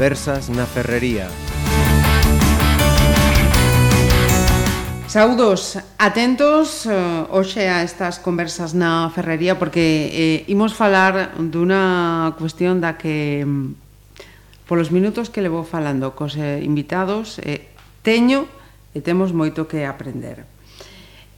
conversas 0.00 0.48
na 0.48 0.64
Ferrería. 0.64 1.28
Saudos, 5.04 5.76
atentos 6.00 6.88
eh, 6.88 7.28
hoxe 7.28 7.68
a 7.68 7.84
estas 7.84 8.16
conversas 8.16 8.72
na 8.72 9.12
ferrería 9.12 9.60
porque 9.60 10.08
eh, 10.08 10.48
imos 10.48 10.72
falar 10.72 11.36
dunha 11.36 12.32
cuestión 12.40 12.80
da 12.80 12.96
que 12.96 13.44
mm, 13.44 13.76
polos 14.64 14.88
minutos 14.88 15.28
que 15.28 15.44
levo 15.44 15.68
falando 15.68 16.16
cos 16.16 16.32
eh, 16.40 16.64
invitados 16.64 17.36
eh, 17.44 17.68
teño 18.00 18.48
e 18.96 19.04
temos 19.04 19.36
moito 19.36 19.68
que 19.68 19.84
aprender. 19.84 20.48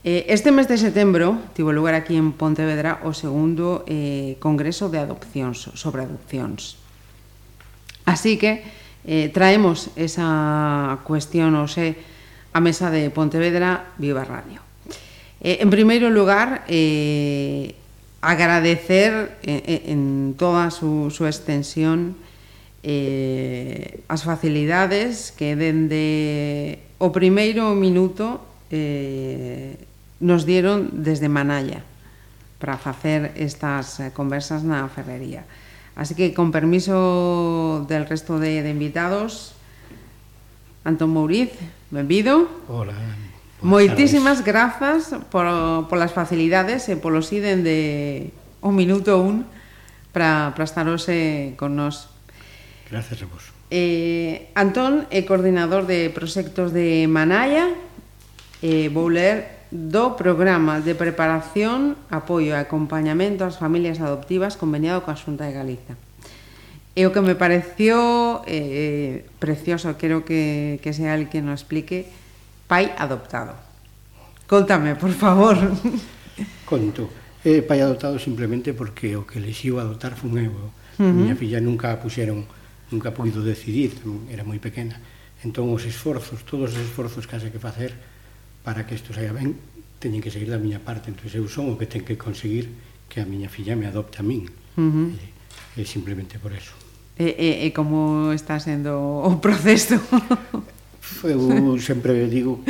Eh, 0.07 0.23
este 0.31 0.55
mes 0.55 0.71
de 0.71 0.79
setembro 0.79 1.35
tivo 1.51 1.75
lugar 1.75 1.99
aquí 1.99 2.15
en 2.15 2.31
Pontevedra 2.31 3.03
o 3.03 3.11
segundo 3.11 3.83
eh, 3.91 4.39
Congreso 4.39 4.87
de 4.87 5.03
Adopcións 5.03 5.67
sobre 5.75 6.07
Adopcións. 6.07 6.79
Así 8.05 8.37
que 8.37 8.63
eh, 9.05 9.29
traemos 9.33 9.89
esa 9.95 10.99
cuestión, 11.03 11.55
o 11.55 11.67
sé, 11.67 11.95
a 12.53 12.59
mesa 12.59 12.91
de 12.91 13.09
Pontevedra 13.09 13.91
Viva 13.97 14.23
Radio. 14.23 14.61
Eh, 15.41 15.59
en 15.59 15.69
primeiro 15.69 16.09
lugar, 16.09 16.63
eh, 16.67 17.75
agradecer 18.23 19.37
eh, 19.43 19.63
eh, 19.67 19.81
en 19.91 20.35
toda 20.37 20.71
su, 20.71 21.11
su 21.11 21.27
extensión 21.27 22.15
eh, 22.83 24.03
as 24.07 24.23
facilidades 24.23 25.31
que 25.31 25.55
dende 25.55 26.83
o 26.99 27.11
primeiro 27.11 27.75
minuto 27.75 28.43
eh, 28.71 29.79
nos 30.19 30.43
dieron 30.43 31.03
desde 31.03 31.27
Manalla 31.27 31.83
para 32.59 32.79
facer 32.79 33.35
estas 33.35 33.99
conversas 34.15 34.63
na 34.63 34.87
ferrería. 34.87 35.43
Así 35.95 36.15
que 36.15 36.33
con 36.33 36.51
permiso 36.51 37.85
del 37.87 38.05
resto 38.07 38.39
de, 38.39 38.63
de 38.63 38.69
invitados, 38.69 39.53
Antón 40.83 41.11
Mouriz, 41.11 41.51
benvido. 41.91 42.49
Hola. 42.67 42.93
Moitísimas 43.63 44.43
grazas 44.43 45.15
por, 45.31 45.47
polas 45.87 46.11
facilidades 46.11 46.91
eh, 46.91 46.93
e 46.93 46.99
polos 46.99 47.31
iden 47.31 47.63
de 47.63 48.35
un 48.59 48.75
minuto 48.75 49.23
un 49.23 49.47
para, 50.11 50.51
para 50.51 50.67
estar 50.67 50.83
hoxe 50.91 51.15
eh, 51.15 51.55
con 51.55 51.79
nós. 51.79 52.11
Gracias 52.91 53.23
a 53.23 53.25
vos. 53.31 53.55
Eh, 53.71 54.51
Antón 54.59 55.07
é 55.07 55.23
coordinador 55.23 55.87
de 55.87 56.11
proxectos 56.11 56.75
de 56.75 57.07
Manaya. 57.07 57.71
Eh, 58.59 58.91
vou 58.91 59.07
ler 59.07 59.62
do 59.73 60.13
Programa 60.13 60.85
de 60.85 60.93
Preparación, 60.93 61.97
Apoio 62.13 62.53
e 62.53 62.61
Acompañamento 62.61 63.41
ás 63.41 63.57
Familias 63.57 63.97
Adoptivas 63.97 64.53
conveniado 64.53 65.01
coa 65.01 65.17
Xunta 65.17 65.49
de 65.49 65.57
Galiza. 65.57 65.97
E 66.93 67.09
o 67.09 67.11
que 67.11 67.25
me 67.25 67.33
pareció 67.33 68.45
eh, 68.45 68.53
eh, 68.53 69.13
precioso, 69.41 69.97
quero 69.97 70.21
que, 70.21 70.77
que 70.85 70.93
sea 70.93 71.17
el 71.17 71.25
que 71.25 71.41
nos 71.41 71.65
explique, 71.65 72.05
Pai 72.69 72.93
Adoptado. 73.01 73.57
Contame, 74.45 74.93
por 74.93 75.09
favor. 75.09 75.57
Conto. 76.69 77.09
Eh, 77.41 77.65
pai 77.65 77.81
adoptado 77.81 78.21
simplemente 78.21 78.71
porque 78.77 79.17
o 79.17 79.25
que 79.25 79.41
elixiu 79.41 79.81
adoptar 79.81 80.13
fun 80.13 80.37
eu. 80.37 80.53
Uh 80.53 80.69
-huh. 81.01 81.09
Miña 81.11 81.33
filla 81.33 81.57
nunca 81.57 81.89
a 81.89 81.97
puxeron, 81.97 82.45
nunca 82.93 83.09
puido 83.09 83.41
decidir, 83.41 83.97
era 84.29 84.45
moi 84.45 84.61
pequena. 84.61 85.01
Entón, 85.41 85.73
os 85.73 85.83
esforzos, 85.83 86.45
todos 86.45 86.71
os 86.71 86.79
esforzos 86.79 87.25
que 87.25 87.35
haxe 87.35 87.49
que 87.49 87.59
facer, 87.59 87.97
para 88.63 88.87
que 88.87 88.95
isto 88.95 89.13
saia 89.13 89.35
ben, 89.35 89.59
teñen 89.99 90.23
que 90.23 90.31
seguir 90.31 90.49
da 90.49 90.57
miña 90.57 90.79
parte, 90.79 91.11
entón 91.11 91.27
eu 91.31 91.45
son 91.51 91.69
o 91.71 91.77
que 91.77 91.85
ten 91.87 92.03
que 92.07 92.15
conseguir 92.15 92.71
que 93.11 93.19
a 93.19 93.27
miña 93.27 93.51
filla 93.51 93.75
me 93.75 93.85
adopte 93.85 94.19
a 94.19 94.23
min. 94.25 94.49
Uh 94.75 94.89
-huh. 94.89 95.07
e, 95.77 95.83
e 95.83 95.85
simplemente 95.85 96.39
por 96.39 96.55
eso. 96.55 96.73
E, 97.19 97.29
e, 97.37 97.49
e 97.67 97.67
como 97.71 98.33
está 98.33 98.57
sendo 98.57 98.97
o 99.21 99.37
proceso? 99.37 100.01
eu 101.23 101.77
sempre 101.77 102.25
digo 102.27 102.63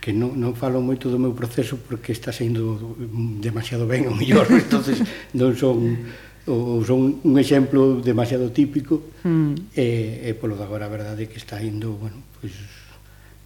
que 0.00 0.16
non, 0.16 0.32
non 0.40 0.56
falo 0.56 0.80
moito 0.80 1.12
do 1.12 1.20
meu 1.20 1.36
proceso 1.36 1.76
porque 1.84 2.16
está 2.16 2.32
sendo 2.32 2.96
demasiado 3.42 3.84
ben 3.84 4.08
o 4.08 4.14
mellor, 4.16 4.48
entonces 4.62 5.04
non 5.36 5.52
son 5.52 6.00
ou 6.48 6.80
son 6.88 7.20
un 7.20 7.34
exemplo 7.36 8.00
demasiado 8.00 8.48
típico 8.48 9.12
mm. 9.22 9.76
e, 9.76 10.24
e 10.24 10.30
polo 10.40 10.56
de 10.56 10.64
agora 10.64 10.88
a 10.88 10.92
verdade 10.92 11.28
que 11.28 11.36
está 11.36 11.60
indo, 11.60 12.00
bueno, 12.00 12.24
pois 12.40 12.56
pues, 12.56 12.79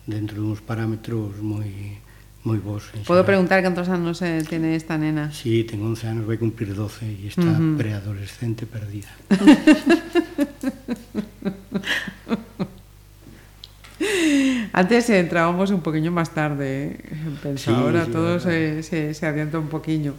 dentro 0.06 0.40
duns 0.40 0.60
parámetros 0.60 1.40
moi 1.40 2.00
moi 2.44 2.60
bons. 2.60 2.92
Podo 3.08 3.24
preguntar 3.24 3.64
cantos 3.64 3.88
anos 3.88 4.20
eh, 4.20 4.44
tiene 4.44 4.76
esta 4.76 5.00
nena? 5.00 5.32
Sí, 5.32 5.64
ten 5.64 5.80
11 5.80 6.12
anos, 6.12 6.24
vai 6.28 6.36
cumplir 6.36 6.76
12 6.76 7.08
e 7.08 7.32
está 7.32 7.40
uh 7.40 7.56
-huh. 7.56 7.76
preadolescente 7.80 8.68
perdida. 8.68 9.08
Antes 14.76 15.08
eh, 15.08 15.20
entrábamos 15.20 15.70
un 15.70 15.80
poquinho 15.80 16.12
máis 16.12 16.28
tarde, 16.34 17.00
eh. 17.00 17.38
penso, 17.40 17.70
sí, 17.70 17.72
ahora 17.72 18.04
sí, 18.04 18.12
todo 18.12 18.36
se, 18.42 18.82
se, 18.84 19.14
se 19.14 19.24
adianta 19.24 19.56
un 19.56 19.72
poquinho. 19.72 20.12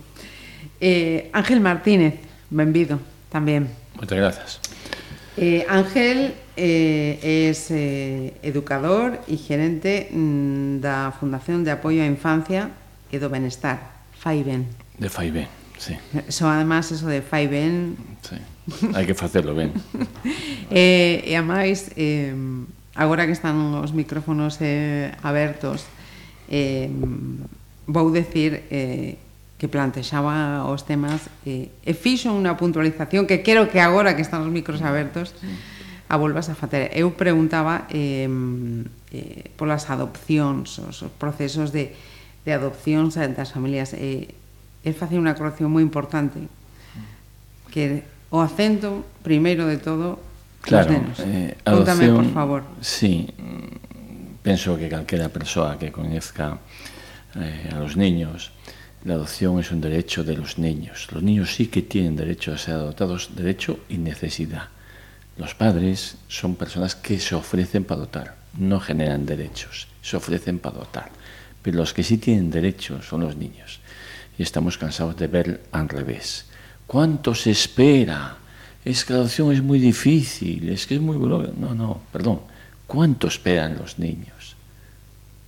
Eh, 0.81 1.29
Ángel 1.35 1.61
Martínez, 1.61 2.17
benvido 2.49 2.97
tamén. 3.29 3.69
Moitas 3.99 4.17
grazas. 4.17 4.63
Eh, 5.37 5.65
Ángel 5.67 6.33
eh, 6.55 7.49
es 7.49 7.69
eh, 7.69 8.33
educador 8.41 9.19
e 9.27 9.35
gerente 9.35 10.07
mm, 10.07 10.79
da 10.79 11.11
Fundación 11.11 11.67
de 11.67 11.75
Apoio 11.75 11.99
á 11.99 12.07
Infancia 12.07 12.71
e 13.11 13.19
do 13.19 13.27
Benestar, 13.27 14.07
FAIBEN. 14.15 14.63
De 14.95 15.11
FAIBEN, 15.11 15.51
sí. 15.75 15.99
So, 16.31 16.47
además, 16.47 16.87
eso 16.95 17.11
de 17.11 17.19
FAIBEN... 17.19 17.99
Sí, 18.23 18.39
hai 18.95 19.03
que 19.03 19.11
facelo 19.11 19.51
ben. 19.51 19.75
eh, 20.71 21.19
e, 21.27 21.35
a 21.35 21.43
máis, 21.43 21.91
eh, 21.99 22.31
agora 22.95 23.27
que 23.27 23.35
están 23.35 23.59
os 23.75 23.91
micrófonos 23.91 24.55
eh, 24.63 25.11
abertos, 25.19 25.83
eh, 26.47 26.87
vou 27.91 28.07
decir 28.07 28.63
eh, 28.71 29.19
que 29.55 29.67
plantexaba 29.71 30.67
os 30.67 30.83
temas 30.83 31.31
e, 31.47 31.71
e 31.87 31.91
fixo 31.95 32.35
unha 32.35 32.59
puntualización 32.59 33.23
que 33.23 33.39
quero 33.39 33.71
que 33.71 33.79
agora 33.79 34.11
que 34.13 34.23
están 34.23 34.43
os 34.43 34.51
micros 34.51 34.83
abertos 34.83 35.31
a 36.07 36.15
volvas 36.17 36.51
a 36.51 36.55
facer. 36.55 36.91
Eu 36.93 37.15
preguntaba 37.17 37.87
eh, 37.89 38.29
eh, 39.15 39.49
polas 39.57 39.89
adopcións, 39.89 40.77
os, 40.83 41.01
os 41.01 41.11
procesos 41.17 41.71
de, 41.71 41.95
de 42.45 42.51
adopcións 42.51 43.15
das 43.15 43.55
familias. 43.55 43.95
Eh, 43.95 44.29
é 44.85 44.91
fácil 44.93 45.17
unha 45.23 45.33
corrección 45.33 45.71
moi 45.71 45.81
importante 45.81 46.45
que 47.73 48.05
o 48.29 48.39
acento, 48.43 49.03
primeiro 49.25 49.65
de 49.65 49.81
todo, 49.81 50.21
claro, 50.61 50.93
nenos. 50.93 51.17
Eh, 51.23 51.57
adopción, 51.65 51.75
Contame, 51.83 52.05
por 52.11 52.29
favor. 52.35 52.61
Sí, 52.83 53.31
penso 54.45 54.77
que 54.77 54.91
calquera 54.91 55.33
persoa 55.33 55.79
que 55.81 55.89
coñezca 55.89 56.61
eh, 57.33 57.73
a 57.73 57.81
los 57.81 57.97
niños 57.97 58.54
la 59.05 59.13
adopción 59.13 59.59
es 59.59 59.71
un 59.71 59.81
derecho 59.81 60.23
de 60.23 60.35
los 60.35 60.57
niños. 60.57 61.07
Los 61.11 61.21
niños 61.21 61.53
sí 61.55 61.67
que 61.67 61.83
tienen 61.83 62.15
derecho 62.15 62.51
a 62.51 62.57
ser 62.57 62.73
adoptados, 62.73 63.29
derecho 63.35 63.79
y 63.87 63.97
necesidad. 63.97 64.69
Los 65.37 65.53
padres 65.53 66.17
son 66.27 66.55
personas 66.55 66.95
que 66.95 67.19
se 67.19 67.35
ofrecen 67.35 67.83
para 67.83 67.99
adoptar, 68.01 68.35
no 68.57 68.79
generan 68.79 69.25
derechos, 69.25 69.87
se 70.01 70.17
ofrecen 70.17 70.59
para 70.59 70.77
adoptar. 70.77 71.11
Pero 71.61 71.77
los 71.77 71.93
que 71.93 72.03
sí 72.03 72.17
tienen 72.17 72.49
derechos 72.49 73.05
son 73.05 73.21
los 73.21 73.37
niños. 73.37 73.79
Y 74.37 74.43
estamos 74.43 74.77
cansados 74.77 75.15
de 75.17 75.27
ver 75.27 75.61
al 75.71 75.87
revés. 75.87 76.45
¿Cuánto 76.87 77.35
se 77.35 77.51
espera? 77.51 78.37
es 78.85 79.03
que 79.03 79.13
la 79.13 79.19
adopción 79.19 79.51
es 79.51 79.63
muy 79.63 79.79
difícil, 79.79 80.69
es 80.69 80.85
que 80.85 80.95
es 80.95 81.01
muy... 81.01 81.17
No, 81.17 81.73
no, 81.73 82.01
perdón. 82.13 82.41
¿Cuánto 82.85 83.27
esperan 83.27 83.77
los 83.77 83.97
niños? 83.97 84.55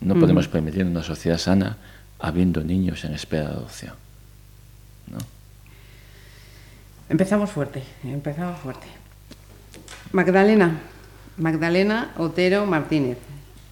No 0.02 0.16
mm. 0.16 0.20
podemos 0.20 0.48
permitir 0.48 0.84
una 0.84 1.04
sociedad 1.04 1.38
sana 1.38 1.78
habiendo 2.20 2.64
niños 2.64 3.04
en 3.06 3.14
espera 3.14 3.50
de 3.50 3.56
adopción. 3.56 3.94
¿no? 5.08 5.18
Empezamos 7.10 7.50
fuerte, 7.50 7.84
empezamos 8.04 8.60
fuerte. 8.60 8.88
Magdalena, 10.12 10.80
Magdalena 11.38 12.14
Otero 12.18 12.66
Martínez, 12.66 13.18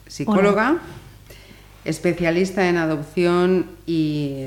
psicóloga, 0.08 0.72
Hola. 0.72 0.82
especialista 1.86 2.68
en 2.70 2.78
adopción 2.78 3.68
y 3.86 4.46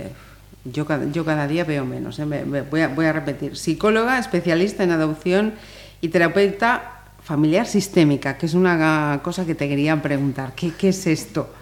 yo, 0.65 0.87
yo 1.13 1.25
cada 1.25 1.47
día 1.47 1.65
veo 1.65 1.85
menos, 1.85 2.19
¿eh? 2.19 2.27
me, 2.27 2.45
me, 2.45 2.63
voy, 2.63 2.83
a, 2.83 2.89
voy 2.89 3.07
a 3.07 3.13
repetir, 3.13 3.57
psicóloga, 3.57 4.19
especialista 4.19 4.85
en 4.85 4.91
adopción 4.93 5.55
y 6.01 6.09
terapeuta 6.09 6.95
familiar 7.23 7.67
sistémica, 7.67 8.39
que 8.39 8.47
es 8.47 8.55
una 8.55 9.21
cosa 9.23 9.45
que 9.45 9.55
te 9.55 9.69
quería 9.69 10.01
preguntar. 10.01 10.55
¿Qué, 10.55 10.73
qué 10.73 10.91
es 10.91 11.07
esto? 11.07 11.53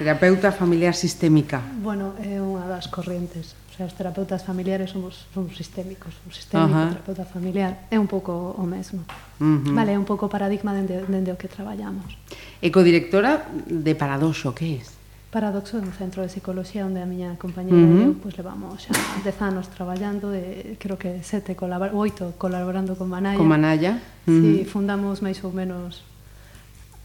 Terapeuta 0.00 0.50
familiar 0.50 0.94
sistémica. 0.94 1.60
Bueno, 1.84 2.16
é 2.24 2.40
unha 2.40 2.64
das 2.64 2.88
corrientes. 2.88 3.52
O 3.68 3.72
sea, 3.76 3.84
os 3.84 3.92
terapeutas 3.92 4.40
familiares 4.40 4.96
somos, 4.96 5.28
somos 5.28 5.52
sistémicos. 5.52 6.16
O 6.24 6.32
sistémico, 6.32 6.72
uh 6.72 6.88
-huh. 6.88 6.92
terapeuta 6.96 7.28
familiar, 7.28 7.84
é 7.92 8.00
un 8.00 8.08
pouco 8.08 8.32
o 8.32 8.64
mesmo. 8.64 9.04
Uh 9.36 9.60
-huh. 9.60 9.76
Vale, 9.76 9.92
é 9.92 10.00
un 10.00 10.08
pouco 10.08 10.24
o 10.24 10.32
paradigma 10.32 10.72
dende, 10.72 11.04
dende 11.04 11.28
o 11.28 11.36
que 11.36 11.52
traballamos. 11.52 12.16
Ecodirectora 12.64 13.44
de 13.68 13.92
Paradoxo, 13.92 14.56
que 14.56 14.80
é? 14.80 15.00
Paradoxo 15.28 15.76
é 15.76 15.84
un 15.84 15.92
centro 15.92 16.24
de 16.24 16.32
psicología 16.32 16.88
onde 16.88 17.04
a 17.04 17.06
miña 17.06 17.36
compañera 17.36 17.76
uh 17.76 17.84
-huh. 17.84 18.00
e 18.00 18.08
eu 18.08 18.12
pues, 18.16 18.40
levamos 18.40 18.88
xa 18.88 18.96
10 19.20 19.36
anos 19.44 19.68
traballando 19.68 20.32
e 20.32 20.80
creo 20.80 20.96
que 20.96 21.20
sete 21.20 21.52
colabor 21.52 21.92
oito 21.92 22.32
colaborando 22.40 22.96
con 22.96 23.12
Manaya. 23.12 23.36
Con 23.36 23.52
Manaya. 23.52 24.00
Uh 24.24 24.32
-huh. 24.32 24.40
Si, 24.40 24.64
sí, 24.64 24.64
fundamos 24.64 25.20
máis 25.20 25.36
ou 25.44 25.52
menos 25.52 26.08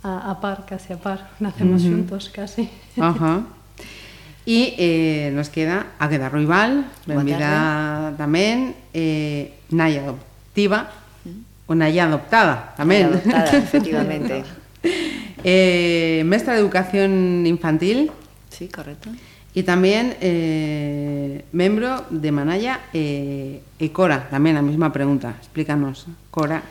a, 0.05 0.29
a 0.29 0.33
par, 0.37 0.69
casi 0.69 0.93
a 0.93 0.97
par, 1.01 1.33
nacemos 1.41 1.81
uh 1.81 1.89
-huh. 1.89 1.93
xuntos 1.97 2.29
casi. 2.29 2.69
Ajá. 3.01 3.41
E 4.45 4.77
eh, 4.77 5.33
nos 5.33 5.49
queda 5.49 5.97
a 5.97 6.05
queda 6.05 6.29
Ruibal, 6.29 6.85
benvida 7.09 8.13
tamén, 8.13 8.77
eh, 8.93 9.57
Naya 9.73 10.05
adoptiva, 10.05 10.93
o 11.65 11.73
Naya 11.73 12.05
adoptada 12.05 12.77
tamén. 12.77 13.09
Naya 13.09 13.25
adoptada, 13.25 13.51
efectivamente. 13.65 14.35
Eh, 15.47 16.23
mestra 16.25 16.57
de 16.57 16.59
Educación 16.65 17.45
Infantil. 17.45 18.09
Sí, 18.49 18.65
correcto. 18.65 19.13
Y 19.53 19.61
también 19.61 20.17
eh, 20.19 21.45
membro 21.53 22.01
de 22.09 22.31
Manaya 22.33 22.89
eh, 22.93 23.61
e 23.77 23.87
Cora, 23.93 24.25
tamén 24.25 24.57
a 24.57 24.65
mesma 24.65 24.89
pregunta. 24.89 25.37
Explícanos, 25.37 26.09
Cora. 26.33 26.65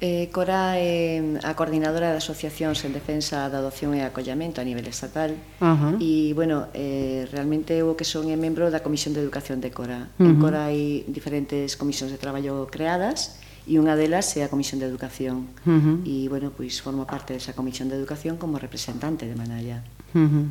Eh, 0.00 0.32
Cora 0.32 0.80
é 0.80 1.20
a 1.44 1.52
coordinadora 1.52 2.08
de 2.08 2.24
asociacións 2.24 2.80
en 2.88 2.96
defensa 2.96 3.52
da 3.52 3.60
adopción 3.60 3.92
e 3.92 4.00
acollamento 4.00 4.56
a 4.56 4.64
nivel 4.64 4.88
estatal 4.88 5.36
uh 5.60 5.76
-huh. 5.76 5.94
e, 6.00 6.32
bueno, 6.32 6.72
eh, 6.72 7.28
realmente 7.28 7.84
o 7.84 7.92
que 8.00 8.08
son 8.08 8.32
é 8.32 8.36
membro 8.40 8.72
da 8.72 8.80
Comisión 8.80 9.12
de 9.12 9.20
Educación 9.20 9.60
de 9.60 9.68
Cora. 9.68 10.08
Uh 10.16 10.24
-huh. 10.24 10.30
En 10.32 10.34
Cora 10.40 10.72
hai 10.72 11.04
diferentes 11.04 11.76
comisións 11.76 12.08
de 12.08 12.16
traballo 12.16 12.64
creadas 12.72 13.36
e 13.68 13.76
unha 13.76 13.92
delas 13.92 14.24
é 14.40 14.40
a 14.40 14.48
Comisión 14.48 14.80
de 14.80 14.88
Educación 14.88 15.52
uh 15.68 15.76
-huh. 15.76 15.96
e, 16.08 16.32
bueno, 16.32 16.48
pois 16.48 16.80
formo 16.80 17.04
parte 17.04 17.36
desa 17.36 17.52
Comisión 17.52 17.92
de 17.92 18.00
Educación 18.00 18.40
como 18.40 18.56
representante 18.56 19.28
de 19.28 19.36
Manalla. 19.36 19.84
Uh 20.16 20.24
-huh. 20.24 20.44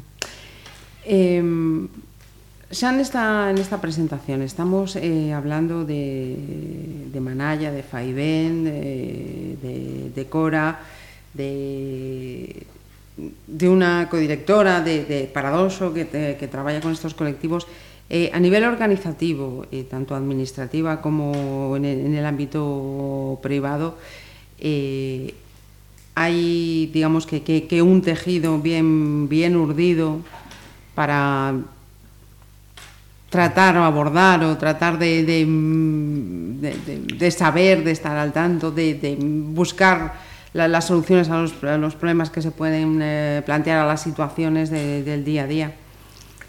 eh, 1.10 1.42
xa 2.70 2.94
nesta, 2.94 3.50
nesta 3.50 3.82
presentación 3.82 4.46
estamos 4.46 4.94
eh, 4.96 5.34
hablando 5.34 5.86
de, 5.90 7.10
de 7.10 7.20
Manalla, 7.20 7.74
de 7.74 7.82
Faibén 7.82 8.64
de, 8.64 10.24
Cora 10.30 10.78
de 11.34 12.54
unha 13.66 14.06
codirectora 14.06 14.86
de, 14.86 15.26
Paradoso 15.34 15.90
que, 15.92 16.06
te, 16.06 16.38
que 16.38 16.46
traballa 16.46 16.82
con 16.82 16.94
estos 16.94 17.18
colectivos 17.18 17.66
Eh, 18.10 18.32
a 18.34 18.40
nivel 18.42 18.66
organizativo, 18.66 19.70
eh, 19.70 19.86
tanto 19.86 20.16
administrativa 20.18 20.98
como 21.00 21.78
en 21.78 21.86
el, 21.86 22.10
en 22.10 22.26
ámbito 22.26 23.38
privado, 23.44 24.02
eh, 24.58 25.36
hay, 26.16 26.90
digamos, 26.92 27.28
que, 27.28 27.44
que, 27.44 27.68
que, 27.68 27.84
un 27.84 28.02
tejido 28.02 28.58
bien, 28.58 29.30
bien 29.30 29.56
urdido 29.56 30.22
para 30.96 31.54
tratar 33.30 33.78
o 33.78 33.84
abordar 33.86 34.44
o 34.44 34.58
tratar 34.58 34.98
de, 34.98 35.24
de, 35.24 35.46
de, 35.46 36.72
de 37.16 37.30
saber, 37.32 37.84
de 37.86 37.92
estar 37.92 38.18
al 38.18 38.34
tanto, 38.34 38.72
de, 38.72 38.96
de 38.96 39.16
buscar 39.22 40.14
la, 40.54 40.68
las 40.68 40.88
soluciones 40.88 41.30
a 41.30 41.38
los, 41.42 41.64
a 41.64 41.78
los, 41.78 41.96
problemas 41.96 42.30
que 42.30 42.42
se 42.42 42.52
pueden 42.52 43.00
eh, 43.02 43.42
plantear 43.46 43.80
a 43.80 43.86
las 43.86 44.02
situaciones 44.02 44.70
de, 44.70 45.04
del 45.04 45.24
día 45.24 45.44
a 45.44 45.48
día. 45.48 45.70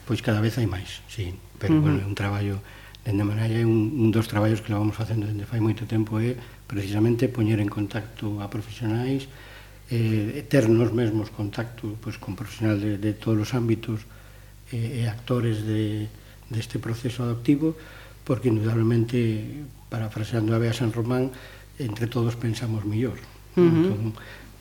Pois 0.09 0.25
cada 0.25 0.41
vez 0.41 0.59
hai 0.59 0.67
máis, 0.67 1.05
sí, 1.06 1.37
pero 1.61 1.77
uh 1.77 1.79
-huh. 1.79 1.85
bueno, 1.85 1.99
é 2.03 2.06
un 2.09 2.17
traballo 2.19 2.59
dende 3.05 3.25
maneira 3.25 3.61
é 3.61 3.65
un, 3.65 3.97
un 3.97 4.11
dos 4.12 4.29
traballos 4.29 4.61
que 4.61 4.73
levamos 4.73 4.97
facendo 4.97 5.25
dende 5.25 5.49
fai 5.49 5.61
moito 5.61 5.88
tempo 5.88 6.21
é 6.21 6.33
eh, 6.33 6.37
precisamente 6.67 7.33
poñer 7.33 7.61
en 7.62 7.71
contacto 7.71 8.41
a 8.44 8.50
profesionais 8.53 9.29
eh, 9.88 10.44
ter 10.50 10.69
nos 10.69 10.93
mesmos 10.93 11.33
contacto 11.33 11.97
pois, 12.00 12.21
con 12.21 12.37
profesional 12.37 12.76
de, 12.76 13.00
de 13.00 13.12
todos 13.17 13.41
os 13.41 13.50
ámbitos 13.56 14.05
eh, 14.75 15.00
e 15.00 15.09
actores 15.09 15.65
de, 15.65 16.11
deste 16.50 16.82
proceso 16.82 17.23
adoptivo, 17.23 17.79
porque 18.26 18.50
indudablemente, 18.52 19.64
parafraseando 19.88 20.52
a 20.52 20.61
Bea 20.61 20.76
San 20.76 20.93
Román, 20.93 21.31
entre 21.79 22.11
todos 22.11 22.37
pensamos 22.37 22.85
mellor. 22.85 23.17
Uh 23.56 23.62
-huh. 23.62 23.70
entón, 23.70 24.12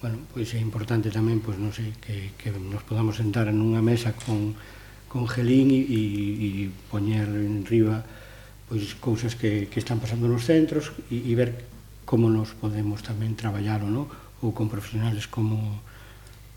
bueno, 0.01 0.18
pois 0.31 0.56
é 0.56 0.59
importante 0.63 1.12
tamén, 1.12 1.44
pois 1.44 1.59
non 1.59 1.75
sei, 1.75 1.91
que, 2.00 2.31
que 2.39 2.56
nos 2.56 2.88
podamos 2.88 3.19
sentar 3.19 3.51
en 3.51 3.59
unha 3.59 3.83
mesa 3.83 4.15
con, 4.15 4.56
con 5.12 5.27
gelín 5.27 5.74
e, 5.75 5.81
e, 5.83 6.01
e 6.45 6.50
poñer 6.88 7.27
en 7.27 7.68
riba 7.68 8.07
pois 8.69 8.94
cousas 9.01 9.33
que, 9.33 9.65
que 9.68 9.81
están 9.81 9.97
pasando 9.97 10.30
nos 10.30 10.45
centros 10.45 10.94
e, 11.09 11.19
e 11.19 11.33
ver 11.36 11.65
como 12.06 12.30
nos 12.30 12.53
podemos 12.56 13.01
tamén 13.03 13.36
traballar 13.36 13.81
ou 13.83 13.91
non, 13.91 14.06
ou 14.39 14.56
con 14.56 14.71
profesionales 14.71 15.27
como 15.27 15.83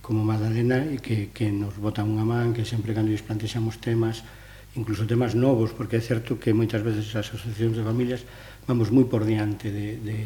como 0.02 0.26
Madalena 0.26 0.82
e 0.82 0.99
que, 0.99 1.31
que 1.31 1.55
nos 1.55 1.79
botan 1.79 2.11
unha 2.11 2.26
man, 2.26 2.52
que 2.52 2.67
sempre 2.67 2.93
cando 2.93 3.11
lles 3.11 3.23
plantexamos 3.25 3.79
temas 3.79 4.26
incluso 4.74 5.04
temas 5.04 5.34
novos, 5.36 5.76
porque 5.76 6.00
é 6.00 6.02
certo 6.02 6.40
que 6.40 6.56
moitas 6.56 6.80
veces 6.80 7.12
as 7.12 7.28
asociacións 7.28 7.76
de 7.76 7.84
familias 7.84 8.24
vamos 8.64 8.88
moi 8.88 9.04
por 9.04 9.28
diante 9.28 9.69
de, 9.69 10.00
de, 10.00 10.20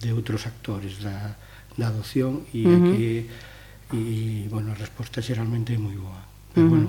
de 0.00 0.08
outros 0.16 0.48
actores 0.48 1.04
da, 1.04 1.36
da 1.76 1.92
adopción 1.92 2.48
e 2.56 2.64
uh 2.64 2.72
-huh. 2.72 2.92
que 2.96 3.08
e, 3.92 4.46
bueno, 4.48 4.72
a 4.72 4.76
resposta 4.78 5.20
xeralmente 5.20 5.74
é 5.74 5.78
moi 5.78 5.96
boa. 5.98 6.22
Pero, 6.54 6.66
uh 6.66 6.70
-huh. 6.70 6.72
bueno, 6.72 6.88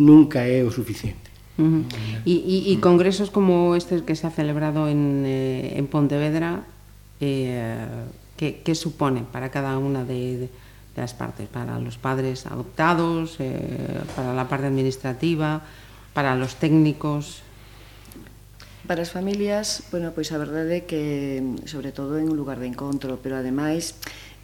nunca 0.00 0.42
é 0.42 0.66
o 0.66 0.70
suficiente. 0.74 1.30
Uh 1.60 1.62
-huh. 1.62 1.84
y, 2.24 2.34
y, 2.42 2.72
y 2.72 2.74
congresos 2.82 3.30
como 3.30 3.76
este 3.76 4.02
que 4.02 4.16
se 4.16 4.26
ha 4.26 4.32
celebrado 4.32 4.88
en, 4.88 5.22
eh, 5.26 5.78
en 5.78 5.86
Pontevedra, 5.86 6.64
eh, 7.20 7.86
¿qué, 8.36 8.62
¿qué 8.64 8.74
supone 8.74 9.22
para 9.30 9.50
cada 9.50 9.78
una 9.78 10.02
de, 10.04 10.48
de 10.48 10.48
de 10.94 11.02
las 11.02 11.14
partes, 11.14 11.48
para 11.48 11.78
los 11.78 11.98
padres 11.98 12.46
adoptados, 12.46 13.36
eh, 13.38 14.00
para 14.16 14.34
la 14.34 14.48
parte 14.48 14.66
administrativa, 14.66 15.62
para 16.12 16.34
los 16.34 16.56
técnicos. 16.56 17.42
Para 18.86 19.02
as 19.02 19.10
familias, 19.14 19.86
bueno, 19.94 20.10
pois 20.10 20.34
a 20.34 20.38
verdade 20.40 20.82
é 20.82 20.86
que 20.88 21.38
sobre 21.70 21.94
todo 21.94 22.18
en 22.18 22.26
un 22.26 22.34
lugar 22.34 22.58
de 22.58 22.66
encontro, 22.66 23.22
pero 23.22 23.38
ademais 23.38 23.94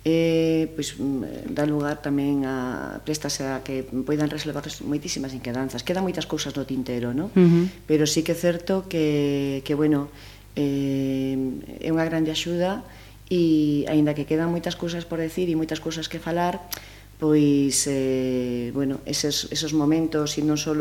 eh, 0.07 0.71
pois, 0.79 0.95
mm, 1.03 1.51
dá 1.51 1.67
lugar 1.67 1.99
tamén 1.99 2.47
a 2.47 3.03
préstase 3.03 3.43
a 3.43 3.67
que 3.67 3.83
poidan 3.83 4.31
resolver 4.31 4.63
moitísimas 4.87 5.35
inquedanzas. 5.35 5.83
Quedan 5.83 6.07
moitas 6.07 6.31
cousas 6.31 6.55
no 6.55 6.63
tintero, 6.63 7.11
non? 7.11 7.35
Uh 7.35 7.43
-huh. 7.43 7.65
Pero 7.91 8.07
sí 8.07 8.23
que 8.23 8.31
é 8.31 8.39
certo 8.39 8.87
que, 8.87 9.67
que 9.67 9.75
bueno, 9.75 10.15
eh, 10.55 11.35
é 11.83 11.91
unha 11.91 12.07
grande 12.07 12.31
axuda 12.31 12.87
e 13.27 13.83
aínda 13.91 14.15
que 14.15 14.27
quedan 14.27 14.55
moitas 14.55 14.79
cousas 14.79 15.03
por 15.03 15.19
decir 15.19 15.51
e 15.51 15.59
moitas 15.59 15.83
cousas 15.83 16.07
que 16.07 16.23
falar, 16.23 16.63
pois 17.19 17.89
eh, 17.89 18.71
bueno, 18.75 19.01
esos, 19.07 19.49
esos 19.51 19.73
momentos 19.73 20.37
e 20.37 20.45
non 20.45 20.61
só 20.61 20.77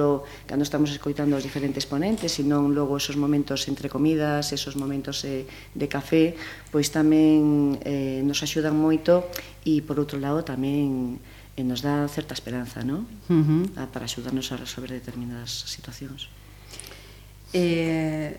cando 0.46 0.68
estamos 0.68 0.92
escoitando 0.92 1.40
os 1.40 1.44
diferentes 1.48 1.88
ponentes, 1.88 2.36
senón 2.36 2.76
logo 2.76 3.00
esos 3.00 3.16
momentos 3.16 3.66
entre 3.72 3.88
comidas, 3.88 4.52
esos 4.52 4.76
momentos 4.76 5.24
eh, 5.24 5.48
de 5.74 5.88
café, 5.88 6.36
pois 6.76 6.92
tamén 6.92 7.80
eh, 7.88 8.20
nos 8.28 8.44
axudan 8.44 8.76
moito 8.76 9.32
e 9.64 9.80
por 9.80 9.96
outro 9.96 10.20
lado 10.20 10.44
tamén 10.44 11.24
eh, 11.56 11.64
nos 11.64 11.80
dá 11.80 12.04
certa 12.12 12.36
esperanza, 12.36 12.84
¿no? 12.84 13.08
Uh 13.32 13.64
-huh. 13.72 13.88
para 13.96 14.04
axudarnos 14.04 14.52
a 14.52 14.60
resolver 14.60 14.92
determinadas 14.92 15.72
situacións. 15.72 16.28
Eh, 17.56 18.36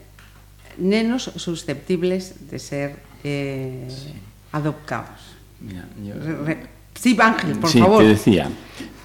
nenos 0.76 1.32
susceptibles 1.40 2.52
de 2.52 2.60
ser 2.60 3.00
eh, 3.24 3.86
sí. 3.88 4.12
adoptados. 4.52 5.20
Mira, 5.60 5.84
yo... 6.04 6.44
Re... 6.44 6.66
sí, 6.94 7.16
Ángel, 7.20 7.58
por 7.58 7.70
sí, 7.70 7.78
favor. 7.78 8.02
Te 8.02 8.08
decía 8.08 8.48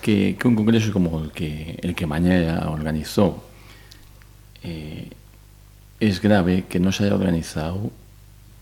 que, 0.02 0.36
que, 0.38 0.48
un 0.48 0.56
congreso 0.56 0.92
como 0.92 1.24
el 1.24 1.32
que, 1.32 1.80
el 1.82 1.96
que 1.96 2.06
mañana 2.06 2.70
organizó 2.70 3.44
eh, 4.64 5.10
es 6.00 6.22
grave 6.22 6.66
que 6.68 6.80
no 6.80 6.92
se 6.92 7.06
haya 7.06 7.16
organizado 7.16 7.92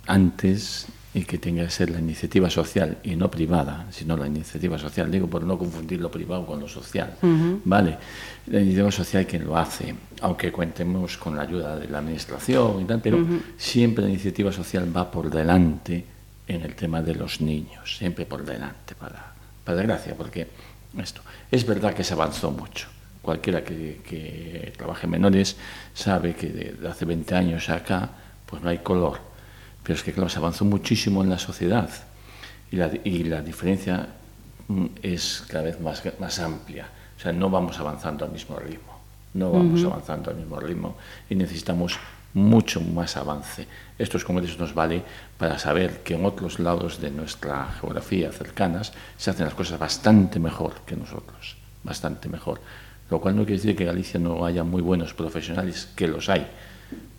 antes 0.08 0.88
y 1.13 1.24
que 1.24 1.39
tenga 1.39 1.63
que 1.66 1.72
ser 1.72 1.89
la 1.89 2.00
iniciativa 2.00 2.50
social 2.50 3.00
y 3.04 3.16
no 3.16 3.32
privada, 3.32 3.88
sino 3.89 4.16
la 4.16 4.28
iniciativa 4.28 4.78
social, 4.78 5.10
digo 5.10 5.28
por 5.28 5.44
no 5.44 5.58
confundir 5.58 6.00
lo 6.00 6.12
privado 6.12 6.46
con 6.46 6.60
lo 6.60 6.68
social, 6.68 7.16
uh 7.22 7.25
-huh. 7.25 7.62
¿vale? 7.66 7.98
La 8.48 8.60
iniciativa 8.60 8.92
social 8.92 9.25
quien 9.25 9.46
lo 9.46 9.58
hace, 9.58 9.96
aunque 10.22 10.51
cuentemos 10.51 11.18
con 11.18 11.36
la 11.36 11.44
ayuda 11.44 11.78
de 11.78 11.88
la 11.88 11.98
administración 11.98 12.82
y 12.82 12.86
tal, 12.86 13.01
pero 13.01 13.18
uh 13.18 13.22
-huh. 13.22 13.42
siempre 13.58 14.04
la 14.04 14.10
iniciativa 14.10 14.51
social 14.51 14.86
va 14.96 15.10
por 15.10 15.32
delante 15.32 16.06
en 16.48 16.62
el 16.62 16.75
tema 16.75 17.01
de 17.01 17.16
los 17.16 17.42
niños, 17.42 17.98
siempre 17.98 18.25
por 18.25 18.46
delante, 18.46 18.94
para, 18.94 19.34
para 19.63 19.78
desgracia, 19.78 20.13
porque 20.16 20.48
esto 20.98 21.22
es 21.51 21.66
verdad 21.66 21.94
que 21.94 22.04
se 22.04 22.13
avanzó 22.13 22.51
mucho. 22.51 22.88
Cualquiera 23.22 23.63
que, 23.63 24.01
que 24.08 24.74
trabaje 24.78 25.08
menores 25.08 25.58
sabe 25.94 26.34
que 26.36 26.48
de, 26.48 26.74
de, 26.74 26.88
hace 26.88 27.06
20 27.06 27.36
años 27.36 27.70
acá 27.70 28.10
pues 28.46 28.62
no 28.63 28.70
hay 28.70 28.80
color, 28.80 29.29
pero 29.89 29.98
es 29.98 30.03
que 30.03 30.13
claro, 30.13 30.29
se 30.29 30.38
avanzó 30.38 30.65
muchísimo 30.65 31.24
en 31.24 31.31
la 31.31 31.39
sociedad 31.39 31.89
y 32.69 32.75
la, 32.75 32.91
y 33.03 33.24
la 33.24 33.41
diferencia 33.41 34.08
mm, 34.67 34.86
es 35.01 35.43
cada 35.48 35.63
vez 35.63 35.81
más, 35.81 36.03
más 36.19 36.38
amplia. 36.38 36.88
O 37.17 37.19
sea, 37.19 37.34
no 37.34 37.50
vamos 37.50 37.79
avanzando 37.79 38.24
al 38.24 38.31
mismo 38.31 38.55
ritmo, 38.60 39.00
no 39.34 39.51
vamos 39.51 39.81
uh 39.81 39.86
-huh. 39.86 39.91
avanzando 39.93 40.29
al 40.29 40.38
mismo 40.38 40.60
ritmo 40.60 40.96
y 41.27 41.34
necesitamos 41.34 41.98
mucho 42.36 42.81
más 42.81 43.17
avance. 43.17 43.65
Estos 43.98 44.24
congresos 44.24 44.60
nos 44.60 44.75
vale 44.75 45.01
para 45.39 45.58
saber 45.58 46.03
que 46.03 46.13
en 46.13 46.24
otros 46.24 46.60
lados 46.60 47.01
de 47.01 47.10
nuestra 47.10 47.72
geografía 47.81 48.31
cercanas 48.31 48.93
se 49.17 49.31
hacen 49.31 49.46
las 49.46 49.55
cosas 49.55 49.79
bastante 49.79 50.39
mejor 50.39 50.86
que 50.86 50.96
nosotros. 50.96 51.58
bastante 51.81 52.29
mejor. 52.29 52.62
Lo 53.10 53.19
cual 53.19 53.36
no 53.36 53.41
quiere 53.43 53.58
decir 53.58 53.75
que 53.75 53.86
en 53.86 53.89
Galicia 53.89 54.19
no 54.19 54.46
haya 54.46 54.63
muy 54.63 54.84
buenos 54.84 55.15
profesionales, 55.15 55.89
que 55.96 56.08
los 56.08 56.29
hay, 56.29 56.46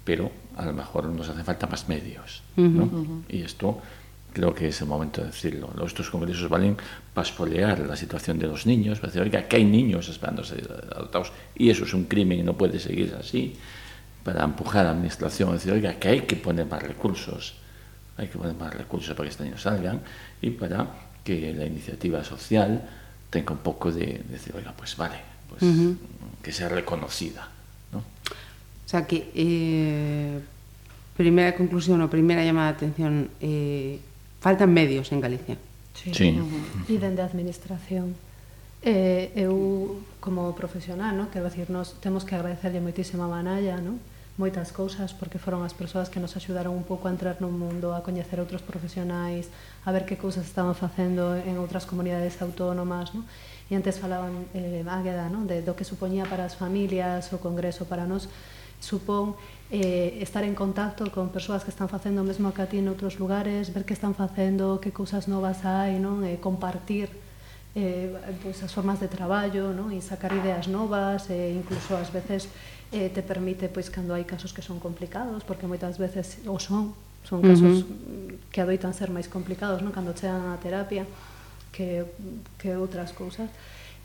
pero 0.05 0.31
a 0.61 0.67
lo 0.67 0.73
mejor 0.73 1.07
nos 1.07 1.29
hace 1.29 1.43
falta 1.43 1.67
más 1.67 1.89
medios. 1.89 2.43
¿no? 2.57 3.23
Y 3.29 3.43
esto 3.43 3.81
creo 4.33 4.55
que 4.55 4.69
es 4.69 4.81
el 4.81 4.87
momento 4.87 5.21
de 5.21 5.29
decirlo. 5.29 5.73
Estos 5.85 6.11
congresos 6.11 6.49
valen 6.49 6.77
para 7.15 7.27
espolear 7.27 7.81
la 7.81 7.97
situación 7.97 8.39
de 8.39 8.47
los 8.47 8.67
niños, 8.67 8.99
para 9.01 9.13
decir, 9.13 9.23
oiga, 9.23 9.49
que 9.49 9.57
hay 9.57 9.65
niños 9.65 10.09
esperando 10.09 10.45
ser 10.45 10.69
adoptados 10.95 11.33
y 11.57 11.71
eso 11.71 11.85
es 11.85 11.95
un 11.95 12.05
crimen 12.05 12.39
y 12.41 12.43
no 12.43 12.57
puede 12.57 12.79
seguir 12.79 13.17
así, 13.19 13.57
para 14.23 14.45
empujar 14.45 14.83
a 14.83 14.85
la 14.85 14.91
administración, 14.91 15.53
decir, 15.53 15.73
oiga, 15.73 15.95
que 15.95 16.09
hay 16.09 16.21
que 16.23 16.37
poner 16.37 16.67
más 16.67 16.83
recursos, 16.83 17.55
hay 18.17 18.29
que 18.29 18.39
poner 18.39 18.55
más 18.55 18.75
recursos 18.75 19.15
para 19.15 19.27
que 19.27 19.31
estos 19.31 19.47
niños 19.47 19.63
salgan 19.63 20.01
y 20.43 20.51
para 20.51 20.87
que 21.25 21.53
la 21.55 21.65
iniciativa 21.65 22.23
social 22.23 22.83
tenga 23.31 23.53
un 23.53 23.59
poco 23.59 23.91
de, 23.91 24.23
decir, 24.29 24.55
oiga, 24.55 24.75
pues 24.77 24.97
vale, 24.97 25.17
pues 25.49 25.63
que 26.43 26.53
sea 26.53 26.69
reconocida. 26.69 27.49
¿no? 27.93 27.99
O 27.99 28.89
sea 28.91 29.07
que, 29.07 29.31
eh, 29.35 30.41
primeira 31.21 31.53
conclusión 31.53 32.01
ou 32.01 32.09
primeira 32.09 32.41
llamada 32.41 32.73
de 32.73 32.77
atención 32.81 33.29
eh, 33.45 34.01
faltan 34.41 34.73
medios 34.73 35.13
en 35.13 35.21
Galicia 35.21 35.61
sí. 35.93 36.17
Sí. 36.17 36.33
e 36.89 36.97
dende 36.97 37.21
a 37.21 37.29
administración 37.29 38.17
eh, 38.81 39.29
eu 39.37 40.01
como 40.25 40.57
profesional 40.57 41.13
no? 41.13 41.29
quero 41.29 41.45
decir, 41.53 41.69
nos 41.69 42.01
temos 42.01 42.25
que 42.25 42.33
agradecerlle 42.33 42.81
moitísima 42.81 43.29
a 43.29 43.33
Manalla 43.37 43.77
no? 43.85 44.01
moitas 44.41 44.73
cousas 44.73 45.13
porque 45.13 45.37
foron 45.37 45.61
as 45.69 45.77
persoas 45.77 46.09
que 46.09 46.17
nos 46.17 46.33
axudaron 46.33 46.73
un 46.73 46.89
pouco 46.89 47.05
a 47.09 47.13
entrar 47.13 47.45
no 47.45 47.53
mundo, 47.53 47.93
a 47.93 48.01
coñecer 48.01 48.41
outros 48.41 48.65
profesionais, 48.65 49.53
a 49.85 49.93
ver 49.93 50.09
que 50.09 50.17
cousas 50.17 50.49
estaban 50.49 50.73
facendo 50.73 51.37
en 51.37 51.61
outras 51.61 51.85
comunidades 51.85 52.41
autónomas, 52.41 53.13
no? 53.13 53.29
E 53.69 53.77
antes 53.77 54.01
falaban 54.01 54.49
eh, 54.57 54.81
Águeda, 54.89 55.29
no? 55.29 55.45
De, 55.45 55.61
do 55.61 55.77
que 55.77 55.85
supoñía 55.85 56.25
para 56.25 56.49
as 56.49 56.57
familias, 56.57 57.29
o 57.37 57.39
Congreso 57.39 57.85
para 57.85 58.09
nós, 58.09 58.33
supón 58.81 59.37
eh, 59.71 60.19
estar 60.21 60.43
en 60.43 60.57
contacto 60.59 61.07
con 61.13 61.31
persoas 61.31 61.63
que 61.63 61.71
están 61.71 61.89
facendo 61.89 62.23
o 62.23 62.27
mesmo 62.27 62.51
que 62.51 62.65
a 62.65 62.67
ti 62.67 62.83
en 62.83 62.91
outros 62.91 63.23
lugares, 63.23 63.71
ver 63.71 63.87
que 63.87 63.95
están 63.95 64.19
facendo, 64.19 64.83
que 64.83 64.91
cousas 64.91 65.31
novas 65.31 65.63
hai, 65.63 66.01
non? 66.03 66.27
Eh, 66.27 66.43
compartir 66.43 67.13
eh, 67.75 68.11
pois 68.43 68.59
as 68.67 68.73
formas 68.75 68.99
de 68.99 69.07
traballo 69.07 69.71
non? 69.71 69.95
e 69.95 70.03
sacar 70.03 70.35
ideas 70.35 70.67
novas, 70.67 71.31
e 71.31 71.55
eh, 71.55 71.61
incluso 71.61 71.95
ás 71.95 72.11
veces 72.11 72.51
eh, 72.91 73.07
te 73.15 73.23
permite 73.23 73.71
pois 73.71 73.87
cando 73.87 74.11
hai 74.11 74.27
casos 74.27 74.51
que 74.51 74.63
son 74.65 74.83
complicados, 74.83 75.47
porque 75.47 75.71
moitas 75.71 75.95
veces 75.95 76.43
o 76.51 76.59
son, 76.59 76.91
son 77.23 77.39
casos 77.39 77.63
uh 77.63 77.87
-huh. 77.87 78.51
que 78.51 78.59
adoitan 78.59 78.91
ser 78.91 79.15
máis 79.15 79.31
complicados 79.31 79.87
non? 79.87 79.95
cando 79.95 80.11
chegan 80.19 80.51
á 80.51 80.59
terapia 80.59 81.07
que, 81.71 82.11
que 82.59 82.75
outras 82.75 83.15
cousas 83.15 83.47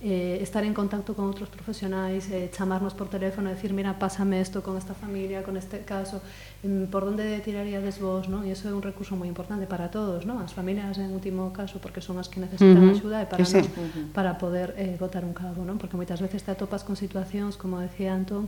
eh, 0.05 0.37
estar 0.39 0.63
en 0.63 0.77
contacto 0.77 1.17
con 1.17 1.25
outros 1.25 1.49
profesionais, 1.49 2.29
eh, 2.29 2.53
chamarnos 2.53 2.93
por 2.93 3.09
teléfono, 3.09 3.49
decir, 3.49 3.73
mira, 3.73 3.97
pásame 3.97 4.37
esto 4.37 4.61
con 4.61 4.77
esta 4.77 4.93
familia, 4.93 5.41
con 5.41 5.57
este 5.57 5.81
caso, 5.81 6.21
mm, 6.61 6.93
por 6.93 7.09
onde 7.09 7.41
tiraríades 7.41 7.97
vos, 7.97 8.29
non? 8.29 8.45
E 8.45 8.53
iso 8.53 8.69
é 8.69 8.73
un 8.77 8.85
recurso 8.85 9.17
moi 9.17 9.25
importante 9.25 9.65
para 9.65 9.89
todos, 9.89 10.21
non? 10.29 10.37
As 10.45 10.53
familias, 10.53 11.01
en 11.01 11.09
último 11.09 11.49
caso, 11.49 11.81
porque 11.81 12.05
son 12.05 12.21
as 12.21 12.29
que 12.29 12.37
necesitan 12.37 12.85
uh 12.85 12.93
-huh. 12.93 13.01
axuda 13.01 13.17
e 13.17 13.25
eh, 13.25 13.29
para, 13.33 13.41
sí. 13.49 13.57
nos, 13.57 14.13
para 14.13 14.37
poder 14.37 14.77
eh, 14.77 14.93
botar 15.01 15.25
un 15.25 15.33
cabo, 15.33 15.65
non? 15.65 15.81
Porque 15.81 15.97
moitas 15.97 16.21
veces 16.21 16.45
te 16.45 16.53
atopas 16.53 16.85
con 16.85 16.93
situacións, 16.93 17.57
como 17.57 17.81
decía 17.81 18.13
Antón, 18.13 18.45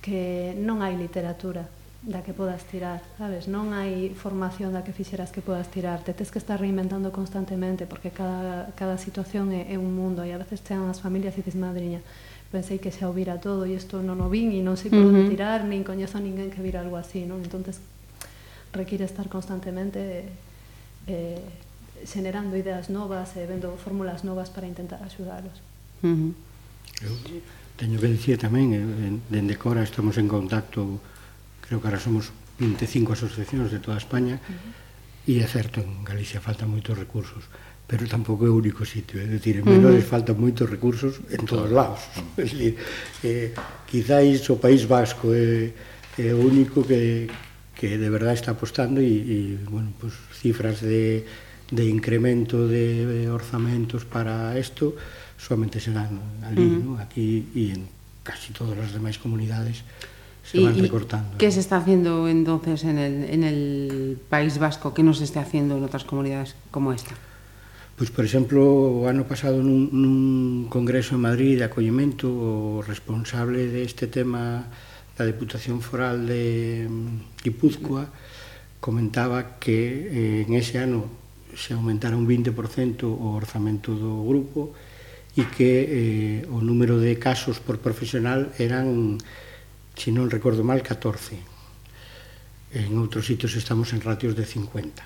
que 0.00 0.56
non 0.56 0.80
hai 0.80 0.96
literatura 0.96 1.68
da 2.04 2.22
que 2.22 2.36
podas 2.36 2.64
tirar, 2.68 3.00
sabes? 3.16 3.48
Non 3.48 3.72
hai 3.72 4.12
formación 4.12 4.76
da 4.76 4.84
que 4.84 4.92
fixeras 4.92 5.32
que 5.32 5.40
podas 5.40 5.72
tirar, 5.72 6.04
te 6.04 6.12
tes 6.12 6.28
que 6.28 6.36
estar 6.36 6.60
reinventando 6.60 7.08
constantemente 7.08 7.88
porque 7.88 8.12
cada, 8.12 8.68
cada 8.76 9.00
situación 9.00 9.56
é, 9.56 9.72
é 9.72 9.80
un 9.80 9.96
mundo 9.96 10.20
e 10.20 10.28
a 10.28 10.36
veces 10.36 10.60
chegan 10.60 10.92
as 10.92 11.00
familias 11.00 11.32
e 11.32 11.40
dices, 11.40 11.56
madriña, 11.56 12.04
pensei 12.52 12.76
que 12.76 12.92
xa 12.92 13.08
o 13.08 13.16
vira 13.16 13.40
todo 13.40 13.64
e 13.64 13.72
isto 13.72 14.04
non 14.04 14.20
o 14.20 14.28
vin 14.28 14.52
e 14.52 14.60
non 14.60 14.76
sei 14.76 14.92
por 14.92 15.00
onde 15.00 15.24
uh 15.24 15.24
-huh. 15.24 15.32
tirar, 15.32 15.64
nin 15.64 15.80
coñezo 15.80 16.20
a 16.20 16.22
ninguén 16.22 16.52
que 16.52 16.60
vira 16.60 16.84
algo 16.84 17.00
así, 17.00 17.24
non? 17.24 17.40
Entonces 17.40 17.80
require 18.76 19.08
estar 19.08 19.32
constantemente 19.32 20.28
eh, 21.08 21.40
xenerando 22.04 22.52
ideas 22.52 22.92
novas 22.92 23.32
e 23.40 23.42
eh, 23.42 23.48
vendo 23.48 23.80
fórmulas 23.80 24.28
novas 24.28 24.52
para 24.52 24.68
intentar 24.68 25.00
axudalos. 25.00 25.56
Uh 26.04 26.12
-huh. 26.12 26.32
Eu 27.00 27.16
teño 27.80 27.96
que 27.96 28.12
dicir 28.12 28.36
tamén, 28.36 28.76
eh, 28.76 28.84
dende 29.32 29.56
Cora 29.56 29.80
estamos 29.80 30.20
en 30.20 30.28
contacto 30.28 31.00
creo 31.64 31.80
que 31.80 31.88
ahora 31.88 32.00
somos 32.00 32.28
25 32.60 33.16
asociacións 33.16 33.72
de 33.72 33.80
toda 33.80 33.96
España, 33.96 34.36
uh 34.36 34.52
-huh. 34.52 35.32
e 35.32 35.40
é 35.40 35.46
certo, 35.48 35.80
en 35.80 36.04
Galicia 36.04 36.44
faltan 36.44 36.68
moitos 36.68 36.94
recursos, 36.94 37.48
pero 37.88 38.04
tampouco 38.04 38.44
é 38.44 38.52
o 38.52 38.60
único 38.60 38.84
sitio, 38.84 39.18
é 39.18 39.26
dicir, 39.26 39.58
en 39.60 39.64
menores 39.64 40.04
uh 40.04 40.06
-huh. 40.06 40.12
faltan 40.12 40.36
moitos 40.36 40.68
recursos 40.68 41.24
en 41.32 41.42
todos 41.48 41.72
lados. 41.72 42.04
Uh 42.14 42.20
-huh. 42.20 42.40
É 42.40 42.44
dicir, 42.44 42.72
eh, 43.24 43.48
quizáis 43.88 44.44
o 44.52 44.60
País 44.60 44.84
Vasco 44.84 45.32
é, 45.32 45.72
é 46.20 46.30
o 46.36 46.40
único 46.44 46.84
que, 46.84 47.26
que 47.74 47.96
de 47.96 48.08
verdade 48.12 48.38
está 48.38 48.52
apostando 48.52 49.00
e, 49.00 49.08
e 49.08 49.38
bueno, 49.66 49.90
pues, 49.98 50.14
cifras 50.36 50.84
de, 50.84 51.24
de 51.72 51.84
incremento 51.88 52.68
de 52.68 53.26
orzamentos 53.32 54.04
para 54.04 54.54
isto 54.60 54.94
solamente 55.40 55.80
se 55.80 55.90
dan 55.90 56.20
ali, 56.46 56.62
uh 56.62 56.70
-huh. 56.70 56.84
¿no? 56.84 56.92
aquí 57.02 57.50
e 57.56 57.74
en 57.74 57.88
casi 58.22 58.52
todas 58.54 58.78
as 58.78 58.92
demais 58.94 59.18
comunidades 59.18 59.82
se 60.44 60.60
van 60.60 60.78
recortando. 60.78 61.38
¿Qué 61.38 61.50
se 61.50 61.60
está 61.60 61.78
haciendo 61.78 62.28
entonces 62.28 62.84
en 62.84 62.98
el, 62.98 63.24
en 63.24 63.44
el 63.44 64.18
País 64.28 64.58
Vasco 64.58 64.92
que 64.92 65.02
no 65.02 65.14
se 65.14 65.24
esté 65.24 65.38
haciendo 65.38 65.76
en 65.76 65.84
otras 65.84 66.04
comunidades 66.04 66.54
como 66.70 66.92
esta? 66.92 67.16
Pois, 67.96 68.10
por 68.10 68.24
exemplo, 68.24 68.58
o 68.66 69.06
ano 69.06 69.22
pasado 69.22 69.62
nun, 69.62 69.86
nun 69.94 70.66
congreso 70.66 71.14
en 71.14 71.22
Madrid 71.22 71.62
de 71.62 71.70
acollimento 71.70 72.26
o 72.26 72.82
responsable 72.82 73.70
deste 73.70 74.10
tema 74.10 74.66
da 75.14 75.22
Deputación 75.22 75.78
Foral 75.78 76.26
de 76.26 76.90
mm, 76.90 77.46
Guipúzcoa 77.46 78.10
comentaba 78.82 79.62
que 79.62 80.10
eh, 80.10 80.42
en 80.42 80.58
ese 80.58 80.82
ano 80.82 81.06
se 81.54 81.72
aumentara 81.72 82.18
un 82.18 82.26
20% 82.26 83.06
o 83.06 83.38
orzamento 83.38 83.94
do 83.94 84.26
grupo 84.26 84.74
e 85.38 85.46
que 85.46 86.42
eh, 86.42 86.50
o 86.50 86.58
número 86.58 86.98
de 86.98 87.14
casos 87.14 87.62
por 87.62 87.78
profesional 87.78 88.50
eran 88.58 89.22
se 89.94 90.10
non 90.10 90.26
recordo 90.26 90.66
mal, 90.66 90.82
14. 90.82 91.38
En 92.74 92.90
outros 92.98 93.22
sitios 93.30 93.54
estamos 93.54 93.94
en 93.94 94.02
ratios 94.02 94.34
de 94.34 94.42
50. 94.42 95.02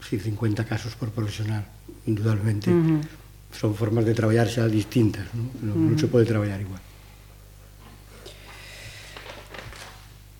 Si, 0.00 0.16
50 0.16 0.64
casos 0.64 0.94
por 0.94 1.10
profesional, 1.10 1.66
indudablemente. 2.06 2.70
Uh 2.70 2.78
-huh. 2.78 3.00
Son 3.50 3.74
formas 3.74 4.06
de 4.06 4.14
traballar 4.14 4.46
xa 4.46 4.70
distintas, 4.70 5.26
uh 5.34 5.50
-huh. 5.60 5.74
non 5.74 5.98
se 5.98 6.06
pode 6.06 6.22
traballar 6.22 6.62
igual. 6.62 6.78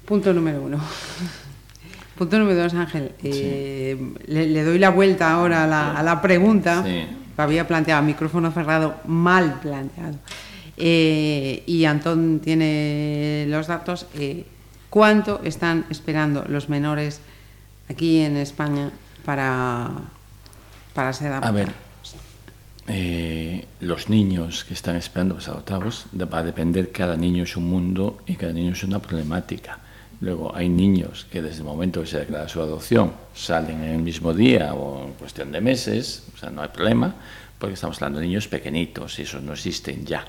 Punto 0.07 0.31
número 0.31 0.63
uno. 0.63 0.79
Punto 2.19 2.39
número 2.39 2.63
dos, 2.63 2.75
Ángel. 2.79 3.19
Eh, 3.27 3.99
le, 4.31 4.47
le, 4.47 4.61
doy 4.63 4.79
la 4.79 4.95
vuelta 4.95 5.35
ahora 5.35 5.65
a 5.65 5.67
la, 5.67 5.99
a 5.99 6.03
la 6.07 6.23
pregunta 6.23 6.87
sí. 6.87 7.07
que 7.35 7.43
había 7.43 7.67
planteado, 7.67 8.03
micrófono 8.07 8.55
cerrado, 8.55 9.03
mal 9.07 9.59
planteado 9.59 10.19
eh, 10.81 11.63
y 11.67 11.85
Antón 11.85 12.41
tiene 12.41 13.45
los 13.49 13.67
datos, 13.67 14.07
eh, 14.15 14.45
¿cuánto 14.89 15.41
están 15.45 15.85
esperando 15.91 16.45
los 16.49 16.69
menores 16.69 17.21
aquí 17.89 18.21
en 18.21 18.37
España 18.37 18.91
para, 19.25 19.91
para 20.95 21.13
ser 21.13 21.33
adoptados? 21.33 21.49
A 21.49 21.53
ver, 21.53 21.73
eh, 22.89 23.67
los 23.81 24.09
niños 24.09 24.65
que 24.65 24.75
están 24.75 24.97
esperando 24.97 25.41
ser 25.41 25.53
adoptados, 25.53 26.07
va 26.15 26.39
a 26.39 26.43
depender, 26.43 26.91
cada 26.91 27.17
niño 27.17 27.45
es 27.45 27.57
un 27.57 27.69
mundo 27.69 28.23
y 28.27 28.35
cada 28.37 28.53
niño 28.53 28.73
es 28.73 28.83
una 28.83 28.99
problemática. 28.99 29.79
Luego 30.21 30.55
hay 30.55 30.69
niños 30.69 31.27
que 31.31 31.41
desde 31.41 31.59
el 31.59 31.65
momento 31.65 32.01
que 32.01 32.07
se 32.07 32.19
declara 32.19 32.49
su 32.49 32.61
adopción 32.61 33.13
salen 33.35 33.83
en 33.83 33.91
el 33.91 34.03
mismo 34.03 34.35
día 34.35 34.75
o 34.75 35.07
en 35.07 35.13
cuestión 35.15 35.53
de 35.53 35.61
meses, 35.61 36.25
o 36.35 36.39
sea, 36.39 36.51
no 36.51 36.63
hay 36.63 36.69
problema, 36.69 37.15
porque 37.59 37.75
estamos 37.75 37.97
hablando 37.99 38.21
de 38.21 38.27
niños 38.27 38.49
pequeñitos 38.49 39.19
y 39.19 39.23
esos 39.23 39.43
no 39.43 39.53
existen 39.53 40.05
ya. 40.05 40.25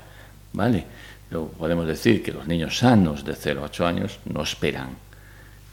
¿Vale? 0.52 0.84
Luego 1.30 1.48
podemos 1.48 1.86
decir 1.86 2.22
que 2.22 2.32
los 2.32 2.46
niños 2.46 2.78
sanos 2.78 3.24
de 3.24 3.34
0 3.34 3.62
a 3.62 3.64
8 3.64 3.86
años 3.86 4.18
no 4.26 4.42
esperan. 4.42 4.90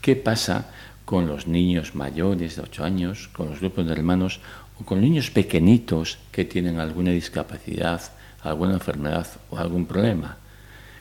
¿Qué 0.00 0.16
pasa 0.16 0.66
con 1.04 1.26
los 1.26 1.46
niños 1.46 1.94
mayores 1.94 2.56
de 2.56 2.62
8 2.62 2.84
años, 2.84 3.28
con 3.28 3.50
los 3.50 3.60
grupos 3.60 3.86
de 3.86 3.92
hermanos 3.92 4.40
o 4.80 4.84
con 4.84 5.00
niños 5.00 5.30
pequeñitos 5.30 6.18
que 6.32 6.46
tienen 6.46 6.80
alguna 6.80 7.10
discapacidad, 7.10 8.00
alguna 8.42 8.74
enfermedad 8.74 9.26
o 9.50 9.58
algún 9.58 9.86
problema? 9.86 10.36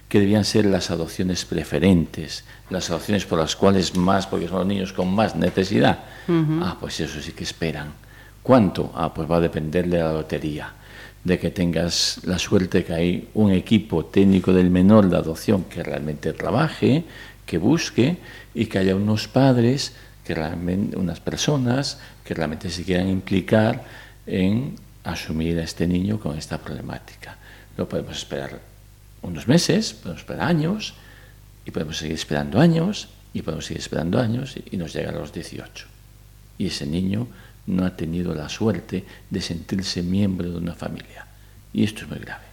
que 0.09 0.19
debían 0.19 0.43
ser 0.43 0.65
las 0.65 0.89
adopciones 0.89 1.45
preferentes, 1.45 2.43
las 2.71 2.89
adopciones 2.89 3.25
por 3.25 3.37
las 3.37 3.55
cuales 3.55 3.95
más, 3.95 4.25
porque 4.25 4.47
son 4.47 4.57
los 4.57 4.67
niños 4.67 4.91
con 4.91 5.13
más 5.13 5.35
necesidad. 5.35 5.99
Uh 6.27 6.31
-huh. 6.31 6.63
Ah, 6.63 6.77
pues 6.79 6.99
eso 6.99 7.21
sí 7.21 7.31
que 7.33 7.43
esperan. 7.43 7.93
¿Cuánto? 8.41 8.91
Ah, 8.95 9.13
pues 9.13 9.29
va 9.29 9.37
a 9.37 9.39
depender 9.39 9.87
de 9.87 9.99
la 9.99 10.11
lotería 10.11 10.73
de 11.23 11.37
que 11.37 11.51
tengas 11.51 12.21
la 12.23 12.39
suerte 12.39 12.83
que 12.85 12.93
hay 12.93 13.29
un 13.33 13.51
equipo 13.51 14.05
técnico 14.05 14.53
del 14.53 14.69
menor 14.69 15.09
de 15.09 15.17
adopción 15.17 15.65
que 15.65 15.83
realmente 15.83 16.33
trabaje, 16.33 17.03
que 17.45 17.57
busque 17.57 18.17
y 18.53 18.67
que 18.67 18.79
haya 18.79 18.95
unos 18.95 19.27
padres, 19.27 19.93
que 20.23 20.35
realmente, 20.35 20.97
unas 20.97 21.19
personas 21.19 21.99
que 22.23 22.33
realmente 22.33 22.69
se 22.69 22.83
quieran 22.83 23.09
implicar 23.09 23.83
en 24.25 24.75
asumir 25.03 25.59
a 25.59 25.63
este 25.63 25.87
niño 25.87 26.19
con 26.19 26.37
esta 26.37 26.57
problemática. 26.57 27.37
Lo 27.77 27.89
podemos 27.89 28.17
esperar 28.17 28.59
unos 29.21 29.47
meses, 29.47 29.93
podemos 29.93 30.21
esperar 30.21 30.47
años, 30.47 30.93
y 31.65 31.71
podemos 31.71 31.97
seguir 31.97 32.15
esperando 32.15 32.59
años, 32.59 33.09
y 33.33 33.41
podemos 33.41 33.65
seguir 33.65 33.81
esperando 33.81 34.19
años, 34.19 34.55
y 34.71 34.77
nos 34.77 34.93
llega 34.93 35.09
a 35.09 35.13
los 35.13 35.33
18. 35.33 35.87
Y 36.57 36.67
ese 36.67 36.85
niño 36.85 37.27
no 37.69 37.85
ha 37.85 37.95
tenido 37.95 38.33
la 38.33 38.49
suerte 38.49 39.05
de 39.29 39.41
sentirse 39.41 40.01
miembro 40.01 40.49
de 40.49 40.57
una 40.57 40.73
familia. 40.73 41.27
Y 41.71 41.83
esto 41.83 42.01
es 42.01 42.09
muy 42.09 42.19
grave. 42.19 42.45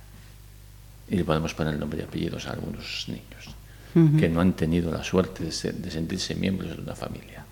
Y 1.09 1.17
le 1.17 1.25
podemos 1.25 1.55
poner 1.55 1.75
el 1.75 1.81
nombre 1.81 2.01
y 2.01 2.05
apellidos 2.05 2.47
a 2.47 2.53
algunos 2.53 3.07
niños 3.09 3.55
uh 3.95 3.99
-huh. 3.99 4.21
que 4.21 4.29
no 4.29 4.41
han 4.41 4.53
tenido 4.53 4.93
la 4.93 5.03
suerte 5.03 5.45
de, 5.45 5.53
ser, 5.53 5.75
de 5.75 5.91
sentirse 5.91 6.35
miembros 6.35 6.77
de 6.77 6.83
una 6.83 6.95
familia. 6.95 7.45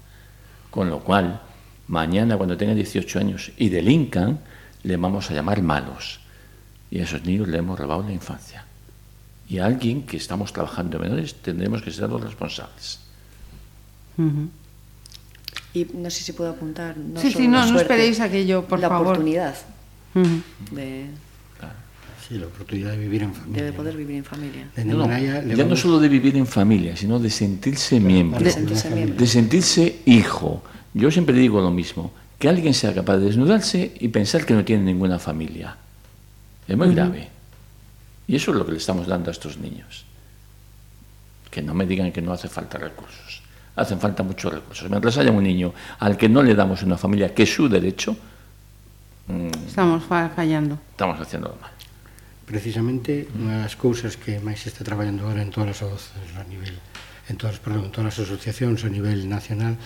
Con 0.71 0.91
lo 0.91 1.01
cual, 1.01 1.41
mañana 1.89 2.37
cuando 2.37 2.57
tengan 2.57 2.77
18 2.77 3.19
años 3.19 3.53
y 3.57 3.69
delincan, 3.71 4.41
le 4.83 4.97
vamos 4.97 5.31
a 5.31 5.35
llamar 5.35 5.63
malos. 5.63 6.21
Y 6.91 7.01
a 7.01 7.05
esos 7.05 7.25
niños 7.25 7.49
le 7.49 7.59
hemos 7.59 7.79
robado 7.79 8.03
la 8.03 8.13
infancia. 8.13 8.67
Y 9.49 9.59
a 9.59 9.67
alguien 9.67 10.03
que 10.03 10.17
estamos 10.17 10.53
trabajando 10.53 10.97
en 10.97 11.03
menores 11.05 11.35
tendremos 11.35 11.83
que 11.83 11.91
ser 11.91 12.11
los 12.11 12.21
responsables. 12.21 13.01
Uh 14.19 14.23
-huh. 14.23 14.49
Y 15.75 15.87
no 15.93 16.09
sé 16.09 16.23
si 16.23 16.33
puedo 16.33 16.51
apuntar. 16.51 16.97
No 16.97 17.21
sí, 17.21 17.33
sí, 17.33 17.49
no, 17.49 17.59
suerte, 17.59 17.73
no 17.73 17.81
esperéis 17.81 18.21
aquello, 18.21 18.65
por 18.65 18.79
la 18.79 18.89
favor. 18.89 19.07
La 19.07 19.11
oportunidad 19.13 19.57
uh 20.15 20.21
-huh. 20.21 20.43
de. 20.71 21.07
Sí, 22.27 22.39
la 22.39 22.47
oportunidad 22.47 22.93
de 22.93 22.97
vivir 22.97 23.23
en 23.23 23.35
familia. 23.35 23.65
De 23.65 23.73
poder 23.73 23.97
vivir 23.97 24.17
en 24.17 24.25
familia. 24.25 24.67
No, 24.77 25.07
no, 25.07 25.19
ya 25.19 25.43
vamos... 25.43 25.69
no 25.69 25.77
solo 25.77 25.99
de 25.99 26.09
vivir 26.09 26.35
en 26.37 26.47
familia, 26.47 26.97
sino 26.97 27.19
de 27.19 27.29
sentirse 27.29 28.01
miembro. 28.01 28.41
De 28.41 28.51
sentirse, 28.51 28.89
miembro. 28.89 29.19
de 29.19 29.27
sentirse 29.27 30.01
hijo. 30.07 30.63
Yo 30.95 31.11
siempre 31.11 31.35
digo 31.37 31.61
lo 31.61 31.71
mismo, 31.71 32.13
que 32.39 32.49
alguien 32.49 32.73
sea 32.73 32.95
capaz 32.95 33.19
de 33.19 33.27
desnudarse 33.27 33.93
y 34.01 34.09
pensar 34.09 34.47
que 34.47 34.55
no 34.55 34.65
tiene 34.65 34.85
ninguna 34.85 35.19
familia. 35.19 35.77
Es 36.67 36.77
muy 36.77 36.89
uh 36.89 36.91
-huh. 36.93 36.95
grave. 36.95 37.29
Y 38.27 38.37
eso 38.37 38.53
es 38.53 38.57
lo 38.57 38.65
que 38.65 38.73
le 38.73 38.79
estamos 38.79 39.07
dando 39.07 39.29
a 39.29 39.33
estos 39.33 39.59
niños. 39.59 40.07
Que 41.51 41.61
no 41.61 41.75
me 41.75 41.85
digan 41.85 42.11
que 42.11 42.23
no 42.23 42.33
hace 42.33 42.49
falta 42.49 42.79
recursos. 42.79 43.24
hacen 43.77 44.01
falta 44.01 44.23
muchos 44.23 44.53
recursos. 44.53 44.89
Mientras 44.89 45.19
haya 45.19 45.31
un 45.31 45.43
niño 45.43 45.73
al 45.99 46.17
que 46.17 46.29
no 46.29 46.43
le 46.43 46.55
damos 46.55 46.83
una 46.83 46.97
familia 46.97 47.35
que 47.35 47.43
es 47.43 47.55
su 47.55 47.69
derecho, 47.69 48.17
mm, 49.29 49.67
estamos 49.67 50.03
fallando. 50.05 50.79
Estamos 50.91 51.21
haciendo 51.21 51.57
mal. 51.61 51.71
Precisamente 52.45 53.27
unha 53.41 53.65
das 53.65 53.73
cousas 53.73 54.21
que 54.21 54.37
máis 54.37 54.61
se 54.61 54.69
está 54.69 54.85
traballando 54.85 55.25
agora 55.25 55.41
en 55.41 55.49
todas 55.49 55.81
as 55.81 56.13
a 56.37 56.45
nivel 56.45 56.77
en 57.25 57.41
todas, 57.41 57.57
perdón, 57.57 57.89
en 57.89 57.93
todas 57.93 58.21
as 58.21 58.29
asociacións 58.29 58.85
a 58.85 58.93
nivel 58.93 59.25
nacional 59.33 59.81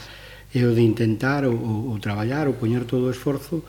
é 0.50 0.66
o 0.66 0.74
de 0.74 0.82
intentar 0.82 1.46
ou, 1.46 1.54
ou, 1.54 1.94
ou 1.94 1.96
traballar 2.02 2.50
ou 2.50 2.58
poñer 2.58 2.82
todo 2.82 3.06
o 3.06 3.14
esforzo 3.14 3.62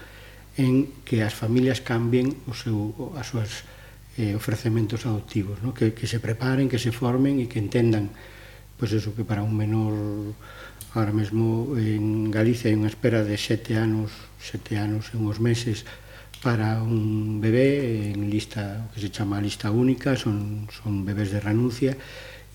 en 0.58 0.90
que 1.06 1.22
as 1.22 1.38
familias 1.38 1.86
cambien 1.86 2.34
o 2.50 2.58
seu, 2.58 3.14
as 3.14 3.30
súas 3.30 3.64
eh, 4.18 4.34
ofrecementos 4.36 5.06
adoptivos, 5.06 5.62
no? 5.62 5.72
que, 5.72 5.94
que 5.94 6.10
se 6.10 6.20
preparen, 6.20 6.68
que 6.68 6.82
se 6.82 6.92
formen 6.92 7.40
e 7.40 7.46
que 7.46 7.62
entendan 7.62 8.10
pois 8.80 8.96
eso 8.96 9.12
que 9.12 9.28
para 9.28 9.44
un 9.44 9.54
menor 9.54 9.94
ahora 10.96 11.12
mesmo 11.12 11.76
en 11.78 12.32
Galicia 12.32 12.72
hai 12.72 12.80
unha 12.80 12.90
espera 12.90 13.22
de 13.22 13.36
sete 13.36 13.78
anos, 13.78 14.10
sete 14.40 14.80
anos 14.80 15.12
e 15.14 15.20
uns 15.20 15.38
meses 15.38 15.86
para 16.40 16.82
un 16.82 17.44
bebé 17.44 18.16
en 18.16 18.32
lista, 18.32 18.88
o 18.88 18.96
que 18.96 19.04
se 19.04 19.12
chama 19.12 19.44
lista 19.44 19.70
única, 19.70 20.16
son, 20.16 20.72
son 20.72 21.04
bebés 21.04 21.36
de 21.36 21.44
renuncia 21.44 22.00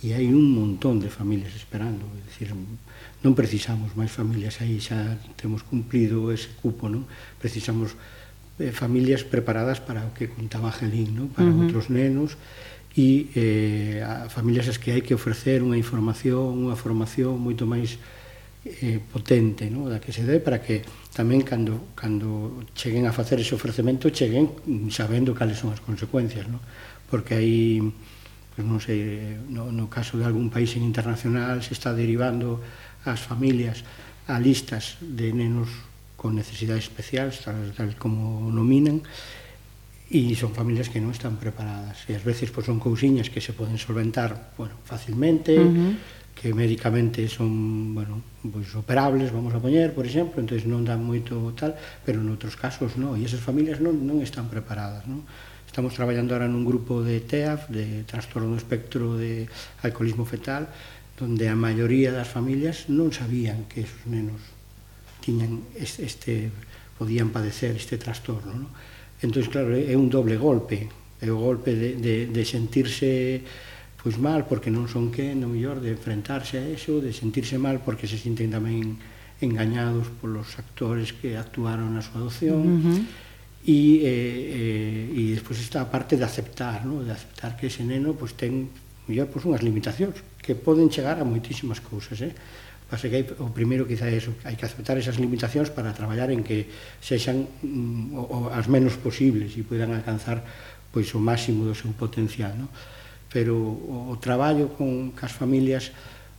e 0.00 0.16
hai 0.16 0.26
un 0.32 0.56
montón 0.56 0.98
de 0.98 1.12
familias 1.12 1.52
esperando, 1.52 2.04
é 2.04 2.20
dicir, 2.24 2.50
non 3.24 3.32
precisamos 3.32 3.92
máis 3.96 4.12
familias 4.12 4.60
aí, 4.60 4.80
xa 4.80 5.16
temos 5.36 5.62
cumplido 5.62 6.32
ese 6.32 6.52
cupo, 6.60 6.88
non? 6.92 7.04
Precisamos 7.40 7.96
eh, 8.60 8.72
familias 8.72 9.24
preparadas 9.24 9.80
para 9.80 10.04
o 10.04 10.12
que 10.16 10.28
contaba 10.28 10.74
Gelín, 10.74 11.16
non? 11.16 11.28
Para 11.32 11.48
uh 11.48 11.52
-huh. 11.52 11.62
outros 11.68 11.88
nenos, 11.88 12.36
e 12.94 13.26
eh, 13.34 13.98
a 14.06 14.30
familias 14.30 14.70
as 14.70 14.78
que 14.78 14.94
hai 14.94 15.02
que 15.02 15.18
ofrecer 15.18 15.66
unha 15.66 15.74
información, 15.74 16.54
unha 16.54 16.78
formación 16.78 17.34
moito 17.42 17.66
máis 17.66 17.98
eh, 18.64 19.02
potente 19.02 19.66
no? 19.68 19.90
da 19.90 19.98
que 19.98 20.14
se 20.14 20.22
dé 20.22 20.38
para 20.38 20.62
que 20.62 20.86
tamén 21.10 21.42
cando, 21.42 21.92
cando 21.98 22.62
cheguen 22.72 23.04
a 23.04 23.12
facer 23.12 23.42
ese 23.42 23.58
ofrecemento 23.58 24.08
cheguen 24.14 24.48
sabendo 24.94 25.34
cales 25.34 25.58
son 25.58 25.74
as 25.74 25.82
consecuencias 25.82 26.46
no? 26.46 26.62
porque 27.10 27.34
hai 27.34 27.82
pues 28.54 28.62
non 28.62 28.78
sei, 28.78 29.34
no, 29.50 29.74
no 29.74 29.90
caso 29.90 30.14
de 30.14 30.24
algún 30.24 30.46
país 30.46 30.78
internacional 30.78 31.58
se 31.66 31.74
está 31.74 31.90
derivando 31.90 32.62
as 33.02 33.18
familias 33.18 33.82
a 34.30 34.38
listas 34.38 34.96
de 35.02 35.34
nenos 35.34 35.68
con 36.16 36.38
necesidades 36.38 36.88
especiais, 36.88 37.44
tal, 37.44 37.74
tal 37.76 37.92
como 38.00 38.48
nominan, 38.48 39.02
e 40.12 40.36
son 40.36 40.52
familias 40.52 40.92
que 40.92 41.00
non 41.00 41.08
están 41.16 41.40
preparadas 41.40 42.04
e 42.04 42.12
ás 42.12 42.20
veces 42.20 42.52
pois, 42.52 42.68
son 42.68 42.76
cousiñas 42.76 43.32
que 43.32 43.40
se 43.40 43.56
poden 43.56 43.80
solventar 43.80 44.52
bueno, 44.60 44.76
facilmente 44.84 45.56
uh 45.56 45.64
-huh. 45.64 45.92
que 46.36 46.52
médicamente 46.52 47.24
son 47.32 47.96
bueno, 47.96 48.20
pois, 48.44 48.68
operables, 48.76 49.32
vamos 49.32 49.56
a 49.56 49.60
poñer, 49.64 49.96
por 49.96 50.04
exemplo 50.04 50.44
entonces 50.44 50.68
non 50.68 50.84
dan 50.84 51.00
moito 51.00 51.40
tal 51.56 51.72
pero 52.04 52.20
en 52.20 52.28
outros 52.28 52.52
casos 52.52 53.00
non, 53.00 53.16
e 53.16 53.24
esas 53.24 53.40
familias 53.40 53.80
non, 53.80 53.96
non 54.04 54.20
están 54.20 54.52
preparadas 54.52 55.08
non? 55.08 55.24
estamos 55.64 55.96
traballando 55.96 56.36
ahora 56.36 56.52
nun 56.52 56.68
grupo 56.68 57.00
de 57.00 57.24
TEAF 57.24 57.72
de 57.72 58.04
trastorno 58.04 58.52
do 58.52 58.60
espectro 58.60 59.16
de 59.16 59.48
alcoholismo 59.80 60.28
fetal 60.28 60.68
donde 61.16 61.48
a 61.48 61.56
maioría 61.56 62.12
das 62.12 62.28
familias 62.28 62.92
non 62.92 63.08
sabían 63.08 63.64
que 63.72 63.88
esos 63.88 64.04
nenos 64.04 64.38
tiñan 65.24 65.64
este, 65.80 66.04
este 66.04 66.52
podían 67.00 67.32
padecer 67.32 67.72
este 67.72 67.96
trastorno 67.96 68.52
non? 68.52 68.70
entón 69.24 69.42
claro, 69.48 69.72
é 69.72 69.96
un 69.96 70.12
doble 70.12 70.36
golpe 70.36 70.86
é 71.24 71.32
o 71.32 71.40
golpe 71.40 71.72
de, 71.72 71.96
de, 71.96 72.14
de 72.28 72.42
sentirse 72.44 73.40
pois 73.96 74.20
mal 74.20 74.44
porque 74.44 74.68
non 74.68 74.84
son 74.84 75.08
que 75.08 75.32
no 75.32 75.48
mellor 75.48 75.80
de 75.80 75.96
enfrentarse 75.96 76.60
a 76.60 76.64
eso, 76.68 77.00
de 77.00 77.16
sentirse 77.16 77.56
mal 77.56 77.80
porque 77.80 78.04
se 78.04 78.20
sinten 78.20 78.52
tamén 78.52 79.00
engañados 79.40 80.12
polos 80.20 80.60
actores 80.60 81.16
que 81.16 81.40
actuaron 81.40 81.96
na 81.96 82.04
súa 82.04 82.20
adopción 82.20 82.60
uh 82.60 82.80
-huh. 82.84 83.00
e, 83.64 84.04
eh, 84.04 85.08
eh 85.08 85.18
e 85.18 85.22
despois 85.32 85.56
está 85.56 85.80
a 85.80 85.88
parte 85.88 86.20
de 86.20 86.24
aceptar 86.28 86.84
no? 86.84 87.00
de 87.00 87.16
aceptar 87.16 87.56
que 87.56 87.72
ese 87.72 87.80
neno 87.80 88.12
pois, 88.12 88.36
ten 88.36 88.68
mellor 89.08 89.32
pois, 89.32 89.48
unhas 89.48 89.64
limitacións 89.64 90.20
que 90.36 90.52
poden 90.52 90.92
chegar 90.92 91.16
a 91.16 91.24
moitísimas 91.24 91.80
cousas 91.80 92.20
eh? 92.20 92.36
Pasa 92.84 93.08
que 93.08 93.16
hai, 93.16 93.24
o 93.40 93.48
primeiro 93.50 93.88
quizá 93.88 94.12
é 94.12 94.20
eso, 94.20 94.36
hai 94.44 94.54
que 94.60 94.68
aceptar 94.68 95.00
esas 95.00 95.16
limitacións 95.16 95.72
para 95.72 95.96
traballar 95.96 96.28
en 96.28 96.44
que 96.44 96.68
sexan 97.00 97.48
mm, 97.64 98.12
o, 98.12 98.22
o, 98.22 98.38
as 98.52 98.68
menos 98.68 99.00
posibles 99.00 99.56
e 99.56 99.64
poidan 99.64 99.96
alcanzar 99.96 100.44
pois 100.92 101.10
o 101.16 101.20
máximo 101.20 101.66
do 101.66 101.74
seu 101.74 101.90
potencial, 101.96 102.54
no? 102.54 102.68
Pero 103.32 103.56
o, 103.56 104.12
o 104.12 104.20
traballo 104.20 104.76
con 104.78 105.10
cas 105.16 105.32
familias 105.32 105.90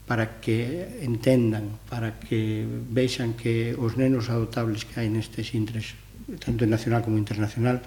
para 0.05 0.39
que 0.39 1.01
entendan, 1.01 1.81
para 1.89 2.21
que 2.21 2.63
vexan 2.93 3.33
que 3.33 3.73
os 3.73 3.97
nenos 3.97 4.29
adoptables 4.29 4.85
que 4.85 5.01
hai 5.01 5.09
nestes 5.09 5.57
intres, 5.57 5.97
tanto 6.39 6.69
nacional 6.69 7.01
como 7.01 7.17
internacional, 7.17 7.81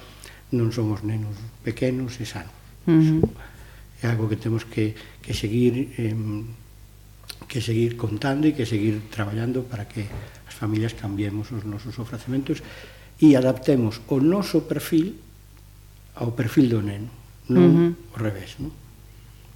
non 0.50 0.74
son 0.74 0.90
os 0.90 1.06
nenos 1.06 1.38
pequenos 1.62 2.18
e 2.18 2.26
sanos. 2.26 2.52
Uh 2.90 3.22
-huh. 3.22 4.02
É 4.02 4.10
algo 4.10 4.26
que 4.26 4.38
temos 4.38 4.66
que, 4.66 4.98
que 5.22 5.34
seguir 5.34 5.94
eh, 5.94 6.14
que 7.46 7.62
seguir 7.62 7.94
contando 7.94 8.48
e 8.48 8.56
que 8.56 8.66
seguir 8.66 9.06
traballando 9.12 9.62
para 9.62 9.86
que 9.86 10.08
as 10.48 10.54
familias 10.56 10.96
cambiemos 10.98 11.52
os 11.54 11.62
nosos 11.62 12.00
ofrecementos 12.02 12.64
e 13.22 13.38
adaptemos 13.38 14.02
o 14.10 14.18
noso 14.18 14.66
perfil 14.66 15.14
ao 16.18 16.34
perfil 16.34 16.66
do 16.66 16.80
neno, 16.82 17.10
non 17.46 17.62
uh 17.62 17.70
-huh. 17.70 17.90
ao 18.14 18.18
revés, 18.18 18.58
non? 18.58 18.74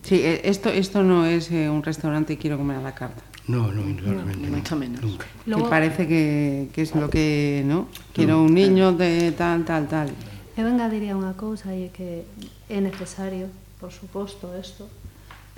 Sí, 0.02 0.18
esto, 0.22 0.70
esto 0.70 1.02
no 1.02 1.26
es 1.26 1.50
eh, 1.50 1.70
un 1.70 1.82
restaurante 1.82 2.38
quiero 2.38 2.58
comer 2.58 2.78
a 2.78 2.82
la 2.82 2.94
carta. 2.94 3.22
No, 3.46 3.72
no, 3.72 3.82
indudablemente. 3.82 4.50
No, 4.50 4.56
mucho 4.56 4.74
no. 4.74 4.80
menos. 4.80 5.00
Nunca. 5.02 5.26
Luego, 5.46 5.64
que 5.64 5.70
parece 5.70 6.06
que, 6.06 6.68
que 6.72 6.82
es 6.82 6.94
lo 6.94 7.10
que, 7.10 7.62
¿no? 7.66 7.86
Quiero 8.12 8.36
no, 8.38 8.44
un 8.44 8.54
niño 8.54 8.92
de 8.92 9.32
tal, 9.32 9.64
tal, 9.64 9.88
tal. 9.88 10.10
Eu 10.54 10.68
engadiría 10.68 11.16
unha 11.16 11.34
cousa 11.34 11.72
e 11.74 11.90
que 11.90 12.28
é 12.70 12.78
necesario, 12.78 13.48
por 13.78 13.90
suposto, 13.90 14.52
isto, 14.58 14.86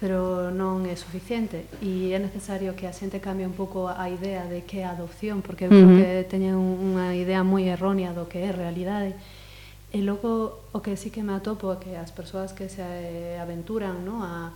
pero 0.04 0.52
non 0.52 0.84
é 0.84 0.92
suficiente. 1.00 1.64
E 1.80 2.12
é 2.12 2.20
necesario 2.20 2.76
que 2.76 2.84
a 2.84 2.92
xente 2.92 3.24
cambie 3.24 3.48
un 3.48 3.56
pouco 3.56 3.88
a 3.88 4.04
idea 4.12 4.44
de 4.44 4.68
que 4.68 4.84
é 4.84 4.84
adopción 4.84 5.40
porque 5.40 5.64
eu 5.64 5.72
uh 5.72 5.80
-huh. 5.80 5.96
creo 5.96 5.96
que 5.96 6.28
teñen 6.28 6.60
unha 6.60 7.16
idea 7.16 7.40
moi 7.40 7.64
errónea 7.72 8.12
do 8.12 8.28
que 8.28 8.44
é 8.44 8.52
realidade. 8.52 9.16
E 9.96 10.04
logo 10.04 10.68
o 10.76 10.84
que 10.84 11.00
sí 11.00 11.08
que 11.08 11.24
me 11.24 11.32
atopo 11.32 11.72
é 11.72 11.80
que 11.80 11.96
as 11.96 12.12
persoas 12.12 12.52
que 12.52 12.68
se 12.68 12.84
eh, 12.84 13.40
aventuran 13.40 14.04
no, 14.04 14.20
a, 14.20 14.52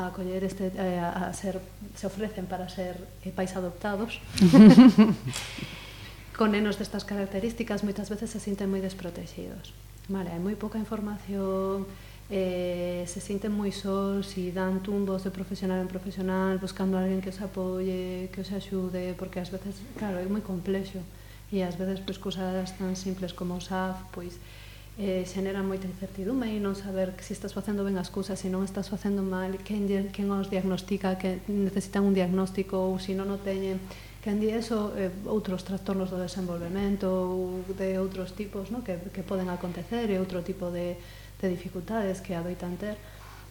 a 0.00 0.16
coller 0.16 0.40
este 0.48 0.72
eh, 0.72 0.96
a, 0.96 1.28
a 1.28 1.36
ser 1.36 1.60
se 1.92 2.08
ofrecen 2.08 2.48
para 2.48 2.64
ser 2.72 2.96
eh, 3.20 3.36
pais 3.36 3.52
adoptados 3.52 4.24
con 6.40 6.56
nenos 6.56 6.80
destas 6.80 7.04
características 7.04 7.84
moitas 7.84 8.08
veces 8.08 8.32
se 8.32 8.40
sinten 8.40 8.72
moi 8.72 8.80
desprotegidos 8.80 9.76
vale, 10.08 10.32
hai 10.32 10.40
moi 10.40 10.56
pouca 10.56 10.80
información 10.80 11.84
eh, 12.28 13.04
se 13.06 13.20
sinten 13.22 13.54
moi 13.54 13.70
sós 13.70 14.34
e 14.34 14.50
dan 14.50 14.82
tumbos 14.82 15.22
de 15.22 15.30
profesional 15.30 15.78
en 15.78 15.86
profesional 15.86 16.58
buscando 16.58 16.98
alguén 16.98 17.22
que 17.22 17.30
os 17.30 17.38
apoie, 17.38 18.26
que 18.34 18.42
os 18.42 18.50
axude, 18.50 19.14
porque 19.14 19.38
ás 19.38 19.54
veces, 19.54 19.78
claro, 19.94 20.18
é 20.18 20.26
moi 20.26 20.42
complexo 20.42 20.98
e 21.54 21.62
ás 21.62 21.78
veces 21.78 22.02
pois 22.02 22.18
cousas 22.18 22.74
tan 22.74 22.98
simples 22.98 23.30
como 23.30 23.54
o 23.54 23.62
SAF, 23.62 24.10
pois 24.10 24.34
eh, 24.98 25.22
xenera 25.22 25.62
moita 25.62 25.86
incertidume 25.86 26.50
e 26.50 26.58
non 26.58 26.74
saber 26.74 27.14
que 27.14 27.22
se 27.22 27.30
estás 27.36 27.54
facendo 27.54 27.86
ben 27.86 27.94
as 27.94 28.10
cousas, 28.10 28.42
se 28.42 28.50
non 28.50 28.66
estás 28.66 28.90
facendo 28.90 29.22
mal, 29.22 29.54
quen, 29.62 29.86
quen 30.10 30.26
os 30.34 30.50
diagnostica, 30.50 31.14
que 31.20 31.46
necesitan 31.46 32.02
un 32.02 32.16
diagnóstico 32.16 32.90
ou 32.90 32.98
se 32.98 33.14
non 33.14 33.30
o 33.30 33.38
teñen, 33.38 33.78
quen 34.18 34.42
di 34.42 34.50
eso, 34.50 34.90
eh, 34.98 35.14
outros 35.30 35.62
trastornos 35.62 36.10
do 36.10 36.18
desenvolvemento 36.18 37.06
ou 37.06 37.62
de 37.78 38.02
outros 38.02 38.34
tipos 38.34 38.74
no? 38.74 38.82
que, 38.82 38.98
que 39.14 39.22
poden 39.22 39.46
acontecer 39.46 40.10
e 40.10 40.18
outro 40.18 40.42
tipo 40.42 40.74
de, 40.74 40.98
de 41.40 41.48
dificultades 41.48 42.20
que 42.20 42.34
adoitan 42.34 42.76
ter 42.76 42.96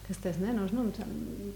estes 0.06 0.38
nenos, 0.38 0.70
non? 0.70 0.90
O 0.90 0.94
sea, 0.94 1.06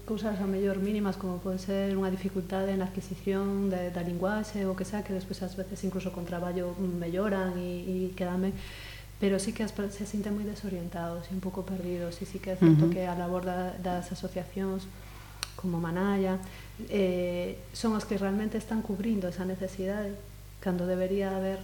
cousas 0.03 0.35
a 0.43 0.47
mellor 0.47 0.83
mínimas 0.83 1.15
como 1.15 1.39
pode 1.39 1.63
ser 1.63 1.95
unha 1.95 2.11
dificultade 2.11 2.75
na 2.75 2.91
adquisición 2.91 3.71
de, 3.71 3.95
da 3.95 4.03
linguaxe 4.03 4.67
ou 4.67 4.75
que 4.75 4.83
sea, 4.83 5.07
que 5.07 5.15
despois 5.15 5.39
ás 5.39 5.55
veces 5.55 5.79
incluso 5.87 6.11
con 6.11 6.27
traballo 6.27 6.75
melloran 6.75 7.55
e, 7.55 8.11
e 8.11 8.15
quedame 8.15 8.51
pero 9.21 9.37
sí 9.37 9.53
que 9.53 9.63
as, 9.63 9.71
se 9.71 10.03
sinten 10.03 10.35
moi 10.35 10.43
desorientados 10.43 11.29
e 11.29 11.31
un 11.31 11.39
pouco 11.39 11.63
perdidos 11.63 12.19
e 12.19 12.27
sí 12.27 12.43
que 12.43 12.51
é 12.51 12.57
certo 12.59 12.85
uh 12.85 12.89
-huh. 12.89 12.93
que 12.93 13.07
a 13.07 13.15
labor 13.15 13.47
da, 13.47 13.77
das 13.79 14.11
asociacións 14.11 14.83
como 15.55 15.79
Manaya 15.79 16.41
eh, 16.89 17.55
son 17.71 17.95
as 17.95 18.03
que 18.03 18.19
realmente 18.19 18.59
están 18.59 18.83
cubrindo 18.83 19.31
esa 19.31 19.47
necesidade 19.47 20.11
cando 20.59 20.83
debería 20.89 21.37
haber 21.37 21.63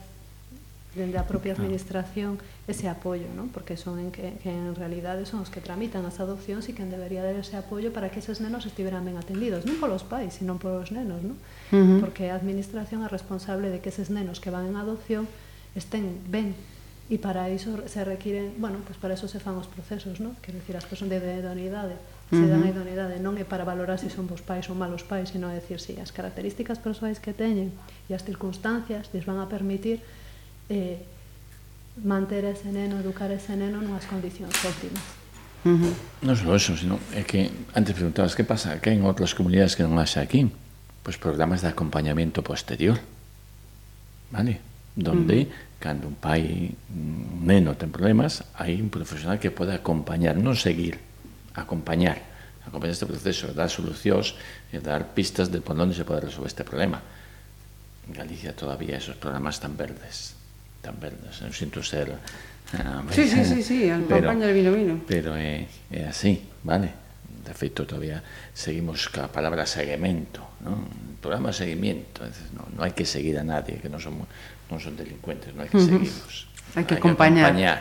dende 0.96 1.20
a 1.20 1.28
propia 1.28 1.54
administración 1.54 2.40
ese 2.68 2.88
apoio, 2.88 3.28
¿no? 3.36 3.48
porque 3.52 3.76
son 3.78 4.00
en 4.00 4.12
que, 4.12 4.40
que 4.42 4.50
en 4.50 4.76
realidade 4.76 5.26
son 5.26 5.44
os 5.44 5.50
que 5.52 5.60
tramitan 5.60 6.08
as 6.08 6.20
adopcións 6.24 6.66
e 6.68 6.76
quen 6.76 6.88
debería 6.88 7.22
dar 7.22 7.36
ese 7.36 7.60
apoio 7.60 7.92
para 7.92 8.08
que 8.08 8.24
eses 8.24 8.40
nenos 8.40 8.64
estiveran 8.66 9.04
ben 9.04 9.20
atendidos, 9.20 9.68
non 9.68 9.78
polos 9.78 10.08
pais, 10.08 10.40
sino 10.40 10.56
polos 10.58 10.96
nenos, 10.96 11.22
¿no? 11.22 11.36
uh 11.36 11.76
-huh. 11.76 12.00
porque 12.00 12.32
a 12.32 12.40
administración 12.40 13.04
é 13.04 13.10
responsable 13.12 13.68
de 13.68 13.84
que 13.84 13.92
eses 13.92 14.08
nenos 14.10 14.40
que 14.40 14.50
van 14.50 14.66
en 14.66 14.76
adopción 14.80 15.28
estén 15.76 16.24
ben 16.28 16.56
e 17.08 17.16
para 17.16 17.48
iso 17.48 17.88
se 17.88 18.04
requiren, 18.04 18.60
bueno, 18.60 18.84
pues 18.84 19.00
para 19.00 19.16
eso 19.16 19.32
se 19.32 19.40
fan 19.40 19.56
os 19.56 19.68
procesos, 19.72 20.20
¿no? 20.20 20.36
quero 20.44 20.60
dicir, 20.60 20.76
as 20.76 20.84
persoas 20.84 21.08
de 21.08 21.24
idoneidade, 21.24 21.96
se 22.28 22.44
dan 22.44 22.64
a 22.64 22.68
idoneidade, 22.68 23.24
non 23.24 23.40
é 23.40 23.48
para 23.48 23.64
valorar 23.64 23.96
se 23.96 24.12
son 24.12 24.28
bons 24.28 24.44
pais 24.44 24.68
ou 24.68 24.76
malos 24.76 25.08
pais, 25.08 25.32
sino 25.32 25.48
a 25.48 25.56
decir 25.56 25.80
si 25.80 25.96
as 26.04 26.12
características 26.12 26.84
persoais 26.84 27.24
que 27.24 27.32
teñen 27.32 27.72
e 28.10 28.12
as 28.12 28.28
circunstancias 28.28 29.08
les 29.16 29.24
van 29.24 29.40
a 29.40 29.48
permitir 29.48 30.04
eh, 30.70 31.02
manter 32.04 32.46
ese 32.46 32.70
neno, 32.72 33.00
educar 33.00 33.32
ese 33.32 33.56
neno 33.58 33.82
nunhas 33.82 34.06
condicións 34.06 34.54
óptimas. 34.62 35.06
Uh 35.66 35.74
-huh. 35.74 35.94
Non 36.22 36.36
só 36.38 36.54
eso, 36.54 36.78
sino 36.78 37.02
é 37.12 37.26
que 37.26 37.50
antes 37.74 37.98
preguntabas 37.98 38.38
que 38.38 38.46
pasa 38.46 38.78
que 38.80 38.94
en 38.94 39.02
outras 39.04 39.34
comunidades 39.34 39.74
que 39.76 39.84
non 39.84 39.98
haxa 39.98 40.22
aquí 40.22 40.48
pois 41.08 41.16
pues 41.16 41.24
programas 41.24 41.64
de 41.64 41.72
acompañamento 41.72 42.44
posterior 42.44 43.00
vale? 44.32 44.60
donde 44.98 45.36
uh 45.36 45.48
-huh. 45.48 45.80
cando 45.80 46.08
un 46.08 46.16
pai 46.16 46.76
un 46.90 47.46
neno 47.46 47.76
ten 47.80 47.90
problemas 47.90 48.44
hai 48.60 48.78
un 48.82 48.90
profesional 48.90 49.40
que 49.40 49.50
pode 49.50 49.74
acompañar 49.74 50.38
non 50.38 50.54
seguir, 50.54 51.02
acompañar 51.58 52.22
acompañar 52.66 52.94
este 52.94 53.10
proceso, 53.10 53.54
dar 53.56 53.70
solucións 53.70 54.38
e 54.70 54.78
eh, 54.78 54.82
dar 54.82 55.16
pistas 55.18 55.50
de 55.50 55.62
por 55.62 55.74
onde 55.74 55.96
se 55.98 56.06
pode 56.06 56.28
resolver 56.28 56.52
este 56.52 56.64
problema 56.64 57.02
en 58.08 58.14
Galicia 58.14 58.54
todavía 58.54 58.98
esos 58.98 59.18
programas 59.18 59.58
tan 59.60 59.74
verdes 59.74 60.37
tan 60.82 61.00
verdes, 61.00 61.42
non 61.42 61.52
sinto 61.54 61.82
ser... 61.84 62.14
Uh, 62.74 63.00
sí, 63.12 63.24
sí, 63.28 63.44
sí, 63.46 63.64
sí, 63.64 63.80
as 63.90 64.04
campañas 64.04 64.52
vino 64.52 64.72
vino. 64.76 65.00
Pero 65.08 65.36
é, 65.40 65.68
é 65.92 66.04
así, 66.08 66.44
vale? 66.64 66.92
De 67.48 67.56
feito, 67.56 67.88
todavía 67.88 68.20
seguimos 68.52 69.08
ca 69.08 69.32
palabra 69.32 69.64
seguimento, 69.64 70.44
non? 70.64 70.84
Programa 71.24 71.56
seguimiento, 71.56 72.28
non, 72.52 72.68
non 72.76 72.82
hai 72.84 72.92
que 72.92 73.08
seguir 73.08 73.40
a 73.40 73.46
nadie, 73.48 73.80
que 73.80 73.88
non 73.88 74.04
son, 74.04 74.20
non 74.68 74.80
son 74.84 75.00
delincuentes, 75.00 75.56
non 75.56 75.64
hai 75.64 75.70
que 75.72 75.80
uh 75.80 75.84
-huh. 75.84 75.96
seguirlos. 75.96 76.36
Hai 76.76 76.84
que 76.84 76.94
hai 76.96 77.02
acompañar. 77.02 77.56
Que 77.56 77.64
acompañar, 77.64 77.80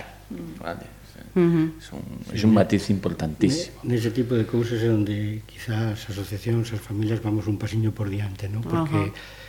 vale? 0.62 0.86
Uh 1.34 1.42
-huh. 1.42 1.66
son, 1.82 2.00
é 2.30 2.38
un 2.46 2.54
matiz 2.54 2.86
importantísimo. 2.88 3.82
Nese 3.82 4.14
tipo 4.14 4.38
de 4.38 4.46
cousas 4.46 4.78
é 4.86 4.88
onde 4.88 5.42
quizás 5.50 5.98
as 5.98 6.14
asociacións, 6.14 6.70
as 6.70 6.80
familias 6.80 7.18
vamos 7.18 7.50
un 7.50 7.58
pasiño 7.58 7.90
por 7.90 8.06
diante, 8.06 8.46
non? 8.46 8.62
Porque 8.62 9.02
uh 9.02 9.10
-huh 9.10 9.44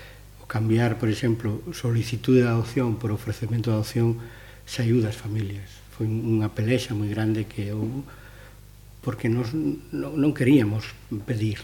cambiar, 0.47 0.97
por 0.97 1.11
exemplo, 1.11 1.61
solicitude 1.75 2.41
de 2.41 2.49
adopción 2.49 2.95
por 2.95 3.11
ofrecemento 3.11 3.69
de 3.69 3.75
adopción 3.75 4.17
se 4.65 4.81
ayuda 4.81 5.11
as 5.11 5.19
familias. 5.19 5.67
Foi 5.95 6.07
unha 6.07 6.51
pelexa 6.51 6.95
moi 6.95 7.11
grande 7.11 7.47
que 7.47 7.71
houve 7.71 8.03
porque 9.03 9.31
nos 9.31 9.55
non, 9.55 10.19
non 10.19 10.31
queríamos 10.35 10.91
pedir, 11.23 11.63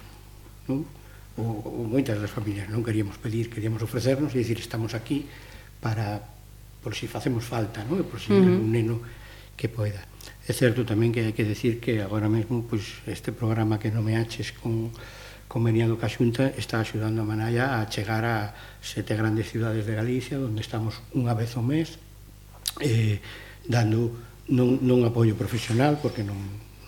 non? 0.67 0.87
O, 1.35 1.43
o 1.43 1.81
moitas 1.89 2.15
das 2.19 2.31
familias 2.31 2.71
non 2.71 2.85
queríamos 2.85 3.19
pedir, 3.19 3.51
queríamos 3.51 3.83
ofrecernos 3.83 4.31
e 4.31 4.39
dicir 4.39 4.59
estamos 4.59 4.95
aquí 4.95 5.27
para 5.83 6.23
por 6.83 6.95
si 6.95 7.07
facemos 7.07 7.47
falta, 7.47 7.83
non? 7.87 7.99
E 7.99 8.05
por 8.07 8.19
si 8.19 8.31
uh 8.31 8.39
-huh. 8.39 8.63
un 8.63 8.71
neno 8.71 8.99
que 9.55 9.67
poida. 9.67 10.03
É 10.47 10.51
certo 10.51 10.83
tamén 10.83 11.15
que 11.15 11.23
hai 11.23 11.35
que 11.35 11.47
decir 11.47 11.79
que 11.79 12.03
agora 12.03 12.27
mesmo 12.27 12.63
pois, 12.67 13.03
este 13.07 13.31
programa 13.31 13.79
que 13.79 13.91
non 13.91 14.03
me 14.03 14.19
haches 14.19 14.51
con 14.55 14.91
conveniado 15.47 15.97
que 15.97 16.05
a 16.05 16.11
Xunta 16.11 16.49
está 16.57 16.81
axudando 16.81 17.21
a 17.21 17.29
Manalla 17.29 17.79
a 17.79 17.87
chegar 17.89 18.25
a 18.25 18.53
sete 18.81 19.13
grandes 19.13 19.49
cidades 19.53 19.85
de 19.85 19.93
Galicia, 19.93 20.41
onde 20.41 20.65
estamos 20.65 20.99
unha 21.13 21.33
vez 21.37 21.53
ao 21.55 21.63
mes, 21.63 22.01
eh, 22.81 23.21
dando 23.67 24.13
non, 24.49 24.81
non 24.83 25.05
apoio 25.07 25.37
profesional, 25.39 26.01
porque 26.01 26.25
non, 26.25 26.37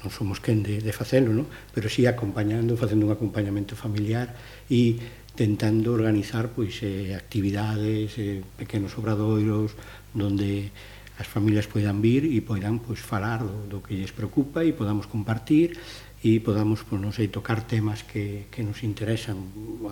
non 0.04 0.10
somos 0.12 0.38
quen 0.44 0.62
de, 0.62 0.82
de 0.84 0.94
facelo, 0.94 1.32
no? 1.32 1.50
pero 1.74 1.88
sí 1.88 2.06
acompañando, 2.06 2.78
facendo 2.78 3.08
un 3.08 3.14
acompañamento 3.14 3.74
familiar 3.74 4.38
e 4.70 4.98
tentando 5.36 5.92
organizar 5.92 6.54
pois, 6.54 6.80
eh, 6.84 7.18
actividades, 7.18 8.16
eh, 8.22 8.46
pequenos 8.56 8.96
obradoiros, 8.96 9.76
donde 10.14 10.72
as 11.16 11.28
familias 11.28 11.68
poidan 11.68 12.04
vir 12.04 12.28
e 12.28 12.44
poidan 12.44 12.84
pois, 12.84 13.00
falar 13.00 13.40
do, 13.40 13.68
do 13.72 13.78
que 13.80 13.96
lles 13.96 14.12
preocupa 14.12 14.68
e 14.68 14.76
podamos 14.76 15.08
compartir 15.08 15.80
e 16.26 16.42
podamos, 16.42 16.82
pois, 16.82 16.98
non 16.98 17.14
sei, 17.14 17.30
tocar 17.30 17.62
temas 17.70 18.02
que, 18.02 18.50
que 18.50 18.66
nos 18.66 18.82
interesan. 18.82 19.38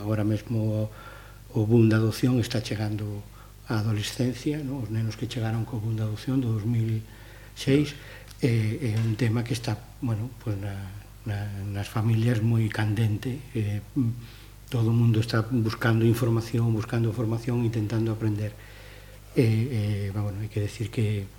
Agora 0.02 0.26
mesmo 0.26 0.89
o, 1.54 1.62
o 1.62 1.69
boom 1.69 1.86
da 1.86 2.02
adopción 2.02 2.41
está 2.41 2.58
chegando 2.65 3.22
a 3.69 3.86
adolescencia, 3.86 4.58
non? 4.65 4.82
os 4.82 4.89
nenos 4.89 5.13
que 5.13 5.30
chegaron 5.30 5.62
co 5.62 5.78
boom 5.78 5.93
da 5.93 6.10
adopción 6.10 6.41
do 6.41 6.58
2006, 6.58 7.93
é, 8.41 8.50
é 8.50 8.91
un 8.98 9.13
tema 9.13 9.46
que 9.46 9.54
está, 9.54 9.78
bueno, 10.02 10.34
pois 10.41 10.58
na, 10.58 10.74
na, 11.30 11.46
nas 11.69 11.86
familias 11.86 12.41
moi 12.41 12.65
candente, 12.65 13.38
eh, 13.54 13.86
todo 14.74 14.89
o 14.89 14.98
mundo 14.98 15.22
está 15.22 15.46
buscando 15.46 16.02
información, 16.02 16.74
buscando 16.74 17.13
formación, 17.13 17.62
intentando 17.62 18.10
aprender. 18.10 18.58
Eh, 19.38 20.10
eh, 20.10 20.17
bueno, 20.17 20.41
hai 20.41 20.50
que 20.50 20.65
decir 20.65 20.89
que, 20.89 21.30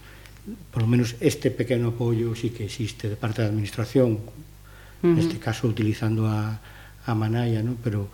por 0.70 0.86
lo 0.86 0.88
menos, 0.88 1.18
este 1.18 1.50
pequeno 1.50 1.90
apoio 1.90 2.30
sí 2.38 2.54
que 2.54 2.62
existe 2.62 3.10
de 3.10 3.18
parte 3.18 3.42
da 3.42 3.50
administración, 3.50 4.22
uh 5.04 5.12
-huh. 5.12 5.16
neste 5.20 5.36
caso 5.36 5.68
utilizando 5.68 6.24
a, 6.24 6.56
a 7.04 7.12
manaya, 7.12 7.60
non? 7.60 7.76
pero 7.76 8.08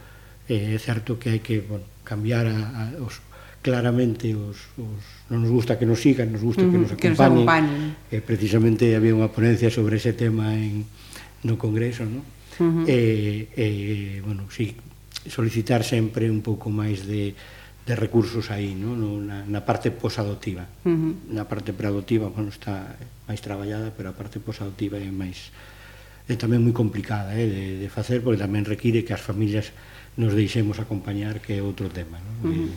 eh, 0.50 0.74
é 0.74 0.78
certo 0.82 1.22
que 1.22 1.30
hai 1.30 1.40
que 1.40 1.62
bueno, 1.62 1.86
cambiar 2.02 2.50
a, 2.50 2.58
a, 2.58 2.82
os, 3.06 3.22
claramente 3.62 4.34
os, 4.34 4.58
os, 4.74 5.02
non 5.30 5.46
nos 5.46 5.52
gusta 5.54 5.78
que 5.78 5.86
nos 5.86 6.02
sigan, 6.02 6.34
nos 6.34 6.42
gusta 6.42 6.66
uh 6.66 6.68
-huh, 6.68 6.74
que 6.74 6.80
nos 6.82 6.90
acompañen. 6.90 6.98
Que 6.98 7.10
nos 7.14 7.22
acompañen. 7.22 7.80
Eh, 8.10 8.22
precisamente 8.24 8.98
había 8.98 9.14
unha 9.14 9.30
ponencia 9.30 9.70
sobre 9.70 10.02
ese 10.02 10.16
tema 10.18 10.58
en, 10.58 10.88
no 11.46 11.54
Congreso, 11.54 12.02
non? 12.02 12.26
Uh 12.58 12.82
-huh. 12.82 12.84
eh, 12.90 13.48
eh, 13.54 14.18
bueno, 14.26 14.50
sí, 14.50 14.74
solicitar 15.28 15.86
sempre 15.86 16.26
un 16.26 16.42
pouco 16.42 16.72
máis 16.72 17.06
de, 17.06 17.36
de 17.86 17.94
recursos 17.96 18.50
aí, 18.50 18.72
¿no? 18.74 18.96
na, 18.96 19.44
na 19.44 19.60
parte 19.62 19.92
posadoptiva. 19.92 20.64
Uh 20.84 20.90
-huh. 20.90 21.12
Na 21.30 21.44
parte 21.44 21.76
preadoptiva, 21.76 22.32
bueno, 22.32 22.48
está 22.48 22.96
eh, 22.96 23.06
máis 23.28 23.40
traballada, 23.44 23.92
pero 23.92 24.10
a 24.10 24.16
parte 24.16 24.40
posadoptiva 24.40 24.96
é 24.96 25.12
máis 25.12 25.52
é 26.30 26.38
tamén 26.38 26.62
moi 26.62 26.72
complicada 26.72 27.34
eh, 27.34 27.46
de, 27.46 27.64
de 27.82 27.88
facer, 27.90 28.22
porque 28.22 28.38
tamén 28.38 28.62
require 28.64 29.02
que 29.02 29.12
as 29.12 29.20
familias 29.20 29.74
nos 30.16 30.32
deixemos 30.34 30.78
acompañar, 30.78 31.42
que 31.42 31.58
é 31.58 31.60
outro 31.60 31.90
tema. 31.90 32.18
No? 32.18 32.50
Uh 32.50 32.54
-huh. 32.54 32.70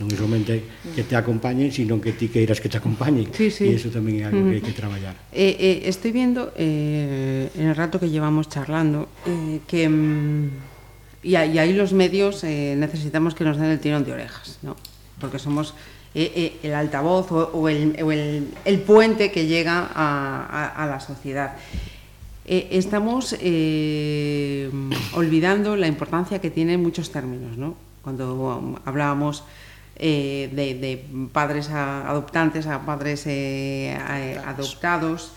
non 0.00 0.08
é 0.08 0.16
somente 0.16 0.64
que 0.96 1.04
te 1.04 1.12
acompañen, 1.18 1.68
sino 1.74 2.00
que 2.00 2.16
ti 2.16 2.32
queiras 2.32 2.62
que 2.62 2.72
te 2.72 2.80
acompañen. 2.80 3.28
Sí, 3.36 3.52
sí. 3.52 3.68
E 3.68 3.76
iso 3.76 3.92
tamén 3.92 4.22
é 4.22 4.30
algo 4.30 4.40
uh 4.40 4.48
-huh. 4.48 4.50
que 4.54 4.56
hai 4.56 4.64
que 4.64 4.74
traballar. 4.74 5.14
Eh, 5.34 5.54
eh, 5.58 5.76
estoy 5.90 6.14
viendo, 6.14 6.54
eh, 6.56 7.52
en 7.52 7.66
el 7.68 7.76
rato 7.76 8.00
que 8.00 8.08
llevamos 8.08 8.48
charlando, 8.48 9.10
eh, 9.26 9.60
que... 9.66 9.88
Mm, 9.88 10.70
y, 11.22 11.36
y 11.36 11.58
ahí 11.60 11.72
los 11.76 11.92
medios 11.92 12.40
eh, 12.48 12.72
necesitamos 12.80 13.36
que 13.36 13.44
nos 13.44 13.60
den 13.60 13.68
el 13.68 13.78
tirón 13.78 14.08
de 14.08 14.16
orejas, 14.16 14.56
¿no? 14.64 14.74
porque 15.20 15.38
somos 15.38 15.74
eh, 16.14 16.32
eh, 16.34 16.56
el 16.62 16.74
altavoz 16.74 17.30
o, 17.30 17.50
o, 17.52 17.68
el, 17.68 17.96
o 18.02 18.10
el, 18.10 18.48
el, 18.64 18.80
puente 18.80 19.30
que 19.30 19.46
llega 19.46 19.86
a, 19.94 20.46
a, 20.50 20.82
a 20.82 20.86
la 20.86 20.98
sociedad. 20.98 21.52
Eh, 22.52 22.66
estamos 22.72 23.36
eh, 23.38 24.68
olvidando 25.14 25.76
la 25.76 25.86
importancia 25.86 26.40
que 26.40 26.50
tienen 26.50 26.82
muchos 26.82 27.12
términos. 27.12 27.56
¿no? 27.56 27.76
Cuando 28.02 28.76
hablábamos 28.84 29.44
eh, 29.94 30.50
de, 30.52 30.74
de, 30.74 31.04
padres 31.32 31.70
adoptantes 31.70 32.66
a 32.66 32.84
padres 32.84 33.28
adoptados, 34.44 35.32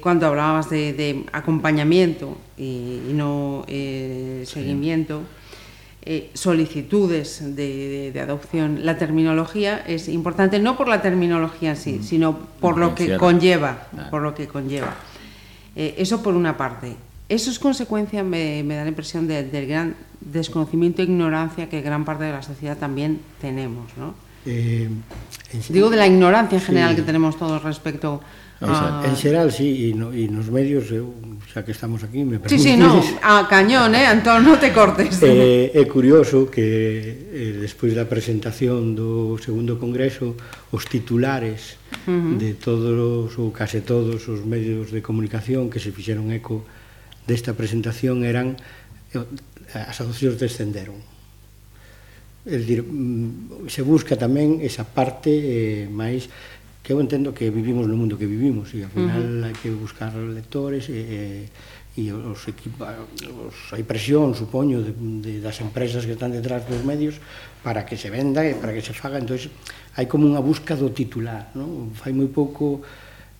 cuando 0.00 0.26
hablabas 0.26 0.70
de, 0.70 0.94
de 0.94 1.26
acompañamiento 1.30 2.38
y, 2.56 3.02
y 3.10 3.12
no 3.12 3.66
seguimiento, 3.66 5.24
eh, 6.06 6.30
solicitudes 6.34 7.40
de, 7.40 7.52
de, 7.54 8.12
de, 8.12 8.20
adopción. 8.20 8.80
La 8.84 8.98
terminología 8.98 9.82
es 9.86 10.08
importante 10.08 10.58
no 10.58 10.76
por 10.76 10.86
la 10.86 11.00
terminología 11.00 11.70
en 11.70 11.76
sí, 11.78 11.92
mm. 11.94 12.02
sino 12.02 12.38
por 12.60 12.76
lo 12.76 12.94
que 12.94 13.16
conlleva, 13.16 13.88
por 14.10 14.20
lo 14.20 14.34
que 14.34 14.46
conlleva. 14.46 14.94
Eh, 15.76 15.94
eso 15.98 16.22
por 16.22 16.34
una 16.34 16.56
parte. 16.56 16.96
Eso 17.28 17.50
es 17.50 17.58
consecuencia, 17.58 18.22
me, 18.22 18.62
me 18.62 18.76
da 18.76 18.82
la 18.82 18.88
impresión, 18.88 19.26
del 19.26 19.50
de 19.50 19.66
gran 19.66 19.96
desconocimiento 20.20 21.02
e 21.02 21.06
ignorancia 21.06 21.68
que 21.68 21.80
gran 21.80 22.04
parte 22.04 22.24
de 22.24 22.32
la 22.32 22.42
sociedad 22.42 22.76
también 22.76 23.20
tenemos, 23.40 23.90
¿no? 23.96 24.14
Eh, 24.46 24.90
Digo 25.68 25.88
de 25.88 25.96
la 25.96 26.06
ignorancia 26.06 26.58
en 26.58 26.64
general 26.64 26.90
sí. 26.90 26.96
que 26.96 27.02
tenemos 27.02 27.38
todos 27.38 27.62
respecto 27.62 28.20
Ah. 28.70 29.02
En 29.04 29.16
xeral, 29.16 29.52
sí, 29.52 29.90
e, 29.90 29.94
no, 29.94 30.12
e 30.14 30.24
nos 30.30 30.48
medios, 30.48 30.88
eu, 30.88 31.12
xa 31.50 31.62
que 31.62 31.76
estamos 31.76 32.00
aquí, 32.00 32.24
me 32.24 32.40
permites... 32.40 32.62
Sí, 32.62 32.72
sí, 32.72 32.80
no, 32.80 33.02
a 33.20 33.44
cañón, 33.44 33.92
eh, 33.92 34.08
Antón, 34.08 34.42
non 34.42 34.56
te 34.56 34.72
cortes. 34.72 35.20
Eh, 35.20 35.70
é 35.74 35.84
curioso 35.84 36.48
que, 36.48 37.28
eh, 37.30 37.60
despois 37.60 37.92
da 37.92 38.08
presentación 38.08 38.96
do 38.96 39.36
segundo 39.36 39.76
congreso, 39.76 40.34
os 40.72 40.88
titulares 40.88 41.76
uh 42.08 42.10
-huh. 42.10 42.40
de 42.40 42.56
todos, 42.56 43.36
ou 43.36 43.52
case 43.52 43.84
todos, 43.84 44.26
os 44.26 44.40
medios 44.42 44.90
de 44.90 45.04
comunicación 45.04 45.68
que 45.68 45.78
se 45.78 45.92
fixeron 45.92 46.32
eco 46.32 46.64
desta 47.28 47.52
presentación 47.52 48.24
eran 48.24 48.56
eh, 49.12 49.22
as 49.74 49.96
adopcións 50.00 50.40
descenderon. 50.40 50.96
É 52.44 52.60
dicir, 52.60 52.84
mm, 52.84 53.72
se 53.72 53.80
busca 53.80 54.20
tamén 54.20 54.60
esa 54.60 54.84
parte 54.84 55.32
eh, 55.32 55.88
máis 55.88 56.28
que 56.84 56.92
eu 56.92 57.00
entendo 57.00 57.32
que 57.32 57.48
vivimos 57.48 57.88
no 57.88 57.96
mundo 57.96 58.20
que 58.20 58.28
vivimos 58.28 58.68
e 58.76 58.84
ao 58.84 58.92
final 58.92 59.16
uh 59.16 59.24
-huh. 59.24 59.44
hai 59.48 59.54
que 59.56 59.72
buscar 59.72 60.12
lectores 60.12 60.92
e, 60.92 61.48
e, 61.96 62.04
e 62.04 62.12
os 62.12 62.44
equipa, 62.44 62.92
os, 63.24 63.72
hai 63.72 63.80
presión, 63.88 64.36
supoño, 64.36 64.84
de, 64.84 64.92
de, 65.24 65.40
das 65.40 65.64
empresas 65.64 66.04
que 66.04 66.12
están 66.12 66.36
detrás 66.36 66.68
dos 66.68 66.84
medios 66.84 67.16
para 67.64 67.88
que 67.88 67.96
se 67.96 68.12
venda 68.12 68.44
e 68.44 68.52
para 68.52 68.76
que 68.76 68.84
se 68.84 68.92
faga, 68.92 69.16
entón 69.16 69.40
hai 69.96 70.04
como 70.04 70.28
unha 70.28 70.44
busca 70.44 70.76
do 70.76 70.92
titular, 70.92 71.56
non? 71.56 71.96
Fai 71.96 72.12
moi 72.12 72.28
pouco 72.28 72.84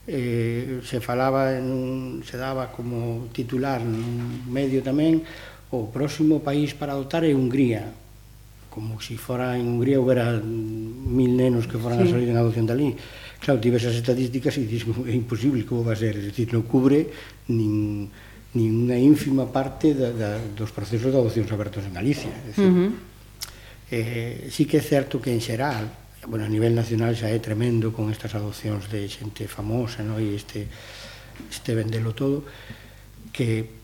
eh, 0.08 0.80
se 0.80 1.04
falaba, 1.04 1.52
en 1.52 1.68
un, 1.68 1.92
se 2.24 2.40
daba 2.40 2.72
como 2.72 3.28
titular 3.36 3.84
nun 3.84 4.48
medio 4.48 4.80
tamén 4.80 5.20
o 5.68 5.92
próximo 5.92 6.40
país 6.40 6.72
para 6.72 6.96
adoptar 6.96 7.28
é 7.28 7.36
Hungría, 7.36 7.92
como 8.72 8.96
se 9.04 9.14
si 9.14 9.16
fora 9.20 9.60
en 9.60 9.68
Hungría 9.68 10.00
houbera 10.00 10.40
mil 10.40 11.36
nenos 11.36 11.68
que 11.68 11.76
foran 11.76 12.00
sí. 12.00 12.08
a 12.08 12.10
salir 12.16 12.32
en 12.32 12.40
adopción 12.40 12.64
dali. 12.64 12.96
Claro, 13.44 13.60
ti 13.60 13.68
ves 13.68 13.84
as 13.84 14.00
estadísticas 14.00 14.56
e 14.56 14.64
dices 14.64 14.88
é 15.04 15.12
imposible 15.12 15.68
como 15.68 15.84
va 15.84 15.92
a 15.92 16.00
ser, 16.00 16.16
é 16.16 16.32
dicir, 16.32 16.48
non 16.48 16.64
cubre 16.64 17.12
nin, 17.52 18.08
nin 18.56 18.88
unha 18.88 18.96
ínfima 18.96 19.44
parte 19.52 19.92
da, 19.92 20.16
da, 20.16 20.40
dos 20.40 20.72
procesos 20.72 21.12
de 21.12 21.20
adopcións 21.20 21.52
abertos 21.52 21.84
en 21.84 21.92
Galicia. 21.92 22.32
É 22.32 22.40
dicir, 22.48 22.72
uh 22.72 22.72
-huh. 22.72 22.90
eh, 23.92 24.48
sí 24.48 24.64
que 24.64 24.80
é 24.80 24.84
certo 24.84 25.20
que 25.20 25.28
en 25.28 25.44
xeral, 25.44 25.92
bueno, 26.24 26.48
a 26.48 26.48
nivel 26.48 26.72
nacional 26.72 27.12
xa 27.12 27.28
é 27.28 27.36
tremendo 27.36 27.92
con 27.92 28.08
estas 28.08 28.32
adopcións 28.32 28.88
de 28.88 29.04
xente 29.12 29.44
famosa, 29.44 30.00
no? 30.00 30.16
e 30.16 30.32
este, 30.32 30.64
este 31.52 31.76
vendelo 31.76 32.16
todo, 32.16 32.48
que 33.28 33.83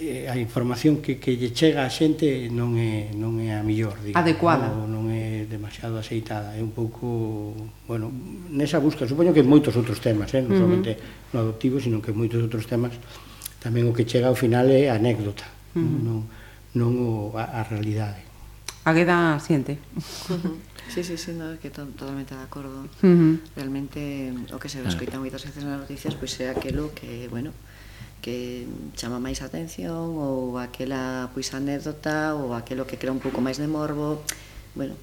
Eh, 0.00 0.32
a 0.32 0.36
información 0.38 1.04
que, 1.04 1.20
que 1.20 1.36
lle 1.36 1.52
chega 1.52 1.84
a 1.84 1.92
xente 1.92 2.48
non 2.48 2.72
é, 2.80 3.12
non 3.12 3.36
é 3.36 3.52
a 3.52 3.60
millor, 3.60 4.00
digamos, 4.00 4.16
adecuada. 4.16 4.72
Non, 4.72 4.88
non 4.88 5.04
é 5.12 5.44
demasiado 5.44 6.00
aceitada, 6.00 6.56
é 6.56 6.64
un 6.64 6.72
pouco, 6.72 7.52
bueno, 7.84 8.08
nesa 8.48 8.80
busca, 8.80 9.04
supoño 9.04 9.36
que 9.36 9.44
moitos 9.44 9.76
outros 9.76 10.00
temas, 10.00 10.32
eh, 10.32 10.40
non 10.40 10.56
uh 10.56 10.80
-huh. 10.80 10.96
no 11.36 11.44
adoptivo, 11.44 11.76
sino 11.84 12.00
que 12.00 12.16
moitos 12.16 12.40
outros 12.40 12.64
temas 12.64 12.96
tamén 13.60 13.84
o 13.84 13.92
que 13.92 14.08
chega 14.08 14.32
ao 14.32 14.36
final 14.40 14.72
é 14.72 14.88
anécdota, 14.88 15.44
uh 15.76 15.84
-huh. 15.84 16.00
non, 16.00 16.18
non 16.72 16.90
o, 16.96 17.36
a, 17.36 17.60
a 17.60 17.68
realidade. 17.68 18.24
Agueda 18.88 19.36
siente. 19.36 19.76
Uh 20.00 20.40
-huh. 20.40 20.56
Sí, 20.88 21.04
sí, 21.04 21.20
sí, 21.20 21.36
no, 21.36 21.60
que 21.60 21.68
to 21.68 21.84
totalmente 21.92 22.32
de 22.32 22.40
acordo. 22.40 22.88
Uh 23.04 23.04
-huh. 23.04 23.32
Realmente 23.52 24.32
o 24.48 24.56
que 24.56 24.72
se 24.72 24.80
escoita 24.80 25.20
moitas 25.20 25.44
veces 25.44 25.60
nas 25.60 25.76
noticias 25.76 26.16
pois 26.16 26.32
pues, 26.32 26.48
é 26.48 26.56
aquilo 26.56 26.88
que, 26.96 27.28
bueno, 27.28 27.52
uh 27.52 27.69
que 28.20 28.68
chama 28.96 29.18
máis 29.18 29.40
atención 29.40 30.16
ou 30.16 30.56
aquela 30.60 31.32
pois 31.32 31.50
anécdota 31.56 32.36
ou 32.36 32.52
aquilo 32.54 32.84
que 32.84 33.00
crea 33.00 33.12
un 33.12 33.20
pouco 33.20 33.40
máis 33.40 33.56
de 33.56 33.66
morbo 33.66 34.22
bueno, 34.76 34.94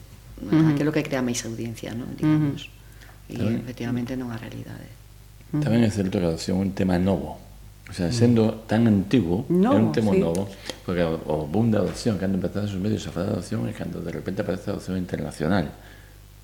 uh 0.41 0.49
-huh. 0.49 0.73
aquilo 0.73 0.93
que 0.93 1.03
crea 1.03 1.25
máis 1.25 1.41
audiencia 1.43 1.91
non? 1.97 2.13
digamos 2.13 2.69
uh 2.69 2.69
-huh. 2.69 3.33
e 3.33 3.37
Tamén. 3.37 3.61
efectivamente 3.65 4.13
non 4.15 4.29
a 4.29 4.37
realidade 4.37 4.87
uh 4.87 5.59
-huh. 5.59 5.63
Tamén 5.65 5.81
é 5.83 5.91
certo 5.91 6.21
que 6.21 6.25
é 6.25 6.55
un 6.55 6.71
tema 6.77 6.97
novo 7.01 7.41
O 7.87 7.93
sea, 7.95 8.11
sendo 8.11 8.67
tan 8.67 8.83
antigo, 8.83 9.47
no, 9.47 9.71
é 9.71 9.79
un 9.79 9.95
tema 9.95 10.11
sí. 10.11 10.19
novo, 10.19 10.51
porque 10.83 10.99
o, 11.07 11.47
boom 11.47 11.71
da 11.71 11.79
adopción, 11.79 12.19
cando 12.19 12.35
empezaron 12.35 12.67
os 12.67 12.75
medios 12.75 13.07
a 13.07 13.15
falar 13.15 13.31
de 13.31 13.39
adopción, 13.39 13.63
é 13.63 13.71
cando 13.71 14.03
de 14.03 14.11
repente 14.11 14.43
aparece 14.43 14.67
a 14.67 14.75
adopción 14.75 14.99
internacional. 14.99 15.71
Uh 15.71 15.86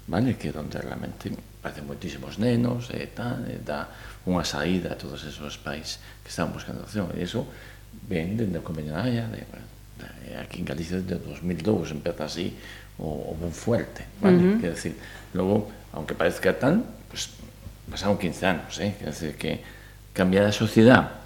vale? 0.08 0.36
que 0.36 0.52
onde 0.52 0.80
realmente 0.80 1.32
aparecen 1.60 1.88
moitísimos 1.88 2.36
nenos 2.36 2.92
e 2.92 3.08
tal, 3.08 3.48
e 3.48 3.60
dá 3.63 3.88
unha 4.28 4.44
saída 4.44 4.94
a 4.94 5.00
todos 5.00 5.24
esos 5.24 5.56
pais 5.56 6.00
que 6.24 6.30
están 6.32 6.52
buscando 6.52 6.84
opción. 6.84 7.08
E 7.16 7.24
iso 7.24 7.48
ven 8.08 8.36
dende 8.36 8.60
o 8.60 8.66
Convenio 8.66 8.92
da 8.92 9.08
Haya, 9.08 9.28
de, 9.32 9.48
de, 9.48 10.36
aquí 10.36 10.60
en 10.60 10.68
Galicia 10.68 11.00
desde 11.00 11.24
2002 11.24 11.96
empeza 11.96 12.28
así 12.28 12.52
o, 13.00 13.32
o 13.32 13.38
bon 13.39 13.56
fuerte, 13.56 14.04
vale? 14.20 14.38
Uh 14.38 14.42
-huh. 14.42 14.60
Quer 14.60 14.72
decir, 14.76 14.94
logo, 15.32 15.72
aunque 15.96 16.16
parezca 16.16 16.52
tan, 16.52 16.84
pues, 17.08 17.32
pasaron 17.89 18.18
15 18.18 18.46
anos, 18.46 18.80
eh? 18.80 18.96
Quer 19.00 19.10
decir, 19.10 19.36
que 19.39 19.63
cambiar 20.12 20.46
a 20.46 20.52
sociedade 20.52 21.24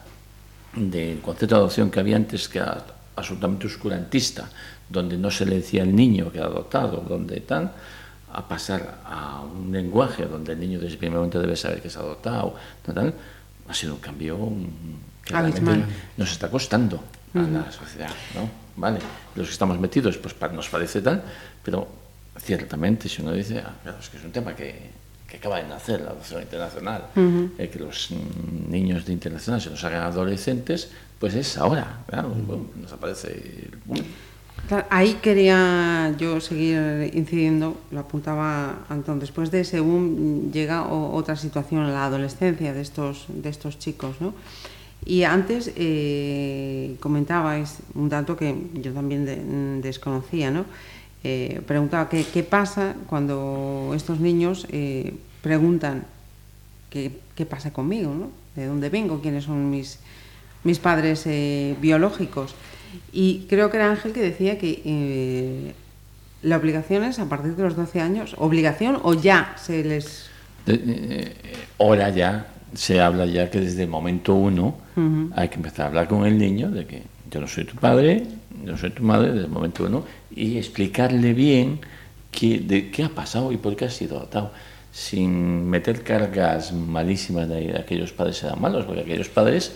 del 0.78 1.20
concepto 1.22 1.56
de 1.56 1.62
adopción 1.66 1.90
que 1.90 2.00
había 2.00 2.16
antes 2.16 2.48
que 2.48 2.60
era 2.60 2.86
absolutamente 3.16 3.66
oscurantista, 3.66 4.50
donde 4.90 5.18
no 5.18 5.32
se 5.32 5.46
le 5.46 5.58
decía 5.58 5.82
al 5.82 5.96
niño 5.96 6.32
que 6.32 6.38
era 6.38 6.48
adoptado, 6.48 7.02
donde 7.02 7.42
tan, 7.42 7.72
a 8.34 8.48
pasar 8.48 9.00
a 9.06 9.42
un 9.42 9.72
lenguaje 9.72 10.26
donde 10.26 10.54
el 10.54 10.60
niño 10.60 10.80
desde 10.80 10.94
el 10.94 10.98
primer 11.00 11.18
momento 11.18 11.40
debe 11.40 11.56
saber 11.56 11.82
que 11.82 11.88
es 11.88 11.98
adoptado, 11.98 12.56
tal, 12.86 12.96
tal, 12.96 13.13
ha 13.68 13.74
sido 13.74 13.94
un 13.96 14.00
cambio 14.00 14.38
que 15.24 15.34
realmente 15.34 15.86
nos 16.18 16.32
está 16.32 16.50
costando 16.50 16.98
a 17.34 17.40
uh 17.40 17.42
-huh. 17.42 17.66
la 17.66 17.72
sociedad, 17.72 18.12
¿no? 18.36 18.50
Vale, 18.76 19.00
los 19.36 19.48
que 19.48 19.54
estamos 19.54 19.80
metidos, 19.80 20.18
pues 20.18 20.36
nos 20.54 20.70
parece 20.70 21.02
tal, 21.02 21.24
pero 21.63 21.88
ciertamente 22.38 23.10
si 23.10 23.22
uno 23.22 23.34
dice, 23.34 23.60
ah, 23.60 23.74
claro, 23.82 23.98
es 24.00 24.10
que 24.10 24.18
es 24.18 24.24
un 24.24 24.32
tema 24.32 24.56
que, 24.56 24.92
que 25.28 25.38
acaba 25.38 25.58
de 25.58 25.68
nacer, 25.68 26.02
la 26.02 26.12
adopción 26.12 26.42
internacional, 26.42 27.08
uh 27.16 27.20
-huh. 27.20 27.52
eh, 27.58 27.70
que 27.70 27.80
los 27.80 28.12
niños 28.70 29.06
de 29.06 29.13
internacional 29.13 29.60
se 29.62 29.70
nos 29.70 29.84
hagan 29.84 30.04
adolescentes, 30.04 30.90
pues 31.20 31.34
es 31.34 31.58
ahora, 31.58 32.04
claro, 32.08 32.30
uh 32.30 32.36
-huh. 32.36 32.46
bueno, 32.46 32.66
nos 32.76 32.92
aparece... 32.92 33.30
El, 33.34 34.06
Ahí 34.89 35.13
quería 35.22 36.13
yo 36.17 36.41
seguir 36.41 37.12
incidiendo, 37.13 37.78
lo 37.91 38.02
apuntaba 38.02 38.80
Antón, 38.89 39.20
después 39.20 39.50
de 39.50 39.62
ese 39.62 39.80
boom 39.80 40.52
llega 40.52 40.88
otra 40.88 41.38
situación, 41.38 41.91
la 41.93 42.06
adolescencia 42.06 42.74
de 42.74 42.82
estos, 42.82 43.28
de 43.30 43.48
estos 43.50 43.80
chicos, 43.80 44.20
¿no? 44.20 44.34
Y 45.06 45.24
antes 45.24 45.72
eh, 45.78 46.98
comentabais 47.00 47.78
un 47.96 48.10
dato 48.10 48.36
que 48.36 48.56
yo 48.74 48.91
también 48.91 49.26
de, 49.26 49.38
desconocía, 49.82 50.52
¿no? 50.52 50.65
Eh, 51.24 51.62
preguntaba 51.65 52.10
qué, 52.10 52.43
pasa 52.43 52.96
cuando 53.08 53.93
estos 53.96 54.20
niños 54.20 54.67
eh, 54.70 55.15
preguntan 55.41 56.06
qué, 56.89 57.12
qué 57.36 57.46
pasa 57.46 57.72
conmigo, 57.72 58.13
¿no? 58.13 58.30
¿De 58.56 58.65
dónde 58.65 58.89
vengo? 58.89 59.22
¿Quiénes 59.22 59.46
son 59.46 59.70
mis, 59.70 60.00
mis 60.63 60.80
padres 60.80 61.24
eh, 61.26 61.76
biológicos? 61.80 62.56
Y 63.12 63.45
creo 63.50 63.69
que 63.69 63.78
era 63.78 63.89
Ángel 63.89 64.13
que 64.13 64.21
decía 64.21 64.58
que 64.58 64.82
eh, 64.86 65.73
la 66.41 66.58
obligación 66.58 67.04
es 67.04 67.19
a 67.19 67.26
partir 67.28 67.56
de 67.56 67.63
los 67.63 67.76
12 67.76 68.02
años, 68.02 68.36
obligación 68.38 69.00
o 69.04 69.13
ya 69.13 69.56
se 69.58 69.84
les... 69.84 70.30
Eh, 70.67 71.34
ahora 71.80 72.10
ya 72.10 72.47
se 72.73 73.00
habla 73.00 73.26
ya 73.26 73.50
que 73.50 73.62
desde 73.62 73.84
el 73.84 73.89
momento 73.89 74.36
uno 74.36 74.76
uh 74.95 75.00
-huh. 75.00 75.32
hay 75.36 75.47
que 75.50 75.56
empezar 75.56 75.86
a 75.86 75.88
hablar 75.88 76.08
con 76.08 76.26
el 76.26 76.38
niño 76.38 76.69
de 76.69 76.86
que 76.86 77.04
yo 77.32 77.39
no 77.39 77.47
soy 77.47 77.63
tu 77.63 77.76
padre, 77.76 78.23
yo 78.63 78.71
no 78.73 78.78
soy 78.78 78.89
tu 78.91 79.04
madre 79.04 79.32
desde 79.32 79.45
el 79.45 79.52
momento 79.52 79.86
uno 79.86 80.04
y 80.36 80.58
explicarle 80.58 81.34
bien 81.34 81.80
qué, 82.32 82.60
de 82.60 82.91
qué 82.91 83.04
ha 83.06 83.10
pasado 83.10 83.52
y 83.52 83.58
por 83.58 83.76
qué 83.76 83.86
ha 83.86 83.89
sido 83.89 84.17
adoptado 84.17 84.52
sin 84.91 85.69
meter 85.69 86.04
cargas 86.04 86.73
malísimas 86.73 87.47
de, 87.47 87.71
de 87.71 87.80
aquellos 87.80 88.12
padres 88.12 88.41
eran 88.43 88.60
malos, 88.60 88.86
porque 88.86 89.02
aquellos 89.02 89.30
padres 89.30 89.73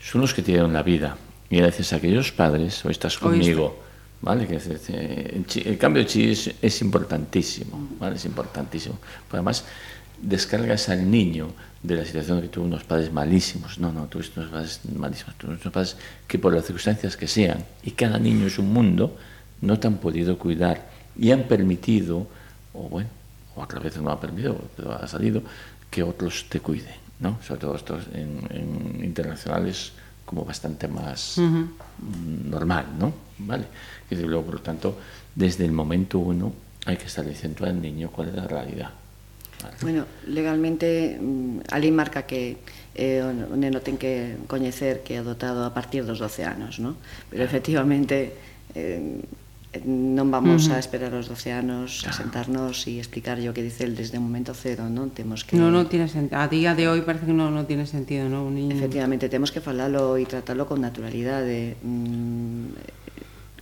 son 0.00 0.20
los 0.20 0.34
que 0.34 0.42
tienen 0.42 0.72
la 0.72 0.82
vida. 0.82 1.16
Y 1.50 1.56
gracias 1.56 1.92
a 1.92 1.96
aquellos 1.96 2.30
padres, 2.30 2.84
hoy 2.84 2.92
estás 2.92 3.18
conmigo, 3.18 3.76
¿vale? 4.22 4.46
Que 4.46 4.54
el 5.68 5.78
cambio 5.78 6.04
de 6.04 6.08
chi 6.08 6.30
es, 6.30 6.54
es, 6.62 6.80
importantísimo, 6.80 7.88
¿vale? 7.98 8.14
Es 8.14 8.24
importantísimo. 8.24 8.96
Porque 9.24 9.38
además 9.38 9.64
descargas 10.22 10.88
al 10.90 11.10
niño 11.10 11.48
de 11.82 11.96
la 11.96 12.04
situación 12.04 12.40
que 12.40 12.46
tuvo 12.46 12.66
unos 12.66 12.84
padres 12.84 13.12
malísimos. 13.12 13.80
No, 13.80 13.92
no, 13.92 14.06
tuviste 14.06 14.38
unos 14.38 14.52
padres 14.52 14.80
malísimos, 14.96 15.34
tuviste 15.34 15.64
unos 15.64 15.74
padres 15.74 15.96
que 16.28 16.38
por 16.38 16.54
las 16.54 16.64
circunstancias 16.66 17.16
que 17.16 17.26
sean, 17.26 17.64
y 17.82 17.90
cada 17.90 18.20
niño 18.20 18.46
es 18.46 18.56
un 18.60 18.72
mundo, 18.72 19.16
no 19.60 19.76
te 19.80 19.88
han 19.88 19.96
podido 19.96 20.38
cuidar 20.38 20.88
y 21.18 21.32
han 21.32 21.48
permitido, 21.48 22.28
o 22.72 22.88
bueno, 22.88 23.10
o 23.56 23.62
otra 23.62 23.80
vez 23.80 23.96
no 23.96 24.12
ha 24.12 24.20
permitido, 24.20 24.56
pero 24.76 24.92
ha 24.92 25.08
salido, 25.08 25.42
que 25.90 26.04
otros 26.04 26.46
te 26.48 26.60
cuiden, 26.60 26.94
¿no? 27.18 27.40
Sobre 27.42 27.60
todo 27.60 27.74
estos 27.74 28.04
en, 28.14 28.38
en 28.50 29.04
internacionales 29.04 29.94
como 30.30 30.44
bastante 30.44 30.86
más 30.86 31.38
uh 31.38 31.42
-huh. 31.42 31.66
normal, 32.48 32.86
¿no? 32.96 33.12
¿Vale? 33.38 33.64
Y 34.08 34.14
desde 34.14 34.28
luego, 34.28 34.44
por 34.44 34.54
lo 34.54 34.60
tanto, 34.60 34.96
desde 35.34 35.64
el 35.64 35.72
momento 35.72 36.20
uno 36.20 36.52
hay 36.86 36.96
que 36.96 37.06
estar 37.06 37.26
diciendo 37.26 37.66
al 37.66 37.82
niño 37.82 38.12
cuál 38.12 38.28
es 38.28 38.34
la 38.36 38.46
realidad. 38.46 38.90
¿Vale? 39.60 39.76
Bueno, 39.82 40.06
legalmente, 40.28 41.18
mm, 41.20 41.58
ali 41.72 41.90
marca 41.90 42.22
que 42.22 42.58
eh, 42.94 43.22
o 43.26 43.56
neno 43.58 43.82
ten 43.82 43.98
que 43.98 44.38
coñecer 44.46 45.02
que 45.02 45.18
é 45.18 45.18
adotado 45.18 45.66
a 45.66 45.74
partir 45.74 46.06
dos 46.06 46.22
12 46.22 46.46
anos, 46.46 46.78
¿no? 46.78 46.94
Pero 47.26 47.42
efectivamente 47.42 48.30
eh, 48.78 49.18
non 49.86 50.34
vamos 50.34 50.66
uh 50.66 50.74
-huh. 50.74 50.76
a 50.76 50.82
esperar 50.82 51.14
os 51.14 51.30
12 51.30 51.54
anos 51.54 52.02
claro. 52.02 52.10
a 52.10 52.12
sentarnos 52.18 52.74
e 52.90 52.98
explicar 52.98 53.38
o 53.38 53.54
que 53.54 53.62
dice 53.62 53.86
el 53.86 53.94
desde 53.94 54.18
o 54.18 54.22
momento 54.22 54.50
cero, 54.50 54.90
non? 54.90 55.14
Temos 55.14 55.46
que 55.46 55.54
No, 55.54 55.70
non 55.70 55.86
tiene 55.86 56.10
sentido. 56.10 56.42
A 56.42 56.50
día 56.50 56.74
de 56.74 56.90
hoy 56.90 57.06
parece 57.06 57.30
que 57.30 57.36
non 57.36 57.54
no 57.54 57.62
tiene 57.70 57.86
sentido, 57.86 58.26
non? 58.26 58.50
Un 58.50 58.58
niño... 58.58 58.74
Efectivamente, 58.74 59.30
temos 59.30 59.54
que 59.54 59.62
falalo 59.62 60.18
e 60.18 60.26
tratalo 60.26 60.66
con 60.66 60.82
naturalidade. 60.82 61.78
Mm, 61.86 62.74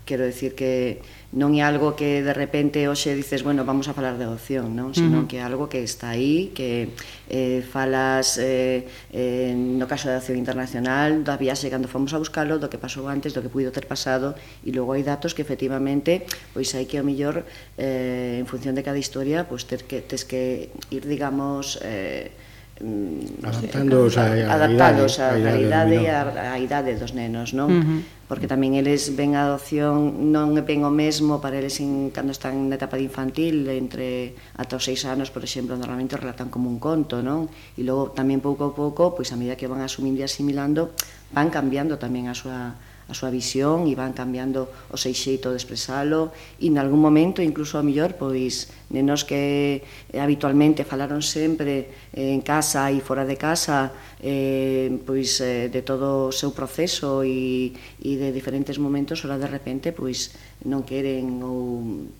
quero 0.09 0.25
decir 0.25 0.57
que 0.57 1.05
non 1.29 1.53
é 1.53 1.61
algo 1.61 1.93
que 1.93 2.25
de 2.25 2.33
repente 2.33 2.89
hoxe 2.89 3.13
dices, 3.13 3.45
bueno, 3.45 3.69
vamos 3.69 3.85
a 3.85 3.93
falar 3.93 4.17
de 4.17 4.25
adopción, 4.25 4.73
non? 4.73 4.97
Senón 4.97 5.29
uh 5.29 5.29
-huh. 5.29 5.29
Sino 5.29 5.29
que 5.29 5.37
é 5.37 5.45
algo 5.45 5.69
que 5.69 5.85
está 5.85 6.17
aí, 6.17 6.57
que 6.57 6.89
eh, 7.29 7.61
falas 7.61 8.41
eh, 8.41 8.89
eh, 9.13 9.53
no 9.53 9.85
caso 9.85 10.09
da 10.09 10.17
adopción 10.17 10.41
internacional, 10.41 11.21
da 11.29 11.37
viaxe 11.37 11.69
cando 11.69 11.85
fomos 11.85 12.17
a 12.17 12.19
buscalo, 12.19 12.57
do 12.57 12.73
que 12.73 12.81
pasou 12.81 13.13
antes, 13.13 13.37
do 13.37 13.45
que 13.45 13.53
puido 13.53 13.69
ter 13.69 13.85
pasado, 13.85 14.33
e 14.65 14.73
logo 14.73 14.97
hai 14.97 15.05
datos 15.05 15.37
que 15.37 15.45
efectivamente, 15.45 16.25
pois 16.57 16.73
hai 16.73 16.89
que 16.89 16.97
o 16.97 17.05
mellor, 17.05 17.45
eh, 17.77 18.41
en 18.41 18.49
función 18.49 18.73
de 18.73 18.81
cada 18.81 18.97
historia, 18.97 19.45
pois 19.45 19.69
ter 19.69 19.85
que, 19.85 20.01
tes 20.01 20.25
que 20.25 20.73
ir, 20.89 21.05
digamos, 21.05 21.77
eh, 21.85 22.33
Mm, 22.79 23.43
adaptándoos 23.43 24.15
a, 24.23 24.31
a 24.31 24.55
adaptados 24.55 25.19
a, 25.19 25.35
a, 25.35 25.35
a 25.35 25.59
idade 25.59 25.99
e 25.99 26.07
a, 26.07 26.55
a 26.55 26.59
idade 26.63 26.95
dos 26.95 27.11
nenos, 27.11 27.51
non? 27.51 27.75
Uh 27.75 27.83
-huh. 27.83 28.01
Porque 28.31 28.47
tamén 28.47 28.79
eles 28.79 29.19
ven 29.19 29.35
a 29.35 29.51
adopción 29.51 30.31
non 30.31 30.55
ven 30.55 30.87
o 30.87 30.93
mesmo 30.95 31.43
para 31.43 31.59
eles 31.59 31.83
en, 31.83 32.15
cando 32.15 32.31
están 32.31 32.71
na 32.71 32.79
etapa 32.79 32.95
de 32.95 33.03
infantil, 33.03 33.67
entre 33.67 34.39
ata 34.55 34.79
os 34.79 34.87
seis 34.87 35.03
anos, 35.11 35.35
por 35.35 35.43
exemplo, 35.43 35.75
normalmente 35.75 36.15
relatan 36.15 36.55
como 36.55 36.71
un 36.71 36.79
conto, 36.79 37.19
non? 37.19 37.51
E 37.75 37.83
logo 37.83 38.15
tamén 38.15 38.39
pouco 38.39 38.71
a 38.71 38.73
pouco, 38.77 39.11
pois 39.11 39.35
a 39.35 39.37
medida 39.41 39.59
que 39.59 39.67
van 39.67 39.83
asumindo 39.83 40.23
e 40.23 40.29
asimilando, 40.31 40.95
van 41.35 41.51
cambiando 41.51 41.99
tamén 41.99 42.31
a 42.31 42.35
súa 42.39 42.79
a 43.09 43.17
súa 43.17 43.33
visión 43.33 43.89
e 43.89 43.97
van 43.97 44.13
cambiando 44.13 44.69
o 44.93 44.97
seu 45.01 45.17
xeito 45.17 45.49
de 45.49 45.57
expresalo 45.57 46.29
e 46.61 46.69
nalgún 46.69 47.01
momento 47.01 47.41
incluso 47.41 47.81
a 47.81 47.83
mellor 47.83 48.21
pois 48.21 48.69
nenos 48.93 49.25
que 49.25 49.81
eh, 50.13 50.21
habitualmente 50.21 50.85
falaron 50.85 51.25
sempre 51.25 51.89
eh, 52.13 52.37
en 52.37 52.45
casa 52.45 52.93
e 52.93 53.01
fora 53.01 53.25
de 53.25 53.41
casa 53.41 53.97
eh, 54.21 54.93
pois 55.09 55.41
eh, 55.41 55.73
de 55.73 55.81
todo 55.81 56.29
o 56.29 56.35
seu 56.37 56.53
proceso 56.53 57.25
e, 57.25 57.73
e 58.05 58.21
de 58.21 58.29
diferentes 58.29 58.77
momentos 58.77 59.25
ora 59.25 59.41
de 59.41 59.49
repente 59.49 59.97
pois 59.97 60.37
non 60.69 60.85
queren 60.85 61.41
ou 61.41 62.13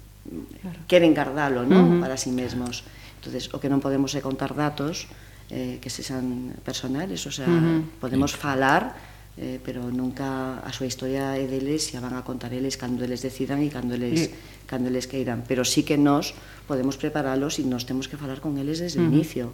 claro. 0.65 0.79
queren 0.89 1.13
guardalo 1.13 1.69
non? 1.69 1.85
Uh 1.85 1.89
-huh. 1.93 2.01
para 2.01 2.17
si 2.17 2.33
sí 2.33 2.37
mesmos 2.37 2.81
entonces 3.21 3.53
o 3.53 3.61
que 3.61 3.69
non 3.69 3.85
podemos 3.85 4.17
é 4.17 4.25
contar 4.25 4.57
datos 4.57 5.05
eh, 5.51 5.79
que 5.81 5.89
se 5.89 6.03
sean 6.03 6.53
personales, 6.61 7.25
o 7.25 7.33
sea, 7.33 7.49
uh 7.49 7.81
-huh. 7.81 7.81
podemos 8.01 8.37
falar 8.37 9.08
eh, 9.39 9.63
pero 9.63 9.87
nunca 9.95 10.59
a 10.59 10.71
súa 10.75 10.91
historia 10.91 11.39
é 11.39 11.47
deles 11.47 11.95
e 11.95 11.97
a 11.97 12.03
van 12.03 12.19
a 12.19 12.27
contar 12.27 12.51
eles 12.51 12.75
cando 12.75 13.07
eles 13.07 13.23
decidan 13.23 13.63
e 13.63 13.71
cando 13.71 13.95
eles, 13.95 14.27
sí. 14.27 14.67
cando 14.67 14.91
eles 14.91 15.07
queiran. 15.07 15.47
Pero 15.47 15.63
sí 15.63 15.87
que 15.87 15.95
nós 15.95 16.35
podemos 16.67 16.99
preparalos 16.99 17.63
e 17.63 17.65
nós 17.65 17.87
temos 17.87 18.11
que 18.11 18.19
falar 18.19 18.43
con 18.43 18.59
eles 18.59 18.83
desde 18.83 18.99
mm. 18.99 19.07
o 19.07 19.07
inicio. 19.07 19.47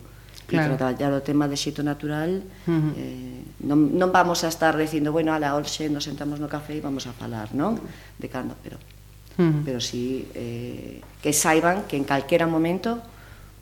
Claro. 0.49 0.73
E 0.73 0.81
tratar 0.81 1.13
o 1.13 1.21
tema 1.21 1.49
de 1.49 1.57
xeito 1.57 1.81
natural, 1.85 2.45
uh 2.65 2.69
-huh. 2.69 2.93
eh, 2.97 3.45
non, 3.65 3.97
non 3.97 4.09
vamos 4.13 4.45
a 4.45 4.49
estar 4.49 4.77
dicindo, 4.77 5.09
bueno, 5.13 5.33
ala, 5.33 5.57
hoxe 5.57 5.89
nos 5.89 6.05
sentamos 6.05 6.37
no 6.41 6.49
café 6.49 6.77
e 6.77 6.85
vamos 6.85 7.05
a 7.09 7.13
falar, 7.17 7.53
non? 7.57 7.81
De 8.21 8.29
cando, 8.29 8.53
pero, 8.61 8.77
uh 8.81 9.41
-huh. 9.41 9.65
pero 9.65 9.81
sí 9.81 10.29
eh, 10.37 11.01
que 11.21 11.33
saiban 11.33 11.89
que 11.89 11.97
en 11.97 12.05
calquera 12.05 12.45
momento 12.49 13.01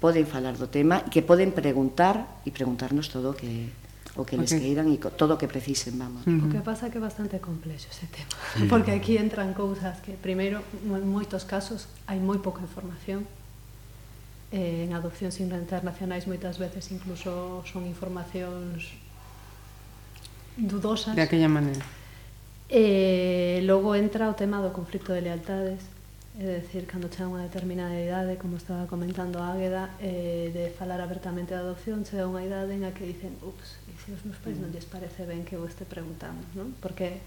poden 0.03 0.27
falar 0.27 0.59
do 0.59 0.67
tema 0.67 1.07
e 1.07 1.11
que 1.15 1.23
poden 1.23 1.55
preguntar 1.55 2.43
e 2.43 2.51
preguntarnos 2.51 3.07
todo 3.11 3.31
o 3.31 3.39
que, 3.39 3.71
o 4.17 4.25
que 4.25 4.37
les 4.37 4.53
okay. 4.53 4.61
queiran 4.61 4.93
e 4.93 5.01
todo 5.01 5.35
o 5.35 5.39
que 5.41 5.49
precisen, 5.49 5.97
vamos. 5.97 6.27
Uh 6.27 6.37
-huh. 6.37 6.47
O 6.47 6.53
que 6.53 6.61
pasa 6.61 6.87
é 6.87 6.91
que 6.93 6.99
é 6.99 7.05
bastante 7.05 7.41
complexo 7.41 7.89
ese 7.89 8.07
tema, 8.13 8.37
sí. 8.55 8.69
porque 8.69 8.93
aquí 8.93 9.17
entran 9.17 9.57
cousas 9.57 10.01
que, 10.05 10.13
primeiro, 10.21 10.61
en 10.85 11.09
moitos 11.09 11.49
casos 11.49 11.89
hai 12.05 12.21
moi 12.21 12.37
pouca 12.37 12.61
información, 12.61 13.25
eh, 14.53 14.85
en 14.85 14.93
adopcións 14.93 15.41
internacionais 15.41 16.29
moitas 16.29 16.61
veces 16.61 16.93
incluso 16.93 17.65
son 17.65 17.89
informacións 17.89 18.93
dudosas. 20.61 21.17
De 21.17 21.25
aquella 21.25 21.49
maneira. 21.49 21.81
Eh, 22.69 23.61
logo 23.65 23.97
entra 23.97 24.29
o 24.29 24.35
tema 24.37 24.61
do 24.61 24.73
conflicto 24.73 25.13
de 25.13 25.25
lealtades, 25.25 25.81
é 26.41 26.61
dicir, 26.61 26.89
cando 26.89 27.13
chega 27.13 27.29
unha 27.29 27.45
determinada 27.45 27.93
idade, 27.93 28.41
como 28.41 28.57
estaba 28.57 28.89
comentando 28.89 29.45
Águeda, 29.45 29.93
eh, 30.01 30.49
de 30.49 30.73
falar 30.73 31.01
abertamente 31.05 31.53
de 31.53 31.61
adopción, 31.61 32.09
chega 32.09 32.25
unha 32.25 32.41
idade 32.41 32.73
en 32.73 32.89
a 32.89 32.97
que 32.97 33.05
dicen, 33.05 33.37
ups, 33.45 33.77
se 34.05 34.13
os 34.13 34.23
meus 34.27 34.39
pais 34.43 34.59
non 34.59 34.75
lles 34.75 34.85
parece 34.85 35.23
ben 35.23 35.47
que 35.47 35.55
eu 35.55 35.63
este 35.63 35.87
preguntando, 35.87 36.43
non? 36.59 36.75
Porque 36.83 37.23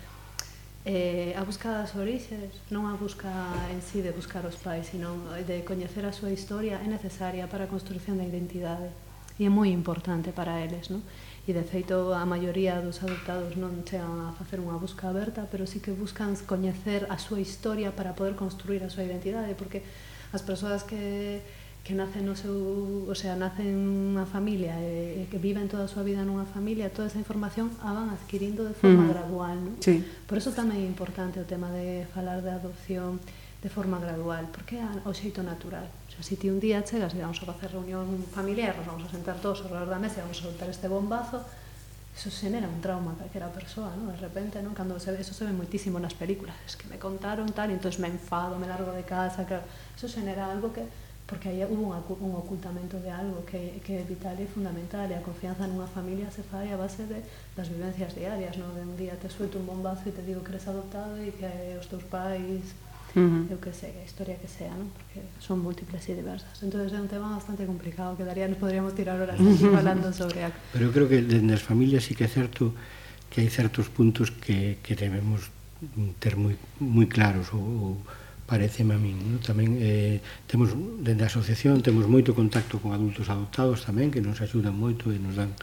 eh, 0.84 1.34
a 1.34 1.44
busca 1.48 1.72
das 1.72 1.96
orixes 1.96 2.52
non 2.68 2.86
a 2.92 3.00
busca 3.00 3.32
en 3.72 3.80
sí 3.80 4.04
de 4.04 4.12
buscar 4.12 4.44
os 4.44 4.60
pais, 4.60 4.92
sino 4.92 5.16
de 5.48 5.64
coñecer 5.64 6.04
a 6.04 6.12
súa 6.12 6.36
historia 6.36 6.84
é 6.84 6.88
necesaria 6.92 7.48
para 7.48 7.66
a 7.66 7.72
construción 7.72 8.20
da 8.20 8.28
identidade 8.28 8.92
e 9.40 9.48
é 9.48 9.52
moi 9.52 9.72
importante 9.72 10.36
para 10.36 10.60
eles, 10.60 10.92
non? 10.92 11.00
E 11.48 11.52
de 11.56 11.64
feito 11.64 12.12
a 12.12 12.28
maioría 12.28 12.84
dos 12.84 13.00
adoptados 13.02 13.56
non 13.56 13.88
chegan 13.88 14.20
a 14.28 14.36
facer 14.36 14.60
unha 14.60 14.76
busca 14.76 15.08
aberta, 15.08 15.48
pero 15.48 15.64
sí 15.64 15.80
que 15.80 15.96
buscan 15.96 16.36
coñecer 16.44 17.08
a 17.08 17.16
súa 17.16 17.40
historia 17.40 17.96
para 17.96 18.14
poder 18.14 18.36
construir 18.36 18.84
a 18.84 18.92
súa 18.92 19.08
identidade, 19.08 19.56
porque 19.56 19.80
as 20.36 20.44
persoas 20.44 20.84
que 20.84 21.40
que 21.86 21.94
nace 21.94 22.26
no 22.26 22.34
seu, 22.34 23.06
o 23.06 23.14
sea, 23.14 23.38
nace 23.38 23.62
nunha 23.62 24.26
familia 24.26 24.74
e, 24.82 25.22
e 25.22 25.30
que 25.30 25.38
viven 25.38 25.70
toda 25.70 25.86
a 25.86 25.92
súa 25.92 26.02
vida 26.02 26.26
nunha 26.26 26.50
familia, 26.50 26.90
toda 26.90 27.14
esa 27.14 27.22
información 27.22 27.70
a 27.86 27.94
van 27.94 28.10
adquirindo 28.10 28.66
de 28.66 28.74
forma 28.74 29.06
mm. 29.06 29.14
gradual, 29.14 29.58
¿no? 29.62 29.72
Sí. 29.86 30.02
Por 30.26 30.42
eso 30.42 30.50
tamén 30.50 30.82
é 30.82 30.90
importante 30.90 31.38
o 31.38 31.46
tema 31.46 31.70
de 31.70 32.10
falar 32.10 32.42
de 32.42 32.50
adopción 32.50 33.22
de 33.62 33.70
forma 33.70 34.02
gradual, 34.02 34.50
porque 34.50 34.82
é 34.82 34.86
o 35.06 35.14
xeito 35.14 35.46
natural. 35.46 35.86
O 35.86 36.10
sea, 36.10 36.26
se 36.26 36.34
si 36.34 36.42
ti 36.42 36.50
un 36.50 36.58
día 36.58 36.82
chegas 36.82 37.14
e 37.14 37.22
vamos 37.22 37.38
a 37.38 37.46
facer 37.54 37.78
reunión 37.78 38.18
familiar, 38.34 38.74
nos 38.82 38.90
vamos 38.90 39.06
a 39.06 39.14
sentar 39.14 39.38
todos 39.38 39.62
ao 39.62 39.70
redor 39.70 39.86
da 39.86 40.02
mesa 40.02 40.20
e 40.20 40.26
vamos 40.26 40.42
a 40.42 40.50
soltar 40.50 40.66
este 40.74 40.90
bombazo, 40.90 41.46
eso 42.18 42.34
xenera 42.34 42.66
un 42.66 42.82
trauma 42.82 43.14
a 43.14 43.18
calquera 43.22 43.46
persoa, 43.54 43.94
¿no? 43.94 44.10
de 44.10 44.18
repente, 44.18 44.58
¿no? 44.66 44.74
cando 44.74 44.98
se, 44.98 45.14
ve, 45.14 45.22
eso 45.22 45.38
se 45.38 45.46
ve 45.46 45.54
moitísimo 45.54 46.02
nas 46.02 46.18
películas, 46.18 46.58
es 46.66 46.74
que 46.74 46.90
me 46.90 46.98
contaron 46.98 47.46
tal, 47.54 47.70
entonces 47.70 48.02
me 48.02 48.10
enfado, 48.10 48.58
me 48.58 48.66
largo 48.66 48.90
de 48.90 49.06
casa, 49.06 49.46
claro, 49.46 49.70
eso 49.94 50.10
xenera 50.10 50.50
algo 50.50 50.74
que 50.74 51.05
porque 51.28 51.50
aí 51.50 51.66
hubo 51.66 51.90
un, 51.90 52.28
un 52.30 52.36
ocultamento 52.36 53.00
de 53.00 53.10
algo 53.10 53.44
que, 53.46 53.82
que 53.82 53.98
é 53.98 54.04
vital 54.06 54.38
e 54.38 54.46
fundamental 54.46 55.10
e 55.10 55.18
a 55.18 55.26
confianza 55.26 55.66
nunha 55.66 55.90
familia 55.90 56.30
se 56.30 56.46
fai 56.46 56.70
a 56.70 56.78
base 56.78 57.02
de, 57.10 57.18
das 57.58 57.66
vivencias 57.66 58.14
diarias 58.14 58.54
no? 58.62 58.70
de 58.78 58.86
un 58.86 58.94
día 58.94 59.18
te 59.18 59.26
suelto 59.26 59.58
un 59.58 59.66
bombazo 59.66 60.06
e 60.06 60.14
te 60.14 60.22
digo 60.22 60.46
que 60.46 60.54
eres 60.54 60.70
adoptado 60.70 61.18
e 61.18 61.34
que 61.34 61.50
os 61.82 61.90
teus 61.90 62.06
pais 62.06 62.62
uh 63.18 63.18
-huh. 63.18 63.50
eu 63.50 63.58
que 63.58 63.74
sei, 63.74 63.90
a 63.98 64.06
historia 64.06 64.38
que 64.38 64.46
sea 64.46 64.70
no? 64.78 64.86
porque 64.94 65.26
son 65.42 65.66
múltiples 65.66 66.06
e 66.06 66.14
diversas 66.14 66.62
entonces 66.62 66.94
é 66.94 67.02
un 67.02 67.10
tema 67.10 67.34
bastante 67.34 67.66
complicado 67.66 68.14
que 68.14 68.22
daría, 68.22 68.46
nos 68.46 68.62
podríamos 68.62 68.94
tirar 68.94 69.18
horas 69.18 69.42
falando 69.42 70.14
sobre 70.22 70.46
a... 70.46 70.54
pero 70.78 70.86
eu 70.86 70.94
creo 70.94 71.10
que 71.10 71.26
nas 71.42 71.66
familias 71.66 72.06
sí 72.06 72.14
que 72.14 72.30
é 72.30 72.30
certo 72.30 72.70
que 73.34 73.42
hai 73.42 73.50
certos 73.50 73.90
puntos 73.90 74.30
que, 74.30 74.78
que 74.86 74.94
debemos 74.94 75.50
ter 76.22 76.38
moi, 76.38 76.54
moi 76.78 77.10
claros 77.10 77.50
ou, 77.50 77.66
ou 77.66 77.94
pareceme 78.46 78.94
a 78.94 79.00
min. 79.02 79.18
No? 79.18 79.38
Tamén 79.42 79.82
eh, 79.82 80.22
temos, 80.46 80.72
dende 81.02 81.26
a 81.26 81.30
asociación, 81.30 81.82
temos 81.82 82.06
moito 82.06 82.38
contacto 82.38 82.78
con 82.78 82.94
adultos 82.94 83.28
adoptados 83.28 83.82
tamén, 83.82 84.14
que 84.14 84.22
nos 84.22 84.38
axudan 84.40 84.78
moito 84.78 85.10
e 85.10 85.18
nos 85.18 85.34
dan 85.34 85.58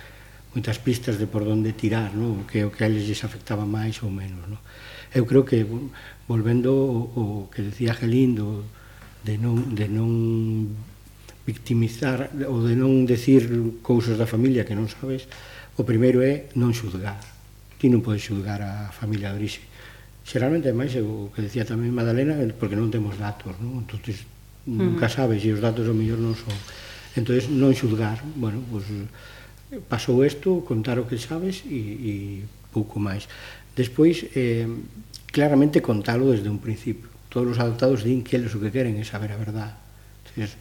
moitas 0.53 0.83
pistas 0.83 1.17
de 1.17 1.31
por 1.31 1.47
onde 1.47 1.73
tirar, 1.73 2.13
no? 2.13 2.43
o 2.43 2.45
que 2.45 2.67
o 2.67 2.75
que 2.75 2.83
a 2.85 2.91
eles 2.91 3.07
lles 3.07 3.23
afectaba 3.23 3.63
máis 3.65 4.03
ou 4.03 4.11
menos. 4.11 4.43
No? 4.51 4.59
Eu 5.15 5.25
creo 5.25 5.47
que, 5.47 5.63
volvendo 6.27 6.75
o, 6.75 6.99
o 7.15 7.25
que 7.55 7.63
decía 7.63 7.95
Gelindo, 7.95 8.67
de 9.23 9.39
non, 9.39 9.79
de 9.79 9.87
non 9.87 10.75
victimizar 11.47 12.35
ou 12.51 12.67
de 12.67 12.75
non 12.75 13.07
decir 13.07 13.47
cousas 13.83 14.19
da 14.19 14.27
familia 14.27 14.67
que 14.67 14.75
non 14.75 14.91
sabes, 14.91 15.31
o 15.79 15.87
primeiro 15.87 16.19
é 16.19 16.51
non 16.59 16.75
xudgar. 16.75 17.23
Ti 17.79 17.87
non 17.87 18.03
podes 18.03 18.27
xudgar 18.27 18.59
a 18.59 18.91
familia 18.91 19.31
de 19.31 19.39
orixe 19.39 19.72
Xeralmente, 20.23 20.71
máis, 20.71 20.95
o 21.03 21.35
que 21.35 21.43
decía 21.43 21.67
tamén 21.67 21.91
Madalena, 21.91 22.39
porque 22.55 22.79
non 22.79 22.95
temos 22.95 23.19
datos, 23.19 23.59
non? 23.59 23.83
Entón, 23.83 23.99
nunca 24.67 25.11
sabes, 25.11 25.43
e 25.43 25.51
os 25.51 25.59
datos 25.59 25.91
o 25.91 25.95
mellor 25.95 26.23
non 26.23 26.39
son. 26.39 26.55
Entón, 27.19 27.43
non 27.59 27.75
xulgar, 27.75 28.23
bueno, 28.39 28.63
pues, 28.71 28.87
pasou 29.91 30.23
isto, 30.23 30.63
contar 30.63 31.03
o 31.03 31.09
que 31.11 31.19
sabes 31.19 31.67
e, 31.67 31.81
e 31.99 32.13
pouco 32.71 33.03
máis. 33.03 33.27
Despois, 33.75 34.23
eh, 34.37 34.69
claramente 35.33 35.83
contalo 35.83 36.31
desde 36.31 36.47
un 36.47 36.63
principio. 36.63 37.09
Todos 37.33 37.57
os 37.57 37.59
adoptados 37.59 38.05
din 38.05 38.23
que 38.23 38.37
eles 38.37 38.53
o 38.55 38.61
que 38.61 38.71
queren 38.71 39.01
é 39.01 39.05
saber 39.05 39.33
a 39.33 39.41
verdade. 39.41 39.75
Entonces, 40.23 40.55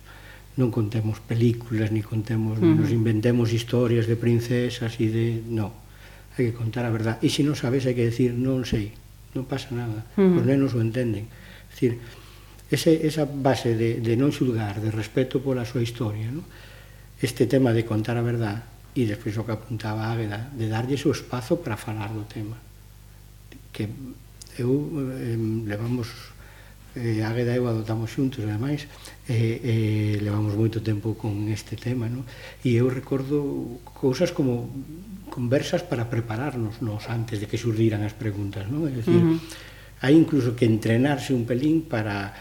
non 0.56 0.72
contemos 0.72 1.20
películas, 1.24 1.92
ni 1.92 2.02
contemos, 2.02 2.58
uh 2.58 2.64
-huh. 2.64 2.76
nos 2.82 2.90
inventemos 2.90 3.52
historias 3.52 4.08
de 4.08 4.16
princesas 4.18 4.98
e 4.98 5.08
de... 5.12 5.28
No, 5.48 5.76
hai 6.40 6.52
que 6.52 6.56
contar 6.56 6.88
a 6.88 6.92
verdade. 6.92 7.20
E 7.24 7.28
se 7.30 7.44
non 7.44 7.56
sabes, 7.60 7.84
hai 7.84 7.96
que 7.96 8.08
decir, 8.08 8.32
non 8.32 8.64
sei 8.64 8.96
non 9.36 9.48
pasa 9.48 9.72
nada, 9.72 10.04
uh 10.16 10.22
-huh. 10.22 10.40
os 10.40 10.44
nenos 10.46 10.72
o 10.76 10.84
entenden. 10.84 11.28
É 11.28 11.72
dicir, 11.72 12.00
ese, 12.72 13.04
esa 13.04 13.28
base 13.28 13.76
de, 13.76 14.00
de 14.00 14.14
non 14.16 14.32
xulgar, 14.32 14.80
de 14.80 14.92
respeto 14.92 15.44
pola 15.44 15.68
súa 15.68 15.84
historia, 15.84 16.32
no? 16.32 16.44
este 17.22 17.46
tema 17.46 17.70
de 17.72 17.86
contar 17.86 18.18
a 18.18 18.26
verdad 18.26 18.66
e 18.98 19.08
despois 19.08 19.38
o 19.40 19.46
que 19.46 19.56
apuntaba 19.56 20.08
a 20.08 20.12
Águeda, 20.16 20.52
de 20.52 20.68
darlle 20.68 20.98
o 21.00 21.16
espazo 21.16 21.64
para 21.64 21.80
falar 21.80 22.12
do 22.12 22.28
tema. 22.28 22.60
Que 23.72 23.88
eu 24.60 24.92
eh, 25.16 25.40
levamos 25.64 26.32
eh, 26.96 27.24
Águeda 27.24 27.56
e 27.56 27.60
eu 27.62 27.68
adotamos 27.72 28.12
xuntos, 28.12 28.44
ademais, 28.44 28.84
eh, 29.32 29.64
eh, 29.64 30.16
levamos 30.20 30.60
moito 30.60 30.84
tempo 30.84 31.16
con 31.16 31.48
este 31.48 31.80
tema, 31.80 32.12
no? 32.12 32.28
e 32.68 32.76
eu 32.76 32.92
recordo 32.92 33.80
cousas 33.96 34.36
como 34.36 34.68
conversas 35.32 35.82
para 35.88 36.12
prepararnos 36.12 36.84
nos 36.84 37.08
antes 37.08 37.40
de 37.40 37.48
que 37.48 37.56
surdiran 37.56 38.04
as 38.04 38.12
preguntas, 38.12 38.68
non? 38.68 38.84
É 38.84 38.92
dicir, 38.92 39.16
uh 39.16 39.40
-huh. 39.40 40.04
hai 40.04 40.14
incluso 40.20 40.54
que 40.60 40.68
entrenarse 40.68 41.32
un 41.32 41.48
pelín 41.48 41.88
para 41.88 42.36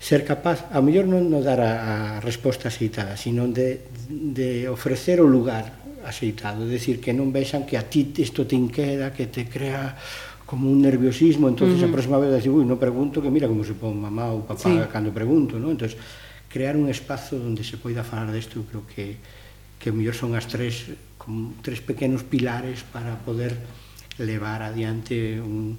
ser 0.00 0.24
capaz, 0.24 0.64
a 0.72 0.80
mellor 0.80 1.04
non 1.04 1.28
no 1.28 1.44
dar 1.44 1.60
a, 1.60 1.72
a 2.16 2.24
resposta 2.24 2.72
aceitada, 2.72 3.20
sino 3.20 3.44
de, 3.52 3.84
de 4.08 4.64
ofrecer 4.72 5.20
o 5.20 5.28
lugar 5.28 5.84
aceitado, 6.08 6.64
dicir 6.64 6.96
que 6.96 7.12
non 7.12 7.28
vexan 7.28 7.68
que 7.68 7.76
a 7.76 7.84
ti 7.84 8.08
isto 8.16 8.48
te 8.48 8.56
inqueda, 8.56 9.12
que 9.12 9.28
te 9.28 9.44
crea 9.44 9.92
como 10.48 10.72
un 10.72 10.80
nerviosismo, 10.80 11.44
entonces 11.52 11.76
uh 11.76 11.84
-huh. 11.84 11.92
a 11.92 11.94
próxima 11.94 12.16
vez 12.16 12.32
decir, 12.32 12.48
ui, 12.48 12.64
non 12.64 12.80
pregunto, 12.80 13.20
que 13.20 13.28
mira 13.28 13.44
como 13.44 13.60
se 13.68 13.76
pon 13.76 13.92
mamá 13.92 14.32
ou 14.32 14.48
papá 14.48 14.72
sí. 14.72 14.80
cando 14.88 15.12
pregunto, 15.12 15.60
¿no? 15.60 15.68
Entonces, 15.68 16.00
crear 16.48 16.72
un 16.72 16.88
espazo 16.88 17.36
onde 17.36 17.60
se 17.60 17.76
poida 17.76 18.00
falar 18.00 18.32
desto, 18.32 18.64
creo 18.64 18.88
que 18.88 19.20
que 19.78 19.94
mellor 19.94 20.14
son 20.14 20.34
as 20.34 20.50
tres 20.50 20.90
como 21.28 21.52
tres 21.60 21.82
pequenos 21.82 22.24
pilares 22.24 22.82
para 22.84 23.18
poder 23.18 23.54
levar 24.16 24.62
adiante 24.62 25.38
un, 25.44 25.76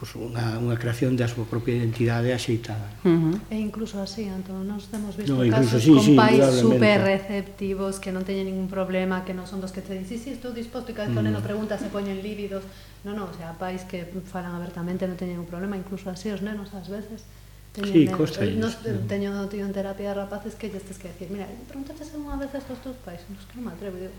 pues, 0.00 0.16
unha, 0.16 0.56
unha 0.56 0.72
creación 0.80 1.20
da 1.20 1.28
súa 1.28 1.44
propia 1.44 1.76
identidade 1.76 2.32
axeitada. 2.32 2.88
Uh 3.04 3.36
-huh. 3.36 3.52
E 3.52 3.60
incluso 3.60 4.00
así, 4.00 4.24
Antón, 4.32 4.64
nos 4.64 4.88
temos 4.88 5.12
visto 5.20 5.36
no, 5.36 5.44
casos 5.52 5.84
sí, 5.84 5.92
con 5.92 6.00
sí, 6.00 6.16
pais 6.16 6.40
super 6.56 7.04
receptivos 7.04 8.00
que 8.00 8.08
non 8.08 8.24
teñen 8.24 8.48
ningún 8.48 8.72
problema, 8.72 9.20
que 9.28 9.36
non 9.36 9.44
son 9.44 9.60
dos 9.60 9.68
que 9.68 9.84
te 9.84 9.92
dicen, 9.92 10.08
sí, 10.08 10.16
sí, 10.16 10.28
estou 10.32 10.56
disposto, 10.56 10.88
e 10.88 10.96
cada 10.96 11.12
vez 11.12 11.20
que 11.20 11.28
mm. 11.28 11.44
pregunta 11.44 11.76
se 11.76 11.92
poñen 11.92 12.24
lívidos. 12.24 12.64
Non, 13.04 13.20
non, 13.20 13.28
o 13.28 13.36
sea, 13.36 13.52
pais 13.60 13.84
que 13.84 14.08
falan 14.32 14.56
abertamente 14.56 15.04
non 15.04 15.20
teñen 15.20 15.36
ningún 15.36 15.52
problema, 15.52 15.76
incluso 15.76 16.08
así 16.08 16.32
os 16.32 16.40
nenos 16.40 16.72
ás 16.72 16.88
veces. 16.88 17.28
Teñen 17.76 17.92
sí, 17.92 18.02
costa 18.08 18.48
nos, 18.56 18.80
teño 19.04 19.36
tío 19.52 19.68
en 19.68 19.76
terapia 19.76 20.16
de 20.16 20.24
rapaces 20.24 20.56
que 20.56 20.72
lles 20.72 20.88
tes 20.88 20.96
que 20.96 21.12
decir, 21.12 21.28
mira, 21.28 21.44
preguntaste 21.68 22.08
unha 22.16 22.40
vez 22.40 22.48
a 22.56 22.58
estos 22.64 22.80
teus 22.80 22.96
pais, 23.04 23.20
nos 23.28 23.44
que 23.44 23.60
non 23.60 23.68
me 23.68 23.72
atrevo, 23.76 24.00
digo, 24.00 24.16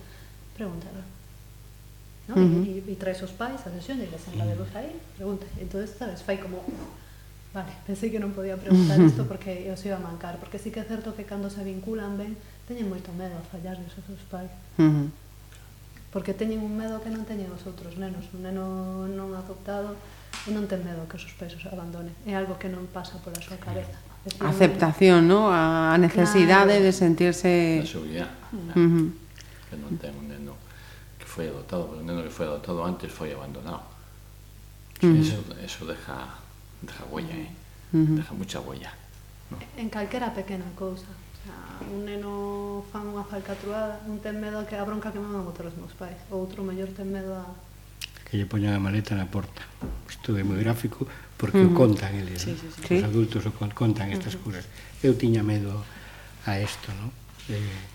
pregúntalo. 0.61 1.01
¿no? 2.27 2.35
Uh 2.35 2.39
-huh. 2.39 2.65
y, 2.65 2.69
y, 2.87 2.91
y, 2.93 2.95
trae 2.95 3.15
sus 3.15 3.31
pais 3.31 3.59
a 3.65 3.69
sesión 3.71 3.97
y 3.97 4.01
les 4.01 4.13
hacen 4.13 4.37
la 4.37 4.45
ahí, 4.45 4.93
pregunta. 5.17 5.45
Entonces, 5.59 5.95
¿sabes? 5.97 6.21
Fai 6.21 6.37
como, 6.37 6.63
vale, 7.53 7.73
pensé 7.87 8.11
que 8.11 8.19
non 8.21 8.31
podía 8.37 8.55
preguntar 8.61 9.01
isto 9.01 9.25
porque 9.25 9.65
eu 9.65 9.75
se 9.75 9.89
iba 9.89 9.97
a 9.97 10.03
mancar, 10.05 10.37
porque 10.37 10.61
sí 10.61 10.69
que 10.69 10.79
é 10.79 10.85
certo 10.85 11.17
que 11.17 11.25
cando 11.25 11.49
se 11.49 11.65
vinculan 11.65 12.13
ben, 12.21 12.37
teñen 12.69 12.87
moito 12.93 13.09
medo 13.17 13.33
a 13.33 13.43
fallar 13.49 13.75
os 13.81 13.91
seus 13.97 14.23
pais. 14.29 14.53
Uh 14.77 14.85
-huh. 14.85 15.07
Porque 16.13 16.37
teñen 16.37 16.61
un 16.61 16.77
medo 16.77 17.01
que 17.01 17.09
non 17.09 17.25
teñen 17.25 17.49
os 17.49 17.63
outros 17.65 17.97
nenos. 17.97 18.29
Un 18.37 18.45
neno 18.45 18.65
non 19.09 19.33
adoptado 19.33 19.97
e 20.45 20.49
non 20.53 20.69
ten 20.69 20.85
medo 20.85 21.09
que 21.09 21.17
os 21.17 21.23
seus 21.25 21.35
pais 21.39 21.51
os 21.57 21.65
abandonen. 21.65 22.13
É 22.29 22.37
algo 22.37 22.55
que 22.61 22.69
non 22.69 22.85
pasa 22.93 23.17
pola 23.23 23.41
súa 23.41 23.57
cabeza. 23.57 23.97
Decir, 24.21 24.45
Aceptación, 24.45 25.25
non? 25.25 25.49
A 25.49 25.97
necesidade 25.97 26.77
claro. 26.77 26.85
de 26.85 26.91
sentirse... 26.93 27.81
A 27.81 27.89
seguridade. 27.89 28.35
Uh 28.53 28.77
-huh 28.77 29.07
que 29.71 29.79
non 29.79 29.95
ten 29.95 30.11
un 30.19 30.27
neno 30.27 30.59
que 31.15 31.23
foi 31.23 31.47
adoptado, 31.47 31.87
pero 31.87 32.03
un 32.03 32.07
neno 32.11 32.27
que 32.27 32.33
foi 32.35 32.43
adoptado 32.51 32.83
antes 32.83 33.07
foi 33.07 33.31
abandonado. 33.31 33.87
Mm. 34.99 35.23
Eso, 35.23 35.39
eso 35.63 35.81
deja, 35.87 36.27
deja 36.83 37.03
huella, 37.07 37.35
eh? 37.39 37.49
mm 37.95 38.19
deja 38.19 38.33
mucha 38.35 38.59
huella. 38.59 38.91
¿no? 39.49 39.57
En 39.79 39.87
calquera 39.87 40.35
pequena 40.35 40.67
cousa. 40.75 41.07
O 41.07 41.37
sea, 41.41 41.57
un 41.87 42.05
neno 42.05 42.83
fan 42.91 43.07
unha 43.07 43.23
falcatruada, 43.23 44.03
un 44.11 44.19
ten 44.19 44.37
medo 44.43 44.59
a 44.59 44.67
que 44.67 44.75
a 44.75 44.83
bronca 44.83 45.09
que 45.15 45.23
me 45.23 45.31
van 45.31 45.41
a 45.41 45.47
botar 45.47 45.65
os 45.71 45.75
meus 45.79 45.95
pais. 45.95 46.19
Outro 46.29 46.67
mellor 46.67 46.91
ten 46.91 47.07
medo 47.07 47.31
a... 47.33 47.47
Que 48.27 48.35
lle 48.37 48.45
poñan 48.45 48.75
a 48.75 48.83
maleta 48.83 49.15
na 49.15 49.25
porta. 49.25 49.63
Isto 50.11 50.35
é 50.35 50.43
moi 50.43 50.59
gráfico 50.59 51.07
porque 51.39 51.63
uh 51.63 51.71
-huh. 51.71 51.73
o 51.73 51.79
contan 51.79 52.13
eles, 52.13 52.43
sí, 52.43 52.53
sí, 52.53 52.67
sí. 52.69 52.99
os 52.99 53.07
adultos 53.07 53.41
o 53.47 53.51
contan 53.73 54.11
estas 54.13 54.35
uh 54.35 54.37
-huh. 54.37 54.43
cousas. 54.43 54.65
Eu 55.01 55.17
tiña 55.17 55.41
medo 55.41 55.81
a 56.45 56.61
isto, 56.61 56.93
non? 56.93 57.09
Eh, 57.49 57.90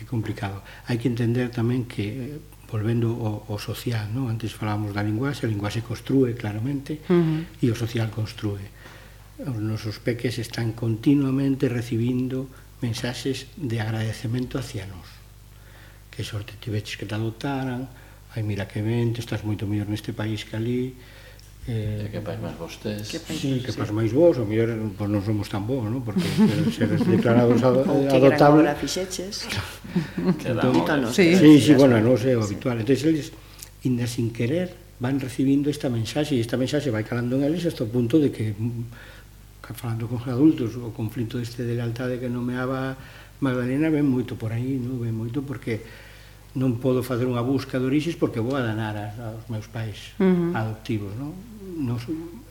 é 0.00 0.04
complicado. 0.06 0.62
Hai 0.86 0.96
que 1.02 1.10
entender 1.10 1.50
tamén 1.50 1.90
que 1.90 2.38
eh, 2.38 2.38
volvendo 2.70 3.18
ao, 3.18 3.44
ao 3.50 3.58
social, 3.58 4.06
no? 4.14 4.30
Antes 4.30 4.54
falábamos 4.54 4.94
da 4.94 5.02
linguaxe, 5.02 5.44
a 5.44 5.50
linguaxe 5.50 5.82
construe 5.82 6.38
claramente 6.38 7.02
uh 7.08 7.18
-huh. 7.18 7.64
e 7.64 7.66
o 7.72 7.76
social 7.76 8.08
construe. 8.14 8.62
Os 9.38 9.58
nosos 9.62 9.98
peques 10.02 10.38
están 10.38 10.74
continuamente 10.74 11.70
recibindo 11.70 12.50
mensaxes 12.82 13.50
de 13.56 13.80
agradecemento 13.80 14.58
hacia 14.58 14.86
nós. 14.86 15.06
Que 16.10 16.22
sorte 16.22 16.58
tiveches 16.58 16.98
que 16.98 17.06
te 17.06 17.14
adotaran, 17.14 17.90
ai 18.34 18.42
mira 18.42 18.66
que 18.70 18.82
ben, 18.82 19.14
estás 19.16 19.42
moito 19.42 19.66
mellor 19.66 19.88
neste 19.90 20.14
país 20.14 20.44
que 20.46 20.54
ali, 20.54 20.94
Eh, 21.68 22.08
que 22.08 22.24
pais 22.24 22.40
máis 22.40 22.56
vostés. 22.56 23.04
Que 23.12 23.20
pais, 23.20 23.36
sí, 23.36 23.60
que 23.60 23.76
pais 23.76 23.92
máis 23.92 24.08
vos, 24.08 24.40
o 24.40 24.48
mellor 24.48 24.72
pois 24.96 25.12
non 25.12 25.20
somos 25.20 25.52
tan 25.52 25.68
bons, 25.68 25.92
non? 25.92 26.00
Porque 26.00 26.24
seres 26.72 27.04
declarados 27.04 27.60
ad, 27.60 27.84
adoptables. 27.84 28.08
Que 28.08 28.72
gran 28.72 28.76
fixeches. 28.80 29.44
que 30.40 30.56
sí, 31.12 31.36
sí, 31.36 31.50
sí, 31.60 31.72
bueno, 31.76 32.00
non 32.00 32.16
sei, 32.16 32.32
o 32.32 32.40
habitual. 32.40 32.80
Entón, 32.80 32.96
eles, 33.12 33.36
inda 33.84 34.08
sin 34.08 34.32
querer, 34.32 34.72
van 34.96 35.20
recibindo 35.20 35.68
esta 35.68 35.92
mensaxe, 35.92 36.34
e 36.34 36.40
esta 36.40 36.56
mensaxe 36.56 36.88
vai 36.88 37.04
calando 37.04 37.36
en 37.36 37.44
eles 37.44 37.68
hasta 37.68 37.84
o 37.84 37.92
punto 37.92 38.16
de 38.16 38.32
que, 38.32 38.56
mm, 38.56 39.68
falando 39.76 40.08
con 40.08 40.24
os 40.24 40.28
adultos, 40.32 40.72
o 40.80 40.96
conflito 40.96 41.36
este 41.36 41.68
de 41.68 41.76
lealtade 41.76 42.16
que 42.16 42.32
nomeaba 42.32 42.96
Magdalena 43.44 43.92
ven 43.92 44.08
moito 44.08 44.34
por 44.40 44.50
aí, 44.50 44.80
non? 44.80 44.98
ven 44.98 45.14
moito 45.14 45.44
porque 45.44 45.84
non 46.58 46.82
podo 46.82 47.06
facer 47.06 47.30
unha 47.30 47.40
busca 47.40 47.78
de 47.78 47.86
orixes 47.86 48.18
porque 48.18 48.42
vou 48.42 48.58
a 48.58 48.66
danar 48.66 48.98
aos 48.98 49.46
meus 49.46 49.70
pais 49.70 50.18
uh 50.18 50.26
-huh. 50.26 50.58
adoptivos, 50.58 51.14
non? 51.14 51.30
Nos, 51.78 52.02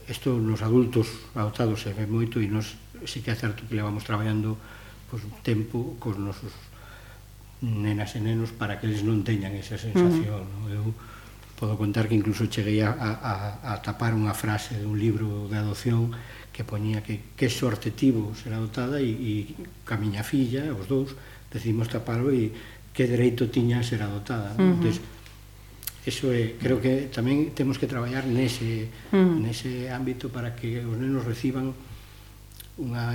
isto 0.08 0.40
nos 0.40 0.64
adultos 0.64 1.12
adoptados 1.36 1.84
se 1.84 1.92
ve 1.92 2.08
moito 2.08 2.40
e 2.40 2.48
nos 2.48 2.80
sí 3.04 3.20
que 3.20 3.36
é 3.36 3.38
certo 3.38 3.68
que 3.68 3.76
levamos 3.76 4.08
traballando 4.08 4.56
pois, 5.12 5.20
tempo 5.44 6.00
cos 6.00 6.16
nosos 6.16 6.56
nenas 7.60 8.16
e 8.16 8.24
nenos 8.24 8.56
para 8.56 8.80
que 8.80 8.88
eles 8.88 9.04
non 9.04 9.28
teñan 9.28 9.52
esa 9.60 9.76
sensación. 9.76 10.48
Uh 10.48 10.72
-huh. 10.72 10.72
non? 10.72 10.72
Eu 10.72 10.86
podo 11.60 11.76
contar 11.76 12.08
que 12.08 12.16
incluso 12.16 12.48
cheguei 12.48 12.80
a, 12.86 12.94
a, 12.94 13.74
a 13.74 13.82
tapar 13.84 14.16
unha 14.16 14.32
frase 14.32 14.78
dun 14.80 14.96
libro 14.96 15.52
de 15.52 15.58
adopción 15.60 16.16
que 16.54 16.64
poñía 16.64 17.02
que 17.02 17.34
que 17.36 17.50
sorte 17.50 17.92
tivo 17.92 18.32
ser 18.38 18.54
adoptada 18.54 19.02
e, 19.02 19.10
e 19.10 19.32
ca 19.84 19.98
miña 19.98 20.22
filla, 20.22 20.70
os 20.72 20.86
dous, 20.86 21.18
decidimos 21.50 21.90
tapalo 21.90 22.30
e 22.30 22.54
que 22.98 23.06
dereito 23.06 23.46
tiña 23.54 23.78
a 23.78 23.86
ser 23.86 24.02
adotada. 24.02 24.58
Uh 24.58 24.66
-huh. 24.66 24.74
Entonces, 24.74 24.98
eso 26.02 26.34
é, 26.34 26.58
creo 26.58 26.82
que 26.82 27.14
tamén 27.14 27.54
temos 27.54 27.78
que 27.78 27.86
traballar 27.86 28.26
nese, 28.26 28.90
uh 29.14 29.22
-huh. 29.22 29.38
nese 29.38 29.94
ámbito 29.94 30.34
para 30.34 30.58
que 30.58 30.82
os 30.82 30.98
nenos 30.98 31.22
reciban 31.22 31.78
unha, 32.82 33.14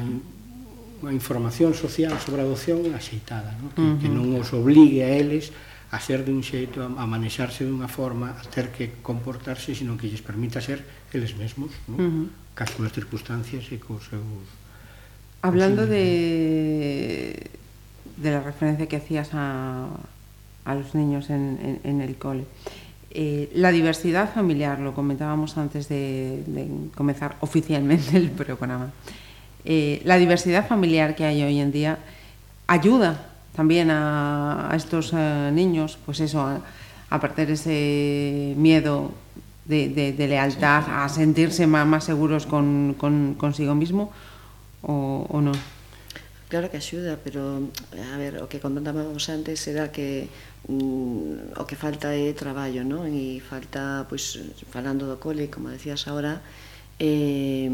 unha 1.02 1.10
información 1.10 1.74
social 1.74 2.14
sobre 2.22 2.40
a 2.40 2.46
adopción 2.46 2.78
axeitada, 2.94 3.58
¿no? 3.58 3.74
que, 3.74 3.82
uh 3.82 3.90
-huh. 3.90 3.98
que 3.98 4.06
non 4.06 4.30
os 4.38 4.54
obligue 4.54 5.02
a 5.02 5.10
eles 5.18 5.50
a 5.90 5.98
ser 5.98 6.22
dun 6.22 6.46
xeito, 6.46 6.78
a, 6.78 6.86
a 6.86 7.04
manexarse 7.04 7.66
dunha 7.66 7.90
forma, 7.90 8.38
a 8.38 8.44
ter 8.46 8.70
que 8.70 9.02
comportarse, 9.02 9.74
sino 9.74 9.98
que 9.98 10.06
lles 10.06 10.22
permita 10.22 10.62
ser 10.62 10.86
eles 11.10 11.34
mesmos, 11.34 11.74
¿no? 11.90 11.98
uh 11.98 12.06
-huh. 12.06 12.26
cas 12.54 12.70
coas 12.70 12.94
circunstancias 12.94 13.66
e 13.74 13.82
cos 13.82 14.06
seus... 14.06 14.46
Hablando 15.42 15.90
de 15.90 17.61
de 18.22 18.30
la 18.30 18.40
referencia 18.40 18.86
que 18.86 18.96
hacías 18.96 19.30
a, 19.32 19.86
a 20.64 20.74
los 20.74 20.94
niños 20.94 21.30
en, 21.30 21.58
en, 21.62 21.80
en 21.84 22.00
el 22.00 22.16
cole. 22.16 22.44
Eh, 23.10 23.50
la 23.54 23.70
diversidad 23.70 24.32
familiar, 24.32 24.78
lo 24.78 24.94
comentábamos 24.94 25.58
antes 25.58 25.88
de, 25.88 26.42
de 26.46 26.66
comenzar 26.94 27.36
oficialmente 27.40 28.16
el 28.16 28.30
programa. 28.30 28.90
Eh, 29.64 30.00
la 30.04 30.16
diversidad 30.16 30.66
familiar 30.66 31.14
que 31.14 31.24
hay 31.24 31.42
hoy 31.42 31.60
en 31.60 31.72
día 31.72 31.98
ayuda 32.66 33.26
también 33.54 33.90
a, 33.90 34.72
a 34.72 34.76
estos 34.76 35.12
uh, 35.12 35.50
niños, 35.52 35.98
pues 36.06 36.20
eso, 36.20 36.40
a, 36.40 36.60
a, 37.10 37.20
perder 37.20 37.50
ese 37.50 38.54
miedo 38.56 39.12
de, 39.66 39.90
de, 39.90 40.12
de 40.14 40.28
lealtad, 40.28 40.84
a 40.88 41.06
sentirse 41.10 41.66
más, 41.66 41.86
más 41.86 42.04
seguros 42.04 42.46
con, 42.46 42.94
con, 42.96 43.34
consigo 43.34 43.74
mismo, 43.74 44.10
o, 44.80 45.26
o 45.28 45.40
no. 45.42 45.52
Claro 46.52 46.68
que 46.68 46.76
axuda, 46.76 47.16
pero 47.16 47.72
a 47.96 48.16
ver, 48.20 48.44
o 48.44 48.46
que 48.46 48.60
contábamos 48.60 49.24
antes 49.32 49.64
era 49.72 49.88
que 49.88 50.28
mm, 50.68 51.56
o 51.56 51.64
que 51.64 51.80
falta 51.80 52.12
é 52.12 52.28
traballo, 52.36 52.84
non? 52.84 53.08
E 53.08 53.40
falta, 53.40 54.04
pois, 54.04 54.36
falando 54.68 55.08
do 55.08 55.16
cole, 55.16 55.48
como 55.48 55.72
decías 55.72 56.04
agora, 56.12 56.44
eh, 57.00 57.72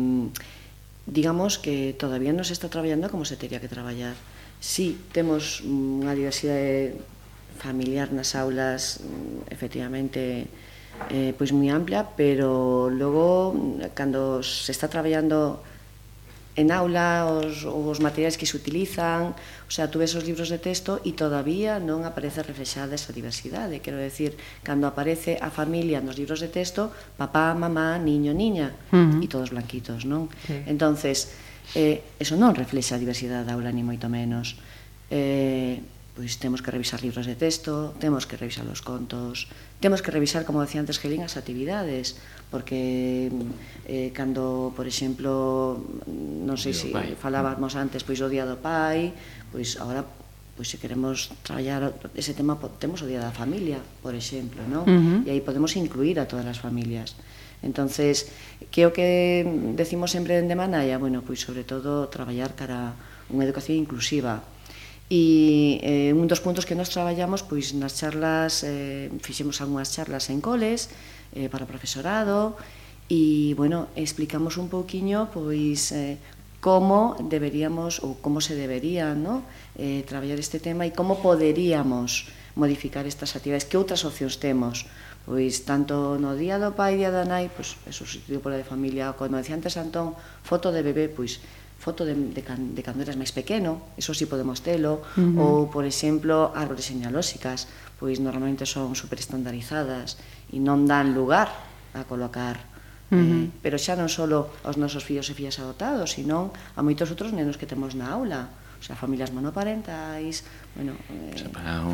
digamos 1.11 1.59
que 1.59 1.99
todavía 1.99 2.31
non 2.31 2.47
se 2.47 2.55
está 2.55 2.71
traballando 2.71 3.11
como 3.11 3.27
se 3.27 3.35
teria 3.35 3.59
que 3.59 3.67
traballar. 3.67 4.15
Si 4.63 4.95
sí, 4.95 5.11
temos 5.11 5.59
unha 5.67 6.15
diversidade 6.15 6.95
familiar 7.59 8.15
nas 8.15 8.39
aulas, 8.39 9.03
mm, 9.03 9.51
efectivamente, 9.51 10.47
eh, 11.11 11.35
pois 11.35 11.51
moi 11.51 11.67
ampla, 11.67 12.15
pero 12.15 12.87
logo, 12.95 13.59
cando 13.99 14.47
se 14.47 14.71
está 14.71 14.87
traballando 14.87 15.67
en 16.59 16.75
aula, 16.75 17.31
os, 17.31 17.63
os 17.63 18.03
materiais 18.03 18.35
que 18.35 18.43
se 18.43 18.59
utilizan, 18.59 19.39
o 19.39 19.71
sea, 19.71 19.87
tú 19.87 20.03
ves 20.03 20.19
os 20.19 20.27
libros 20.27 20.51
de 20.51 20.59
texto 20.59 20.99
e 21.07 21.15
todavía 21.15 21.79
non 21.79 22.03
aparece 22.03 22.43
reflexada 22.43 22.99
esa 22.99 23.15
diversidade. 23.15 23.79
Quero 23.79 24.03
decir, 24.03 24.35
cando 24.67 24.91
aparece 24.91 25.39
a 25.39 25.55
familia 25.55 26.03
nos 26.03 26.19
libros 26.19 26.43
de 26.43 26.51
texto, 26.51 26.91
papá, 27.15 27.55
mamá, 27.55 27.95
niño, 28.03 28.35
niña, 28.35 28.75
uh 28.91 28.99
-huh. 28.99 29.23
e 29.23 29.27
todos 29.31 29.55
blanquitos, 29.55 30.03
non? 30.03 30.27
Sí. 30.51 30.59
Entonces, 30.67 31.31
eh, 31.79 32.03
eso 32.19 32.35
non 32.35 32.59
reflexa 32.59 32.99
a 32.99 33.03
diversidade 33.03 33.47
da 33.47 33.55
aula, 33.55 33.71
ni 33.71 33.87
moito 33.87 34.11
menos. 34.11 34.59
Eh, 35.15 35.79
pois 36.19 36.35
temos 36.43 36.67
que 36.67 36.75
revisar 36.75 36.99
libros 36.99 37.31
de 37.31 37.39
texto, 37.39 37.95
temos 38.03 38.27
que 38.27 38.35
revisar 38.35 38.67
os 38.67 38.83
contos, 38.83 39.47
temos 39.79 40.03
que 40.03 40.11
revisar, 40.11 40.43
como 40.43 40.59
decía 40.59 40.83
antes 40.83 40.99
Gelín, 40.99 41.23
as 41.23 41.39
actividades, 41.39 42.19
porque 42.51 43.31
eh, 43.87 44.11
cando, 44.11 44.75
por 44.75 44.91
exemplo, 44.91 45.79
non 46.11 46.59
sei 46.59 46.75
se 46.75 46.91
si 46.91 46.91
pai. 46.91 47.15
falábamos 47.15 47.79
antes 47.79 48.03
pois 48.03 48.19
o 48.19 48.27
Día 48.27 48.51
do 48.51 48.59
Pai, 48.59 49.15
pois 49.55 49.79
agora 49.79 50.03
pois 50.59 50.67
se 50.67 50.83
queremos 50.83 51.31
traballar 51.47 51.95
ese 52.19 52.35
tema 52.35 52.59
temos 52.83 52.99
o 52.99 53.07
Día 53.07 53.23
da 53.23 53.31
Familia, 53.31 53.79
por 54.03 54.19
exemplo, 54.19 54.67
non? 54.67 54.91
Uh 54.91 55.23
-huh. 55.23 55.31
E 55.31 55.39
aí 55.39 55.39
podemos 55.39 55.79
incluir 55.79 56.19
a 56.19 56.27
todas 56.27 56.51
as 56.51 56.59
familias. 56.59 57.15
Entonces, 57.63 58.27
que 58.75 58.83
o 58.83 58.91
que 58.91 59.47
decimos 59.79 60.11
sempre 60.11 60.43
en 60.43 60.51
Demanaya, 60.51 60.99
bueno, 60.99 61.23
pois 61.23 61.39
sobre 61.39 61.63
todo 61.63 62.11
traballar 62.11 62.59
cara 62.59 62.99
unha 63.31 63.47
educación 63.47 63.79
inclusiva, 63.79 64.43
E 65.09 65.81
eh, 65.81 66.13
un 66.13 66.29
dos 66.29 66.45
puntos 66.45 66.69
que 66.69 66.77
nós 66.77 66.93
traballamos 66.93 67.41
pois 67.41 67.73
nas 67.73 67.97
charlas, 67.97 68.61
eh, 68.61 69.09
fixemos 69.25 69.65
algunhas 69.65 69.89
charlas 69.89 70.29
en 70.29 70.45
coles, 70.45 70.93
eh, 71.33 71.49
para 71.49 71.65
profesorado, 71.65 72.61
e, 73.09 73.57
bueno, 73.57 73.89
explicamos 73.97 74.61
un 74.61 74.69
pouquiño 74.69 75.33
pois 75.33 75.97
eh, 75.97 76.21
como 76.61 77.17
deberíamos 77.25 78.05
ou 78.05 78.21
como 78.21 78.45
se 78.45 78.53
debería 78.53 79.17
¿no? 79.17 79.49
eh, 79.81 80.05
traballar 80.05 80.37
este 80.37 80.61
tema 80.61 80.85
e 80.85 80.93
como 80.93 81.25
poderíamos 81.25 82.29
modificar 82.59 83.07
estas 83.07 83.33
actividades, 83.33 83.65
que 83.65 83.81
outras 83.81 84.05
opcións 84.05 84.37
temos, 84.37 84.85
pois 85.25 85.65
tanto 85.65 86.19
no 86.19 86.35
día 86.35 86.61
do 86.61 86.75
pai, 86.75 86.99
día 86.99 87.09
da 87.09 87.23
nai, 87.23 87.49
pois 87.49 87.79
eso 87.87 88.05
sustituído 88.05 88.43
pola 88.43 88.59
de 88.59 88.67
familia, 88.67 89.15
como 89.15 89.39
decía 89.39 89.55
antes 89.55 89.81
Antón, 89.81 90.19
foto 90.45 90.69
de 90.75 90.83
bebé, 90.83 91.09
pois 91.09 91.41
foto 91.89 92.05
de, 92.05 92.13
de, 92.13 92.43
can, 92.45 92.77
de 92.77 92.85
cando 92.85 93.01
eras 93.01 93.17
máis 93.17 93.33
pequeno, 93.33 93.81
eso 93.97 94.13
sí 94.13 94.29
podemos 94.29 94.61
telo, 94.61 95.01
uh 95.01 95.25
-huh. 95.25 95.41
ou, 95.41 95.57
por 95.73 95.89
exemplo, 95.89 96.53
árbores 96.53 96.85
señalóxicas, 96.85 97.65
pois 97.97 98.21
normalmente 98.21 98.69
son 98.69 98.93
superestandarizadas 98.93 100.21
e 100.53 100.61
non 100.61 100.85
dan 100.85 101.17
lugar 101.17 101.49
a 101.97 102.05
colocar 102.05 102.61
Uh 103.09 103.17
-huh. 103.17 103.49
eh, 103.49 103.51
pero 103.65 103.81
xa 103.81 103.97
non 103.97 104.13
só 104.13 104.29
aos 104.29 104.77
nosos 104.77 105.01
fillos 105.01 105.33
e 105.33 105.33
fillas 105.33 105.57
adotados, 105.57 106.13
sino 106.13 106.53
a 106.77 106.85
moitos 106.85 107.09
outros 107.09 107.33
nenos 107.33 107.57
que 107.57 107.65
temos 107.65 107.97
na 107.97 108.13
aula. 108.13 108.53
O 108.77 108.85
sea, 108.85 109.01
familias 109.01 109.33
monoparentais, 109.33 110.45
bueno, 110.77 110.93
eh, 111.09 111.33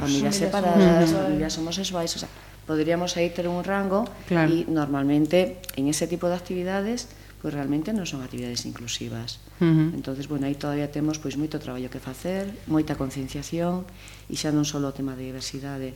familias 0.03 0.35
separadas, 0.35 1.07
uh 1.07 1.15
-huh. 1.15 1.23
familias 1.31 1.55
homosexuais, 1.55 2.11
o 2.13 2.19
sea, 2.19 2.31
poderíamos 2.67 3.15
aí 3.15 3.31
ter 3.31 3.47
un 3.47 3.63
rango 3.63 4.11
claro. 4.27 4.51
e 4.51 4.67
normalmente 4.67 5.63
en 5.79 5.87
ese 5.87 6.11
tipo 6.11 6.27
de 6.27 6.35
actividades 6.35 7.07
pois 7.45 7.53
realmente 7.53 7.93
non 7.93 8.09
son 8.09 8.25
actividades 8.25 8.65
inclusivas. 8.65 9.37
Uh 9.61 9.69
-huh. 9.69 9.89
Entonces, 9.93 10.33
bueno, 10.33 10.49
aí 10.49 10.57
todavía 10.57 10.89
temos 10.89 11.21
pois 11.21 11.37
moito 11.37 11.61
traballo 11.61 11.93
que 11.93 12.01
facer, 12.01 12.49
moita 12.65 12.97
concienciación 12.97 13.85
e 14.33 14.35
xa 14.41 14.49
non 14.49 14.65
só 14.65 14.81
o 14.81 14.97
tema 14.97 15.13
de 15.13 15.29
diversidade, 15.29 15.93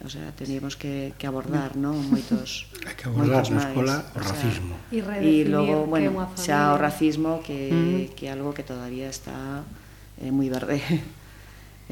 o 0.00 0.08
sea, 0.08 0.32
teníamos 0.32 0.80
que, 0.80 1.12
que 1.20 1.26
abordar, 1.28 1.76
non? 1.76 2.00
Moitos 2.08 2.64
Hai 2.88 2.96
que 2.96 3.12
abordar 3.12 3.44
na 3.52 3.60
escola 3.60 3.96
o 4.16 4.18
racismo. 4.24 4.74
O 4.80 5.04
sea, 5.04 5.20
e 5.20 5.44
logo, 5.44 5.84
bueno, 5.84 6.16
xa 6.40 6.72
o 6.72 6.80
racismo 6.80 7.44
que, 7.44 7.68
mm. 7.68 8.16
que 8.16 8.32
algo 8.32 8.56
que 8.56 8.64
todavía 8.64 9.12
está 9.12 9.68
eh, 10.16 10.32
moi 10.32 10.48
verde. 10.48 10.80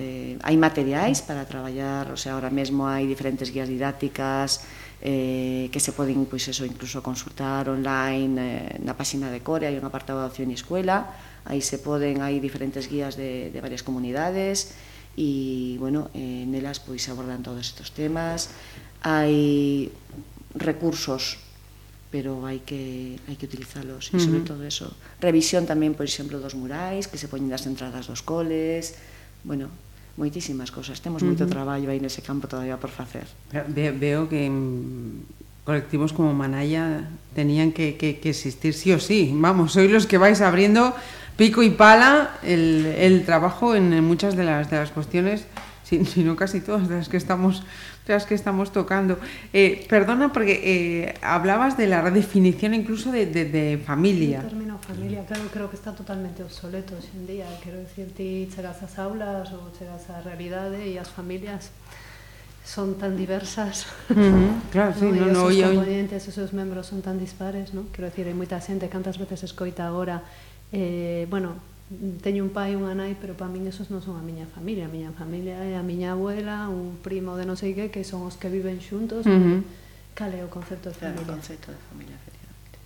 Eh, 0.00 0.38
hai 0.46 0.56
materiais 0.56 1.20
para 1.20 1.44
traballar, 1.44 2.08
o 2.08 2.16
sea, 2.16 2.32
ahora 2.32 2.48
mesmo 2.48 2.88
hai 2.88 3.04
diferentes 3.04 3.52
guías 3.52 3.68
didácticas, 3.68 4.64
eh, 5.02 5.68
que 5.72 5.80
se 5.80 5.92
poden 5.96 6.28
pois 6.28 6.44
eso, 6.48 6.68
incluso 6.68 7.00
consultar 7.00 7.72
online 7.72 8.36
eh, 8.36 8.84
na 8.84 8.92
páxina 8.92 9.32
de 9.32 9.40
Core, 9.40 9.64
hai 9.64 9.76
un 9.80 9.86
apartado 9.88 10.20
de 10.20 10.28
opción 10.28 10.52
e 10.52 10.56
escuela, 10.56 11.16
aí 11.48 11.64
se 11.64 11.80
poden, 11.80 12.20
hai 12.20 12.36
diferentes 12.36 12.84
guías 12.84 13.16
de, 13.16 13.48
de 13.48 13.60
varias 13.64 13.80
comunidades, 13.80 14.76
e, 15.16 15.80
bueno, 15.80 16.12
eh, 16.12 16.44
nelas 16.44 16.84
pois 16.84 17.00
abordan 17.08 17.40
todos 17.40 17.64
estes 17.64 17.96
temas, 17.96 18.52
hai 19.00 19.88
recursos 20.52 21.40
pero 22.10 22.42
hai 22.42 22.60
que 22.66 23.16
hai 23.30 23.38
que 23.38 23.46
utilizalos 23.46 24.10
e 24.10 24.18
uh 24.18 24.18
-huh. 24.18 24.26
sobre 24.26 24.42
todo 24.42 24.62
eso. 24.66 24.90
Revisión 25.22 25.64
tamén, 25.64 25.94
por 25.94 26.04
exemplo, 26.04 26.42
dos 26.42 26.58
murais 26.58 27.06
que 27.06 27.16
se 27.16 27.30
poñen 27.30 27.48
das 27.48 27.64
entradas 27.70 28.10
dos 28.10 28.26
coles. 28.26 28.98
Bueno, 29.46 29.70
moitísimas 30.20 30.68
cousas. 30.68 31.00
Temos 31.00 31.24
moito 31.24 31.42
uh 31.42 31.48
-huh. 31.48 31.56
traballo 31.56 31.88
aí 31.88 31.96
nese 31.96 32.20
campo 32.20 32.44
todavía 32.44 32.76
por 32.76 32.92
facer. 32.92 33.24
Ve, 33.72 33.88
veo 33.96 34.28
que 34.28 34.44
colectivos 35.64 36.12
como 36.12 36.36
Manaya 36.36 37.08
tenían 37.32 37.72
que, 37.72 37.96
que, 37.96 38.20
que 38.20 38.36
existir 38.36 38.76
sí 38.76 38.92
o 38.92 39.00
sí. 39.00 39.32
Vamos, 39.32 39.72
sois 39.72 39.88
los 39.88 40.04
que 40.04 40.20
vais 40.20 40.44
abriendo 40.44 40.92
pico 41.40 41.64
y 41.64 41.72
pala 41.72 42.36
el, 42.44 42.84
el 43.00 43.24
trabajo 43.24 43.72
en 43.72 44.04
muchas 44.04 44.36
de 44.36 44.44
las, 44.44 44.68
de 44.68 44.76
las 44.76 44.92
cuestiones, 44.92 45.48
si, 45.88 46.04
si 46.04 46.20
no 46.20 46.36
casi 46.36 46.60
todas 46.60 46.84
de 46.84 47.00
las 47.00 47.08
que 47.08 47.16
estamos 47.16 47.64
las 48.06 48.26
que 48.26 48.34
estamos 48.34 48.72
tocando. 48.72 49.18
Eh, 49.52 49.86
perdona, 49.88 50.32
porque 50.32 50.60
eh, 50.62 51.14
hablabas 51.22 51.76
de 51.76 51.86
la 51.86 52.02
redefinición 52.02 52.74
incluso 52.74 53.12
de, 53.12 53.26
de, 53.26 53.44
de 53.44 53.78
familia. 53.78 54.40
El 54.40 54.48
término 54.48 54.78
familia, 54.78 55.24
claro, 55.26 55.44
creo 55.52 55.70
que 55.70 55.76
está 55.76 55.94
totalmente 55.94 56.42
obsoleto 56.42 56.94
hoy 56.94 57.04
en 57.14 57.26
día. 57.26 57.46
Quiero 57.62 57.78
decir, 57.78 58.12
ti 58.16 58.48
llegas 58.54 58.78
a 58.78 58.82
las 58.82 58.98
aulas 58.98 59.52
o 59.52 59.70
llegas 59.78 60.10
a 60.10 60.22
realidades 60.22 60.86
y 60.86 60.94
las 60.94 61.08
familias 61.08 61.70
son 62.64 62.96
tan 62.96 63.16
diversas. 63.16 63.86
Uh 64.10 64.14
-huh. 64.14 64.50
Claro, 64.70 64.94
sí, 64.98 65.04
¿no? 65.06 65.10
no, 65.10 65.32
no, 65.32 65.50
esos 65.50 65.58
no, 65.58 65.66
componentes, 65.66 66.26
yo... 66.26 66.30
esos 66.30 66.52
membros 66.52 66.86
son 66.86 67.02
tan 67.02 67.18
dispares, 67.18 67.74
¿no? 67.74 67.84
Quiero 67.92 68.10
decir, 68.10 68.26
hai 68.26 68.34
moita 68.34 68.60
xente 68.60 68.88
cantas 68.88 69.18
veces 69.18 69.42
escoita 69.42 69.86
agora 69.86 70.22
eh, 70.72 71.26
bueno, 71.28 71.54
teño 72.22 72.46
un 72.46 72.54
pai 72.54 72.72
e 72.72 72.78
unha 72.78 72.94
nai, 72.94 73.18
pero 73.18 73.34
para 73.34 73.50
min 73.50 73.66
esos 73.66 73.90
non 73.90 73.98
son 73.98 74.14
a 74.14 74.22
miña 74.22 74.46
familia. 74.46 74.86
A 74.86 74.92
miña 74.92 75.10
familia 75.10 75.58
é 75.58 75.74
a 75.74 75.82
miña 75.82 76.14
abuela, 76.14 76.70
un 76.70 77.02
primo 77.02 77.34
de 77.34 77.42
non 77.42 77.58
sei 77.58 77.74
que, 77.74 77.90
que 77.90 78.06
son 78.06 78.22
os 78.22 78.38
que 78.38 78.46
viven 78.46 78.78
xuntos. 78.78 79.26
Uh 79.26 79.34
-huh. 79.34 79.60
Cal 80.14 80.30
é 80.30 80.46
o 80.46 80.50
concepto 80.50 80.94
de 80.94 80.94
familia? 80.94 81.26
Claro, 81.26 81.34
o 81.34 81.34
concepto 81.34 81.68
de 81.74 81.82
familia, 81.90 82.14
efectivamente. 82.14 82.76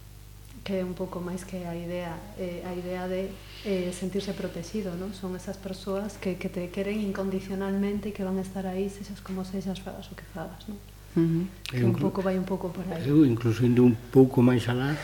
Que 0.65 0.81
é 0.81 0.85
un 0.89 0.97
pouco 0.97 1.21
máis 1.21 1.45
que 1.45 1.69
a 1.69 1.77
idea, 1.77 2.17
eh, 2.41 2.65
a 2.65 2.73
idea 2.73 3.05
de 3.05 3.29
eh, 3.69 3.93
sentirse 3.93 4.33
protegido, 4.33 4.97
non? 4.97 5.13
Son 5.13 5.37
esas 5.37 5.61
persoas 5.61 6.17
que, 6.17 6.41
que 6.41 6.49
te 6.49 6.73
queren 6.73 6.97
incondicionalmente 7.05 8.09
e 8.09 8.13
que 8.17 8.25
van 8.25 8.41
a 8.41 8.45
estar 8.45 8.65
aí, 8.65 8.89
sexas 8.89 9.21
como 9.21 9.45
sexas, 9.45 9.85
fagas 9.85 10.09
o 10.09 10.17
que 10.17 10.25
fagas, 10.33 10.65
non? 10.65 10.81
Uh 11.13 11.21
-huh. 11.21 11.45
Que 11.69 11.85
un 11.85 11.93
pouco 11.93 12.25
vai 12.25 12.41
un 12.41 12.49
pouco 12.49 12.73
por 12.73 12.89
aí. 12.89 13.05
Eu, 13.05 13.29
incluso, 13.29 13.69
indo 13.69 13.85
un 13.85 14.01
pouco 14.09 14.41
máis 14.41 14.65
alá, 14.65 14.97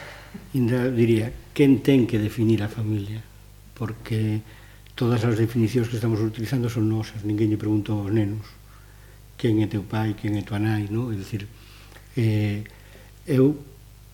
ainda 0.56 0.88
diría, 0.88 1.36
quen 1.52 1.84
ten 1.84 2.08
que 2.08 2.16
definir 2.16 2.64
a 2.64 2.72
familia? 2.72 3.28
porque 3.80 4.44
todas 4.92 5.24
as 5.24 5.40
definicións 5.40 5.88
que 5.88 5.96
estamos 5.96 6.20
utilizando 6.20 6.68
son 6.68 6.92
nosas, 6.92 7.24
ninguén 7.24 7.48
lle 7.48 7.56
preguntou 7.56 8.04
aos 8.04 8.12
nenos 8.12 8.44
quen 9.40 9.64
é 9.64 9.66
teu 9.72 9.80
pai, 9.80 10.12
quen 10.12 10.36
é 10.36 10.44
tua 10.44 10.60
nai, 10.60 10.84
non? 10.92 11.08
É 11.08 11.16
dicir, 11.16 11.48
eh, 12.20 12.60
eu 13.24 13.56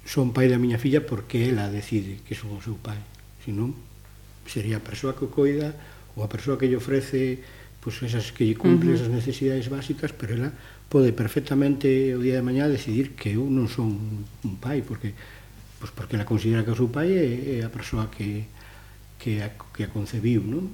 son 0.06 0.30
pai 0.30 0.46
da 0.46 0.62
miña 0.62 0.78
filla 0.78 1.02
porque 1.02 1.50
ela 1.50 1.66
decide 1.66 2.22
que 2.22 2.38
son 2.38 2.54
o 2.54 2.62
seu 2.62 2.78
pai, 2.78 3.02
senón 3.42 3.74
sería 4.46 4.78
a 4.78 4.86
persoa 4.86 5.18
que 5.18 5.26
o 5.26 5.34
coida 5.34 5.74
ou 6.14 6.22
a 6.22 6.30
persoa 6.30 6.54
que 6.54 6.70
lle 6.70 6.78
ofrece 6.78 7.42
pois 7.82 7.98
esas 8.06 8.30
que 8.30 8.46
lle 8.46 8.54
cumple 8.54 8.94
uh 8.94 8.94
-huh. 8.94 8.98
esas 9.02 9.10
necesidades 9.10 9.66
básicas, 9.66 10.14
pero 10.14 10.38
ela 10.38 10.54
pode 10.86 11.10
perfectamente 11.10 12.14
o 12.14 12.22
día 12.22 12.38
de 12.38 12.46
mañá 12.46 12.70
decidir 12.70 13.18
que 13.18 13.34
eu 13.34 13.42
non 13.50 13.66
son 13.66 13.98
un 14.46 14.54
pai 14.62 14.86
porque 14.86 15.10
pois 15.82 15.90
porque 15.90 16.14
ela 16.14 16.22
considera 16.22 16.62
que 16.62 16.70
o 16.70 16.78
seu 16.78 16.86
pai 16.86 17.10
é, 17.10 17.26
é 17.58 17.66
a 17.66 17.70
persoa 17.74 18.06
que 18.14 18.46
que 19.18 19.42
a, 19.42 19.52
que 19.74 19.84
a 19.84 19.92
concebiu, 19.92 20.44
non? 20.44 20.72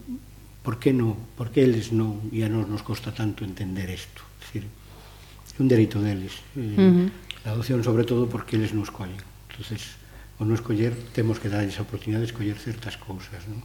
Por 0.62 0.78
que, 0.78 0.94
non, 0.94 1.18
por 1.34 1.50
que 1.50 1.66
eles 1.66 1.90
non, 1.90 2.30
e 2.30 2.46
a 2.46 2.48
nós 2.48 2.70
nos 2.70 2.86
costa 2.86 3.10
tanto 3.10 3.42
entender 3.42 3.90
isto? 3.90 4.22
Decir, 4.42 4.66
é 4.66 5.58
un 5.58 5.68
dereito 5.68 5.98
deles. 5.98 6.38
Eh, 6.54 6.78
uh 6.78 7.08
-huh. 7.08 7.08
A 7.42 7.58
adopción, 7.58 7.82
sobre 7.82 8.06
todo, 8.06 8.30
porque 8.30 8.54
eles 8.54 8.70
nos 8.70 8.94
collen. 8.94 9.18
entonces 9.52 10.00
o 10.40 10.44
non 10.44 10.58
escoller, 10.58 10.96
temos 11.14 11.38
que 11.38 11.46
darles 11.46 11.78
a 11.78 11.86
oportunidade 11.86 12.26
de 12.26 12.30
escoller 12.32 12.58
certas 12.58 12.98
cousas, 12.98 13.46
non? 13.46 13.62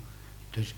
entonces 0.52 0.76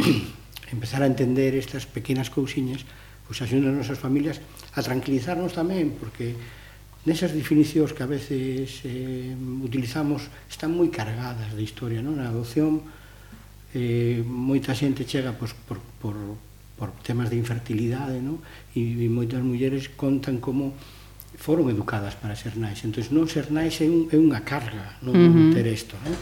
empezar 0.74 1.04
a 1.04 1.10
entender 1.10 1.52
estas 1.58 1.84
pequenas 1.84 2.32
cousiñas 2.32 2.86
pois 3.24 3.40
pues, 3.40 3.48
axudan 3.48 3.72
as 3.72 3.88
nosas 3.88 4.00
familias 4.00 4.40
a 4.76 4.80
tranquilizarnos 4.84 5.56
tamén, 5.56 5.96
porque 5.96 6.36
nesas 7.08 7.32
definicións 7.32 7.96
que 7.96 8.04
a 8.04 8.08
veces 8.08 8.84
eh, 8.84 9.32
utilizamos 9.64 10.28
están 10.48 10.76
moi 10.76 10.88
cargadas 10.92 11.52
de 11.56 11.62
historia, 11.64 12.04
non? 12.04 12.20
A 12.20 12.28
adopción 12.28 12.84
eh, 13.74 14.22
moita 14.22 14.72
xente 14.72 15.04
chega 15.04 15.34
pois, 15.34 15.52
por, 15.66 15.82
por, 16.00 16.14
por 16.78 16.94
temas 17.02 17.28
de 17.28 17.36
infertilidade 17.36 18.22
non? 18.22 18.38
E, 18.72 18.80
e 18.80 19.06
moitas 19.10 19.42
mulleres 19.42 19.90
contan 19.92 20.38
como 20.38 20.78
foron 21.34 21.66
educadas 21.68 22.14
para 22.14 22.38
ser 22.38 22.54
nais 22.54 22.80
entón 22.86 23.02
non 23.10 23.26
ser 23.26 23.50
nais 23.50 23.82
é, 23.82 23.86
un, 23.90 24.06
é 24.08 24.16
unha 24.16 24.46
carga 24.46 24.96
non 25.02 25.18
uh 25.18 25.26
-huh. 25.26 25.50
ter 25.50 25.66
isto 25.66 25.98
non? 26.06 26.14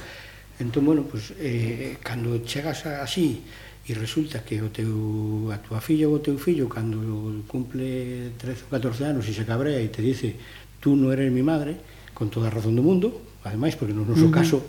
entón, 0.63 0.87
bueno, 0.87 1.03
pois, 1.05 1.35
eh, 1.39 1.99
cando 2.03 2.39
chegas 2.45 2.87
a, 2.87 3.03
así 3.03 3.43
e 3.83 3.93
resulta 3.99 4.47
que 4.47 4.63
o 4.63 4.71
teu, 4.71 5.51
a 5.51 5.59
tua 5.59 5.83
filla 5.83 6.07
ou 6.07 6.15
o 6.15 6.23
teu 6.23 6.39
fillo 6.39 6.71
cando 6.71 7.03
cumple 7.51 8.31
13 8.39 8.71
ou 8.71 8.71
14 8.71 9.11
anos 9.11 9.27
e 9.27 9.35
se 9.35 9.43
cabrea 9.43 9.83
e 9.83 9.91
te 9.91 9.99
dice 9.99 10.39
tú 10.79 10.95
non 10.95 11.11
eres 11.11 11.35
mi 11.35 11.43
madre 11.43 11.83
con 12.15 12.31
toda 12.31 12.47
a 12.47 12.55
razón 12.55 12.79
do 12.79 12.85
mundo 12.87 13.11
ademais 13.43 13.75
porque 13.75 13.91
no 13.91 14.07
noso 14.07 14.31
uh 14.31 14.31
-huh. 14.31 14.39
caso 14.39 14.63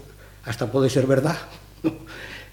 hasta 0.49 0.65
pode 0.65 0.89
ser 0.89 1.05
verdad 1.05 1.37
no? 1.85 1.93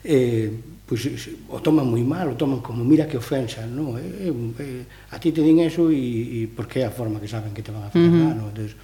eh, 0.04 0.50
pois, 0.86 1.06
o 1.48 1.60
toman 1.62 1.86
moi 1.86 2.02
mal, 2.02 2.32
o 2.32 2.36
toman 2.36 2.58
como 2.64 2.82
mira 2.82 3.06
que 3.06 3.14
ofensa, 3.14 3.62
non? 3.62 3.94
Eh, 4.00 4.28
eh, 4.28 4.82
eh, 4.84 5.14
a 5.14 5.22
ti 5.22 5.30
te 5.30 5.44
din 5.44 5.62
eso 5.62 5.92
e, 5.92 6.42
e 6.42 6.50
porque 6.50 6.82
é 6.82 6.86
a 6.88 6.94
forma 6.94 7.22
que 7.22 7.30
saben 7.30 7.54
que 7.54 7.62
te 7.62 7.70
van 7.70 7.86
a 7.86 7.92
fazer 7.94 8.10
uh 8.10 8.34
-huh. 8.34 8.34
no? 8.34 8.50
Entonces, 8.50 8.74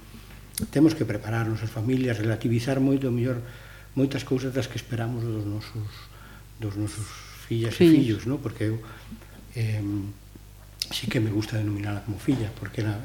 temos 0.71 0.95
que 0.95 1.03
prepararnos 1.03 1.59
as 1.61 1.69
familias, 1.69 2.17
relativizar 2.17 2.79
moito, 2.79 3.11
mellor, 3.11 3.43
moitas 3.97 4.23
cousas 4.23 4.53
das 4.53 4.71
que 4.71 4.79
esperamos 4.79 5.25
dos 5.25 5.45
nosos, 5.45 5.89
dos 6.61 6.79
nosos 6.79 7.05
fillas 7.45 7.75
sí. 7.75 7.85
e 7.85 7.91
fillos, 7.91 8.23
non? 8.23 8.39
Porque 8.39 8.71
eu 8.71 8.79
eh, 9.57 9.83
sí 10.93 11.11
que 11.11 11.19
me 11.19 11.33
gusta 11.33 11.57
denominarla 11.59 12.07
como 12.07 12.17
filla, 12.23 12.49
porque 12.55 12.81
na, 12.81 13.03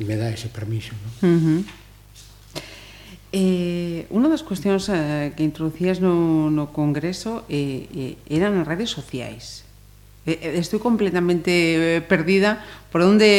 me 0.00 0.16
dá 0.16 0.32
ese 0.32 0.48
permiso, 0.48 0.96
non? 0.96 1.12
Uh 1.20 1.40
-huh. 1.44 1.60
Eh, 3.30 4.10
unha 4.10 4.26
das 4.26 4.42
cuestións 4.42 4.90
eh, 4.90 5.30
que 5.38 5.46
introducías 5.46 6.02
no, 6.02 6.50
no 6.50 6.74
Congreso 6.74 7.46
eh, 7.46 7.86
eh, 7.94 8.14
eran 8.26 8.58
as 8.58 8.66
redes 8.66 8.90
sociais. 8.90 9.62
Eh, 10.26 10.34
eh 10.34 10.58
estou 10.58 10.82
completamente 10.82 11.50
eh, 11.50 12.02
perdida 12.02 12.66
por 12.90 13.06
onde 13.06 13.30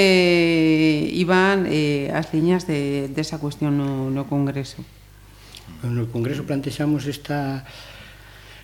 iban 1.12 1.68
eh, 1.68 2.08
as 2.16 2.32
liñas 2.32 2.64
de, 2.72 3.12
desa 3.12 3.36
de 3.36 3.44
cuestión 3.44 3.76
no, 3.76 4.08
no 4.08 4.32
Congreso. 4.32 4.80
No 5.84 6.08
Congreso 6.08 6.48
plantexamos 6.48 7.04
esta 7.12 7.68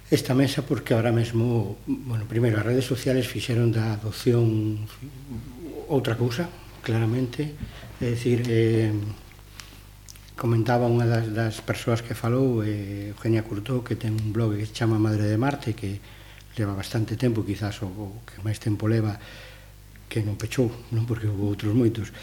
esta 0.07 0.31
mesa 0.31 0.63
porque 0.63 0.95
ahora 0.95 1.11
mesmo, 1.11 1.75
bueno, 1.83 2.23
primeiro 2.23 2.55
as 2.55 2.63
redes 2.63 2.87
sociales 2.87 3.27
fixeron 3.27 3.75
da 3.75 3.99
adopción 3.99 4.79
outra 5.91 6.15
cousa, 6.15 6.47
claramente, 6.79 7.51
é 7.99 8.15
dicir, 8.15 8.47
eh, 8.47 8.95
comentaba 10.37 10.85
unha 10.85 11.09
das, 11.09 11.33
das 11.33 11.55
persoas 11.65 12.05
que 12.05 12.13
falou, 12.13 12.61
eh, 12.61 13.09
Eugenia 13.11 13.41
Curtó, 13.41 13.81
que 13.81 13.97
ten 13.97 14.13
un 14.13 14.29
blog 14.29 14.53
que 14.53 14.69
se 14.69 14.77
chama 14.77 15.01
Madre 15.01 15.25
de 15.25 15.35
Marte, 15.35 15.73
que 15.73 15.97
leva 16.55 16.77
bastante 16.77 17.17
tempo, 17.17 17.41
quizás 17.41 17.81
o, 17.81 17.89
o 17.89 18.05
que 18.21 18.37
máis 18.45 18.61
tempo 18.61 18.85
leva, 18.85 19.17
que 20.05 20.21
non 20.21 20.37
pechou, 20.37 20.69
non 20.93 21.09
porque 21.09 21.25
houve 21.25 21.41
outros 21.41 21.73
moitos, 21.73 22.13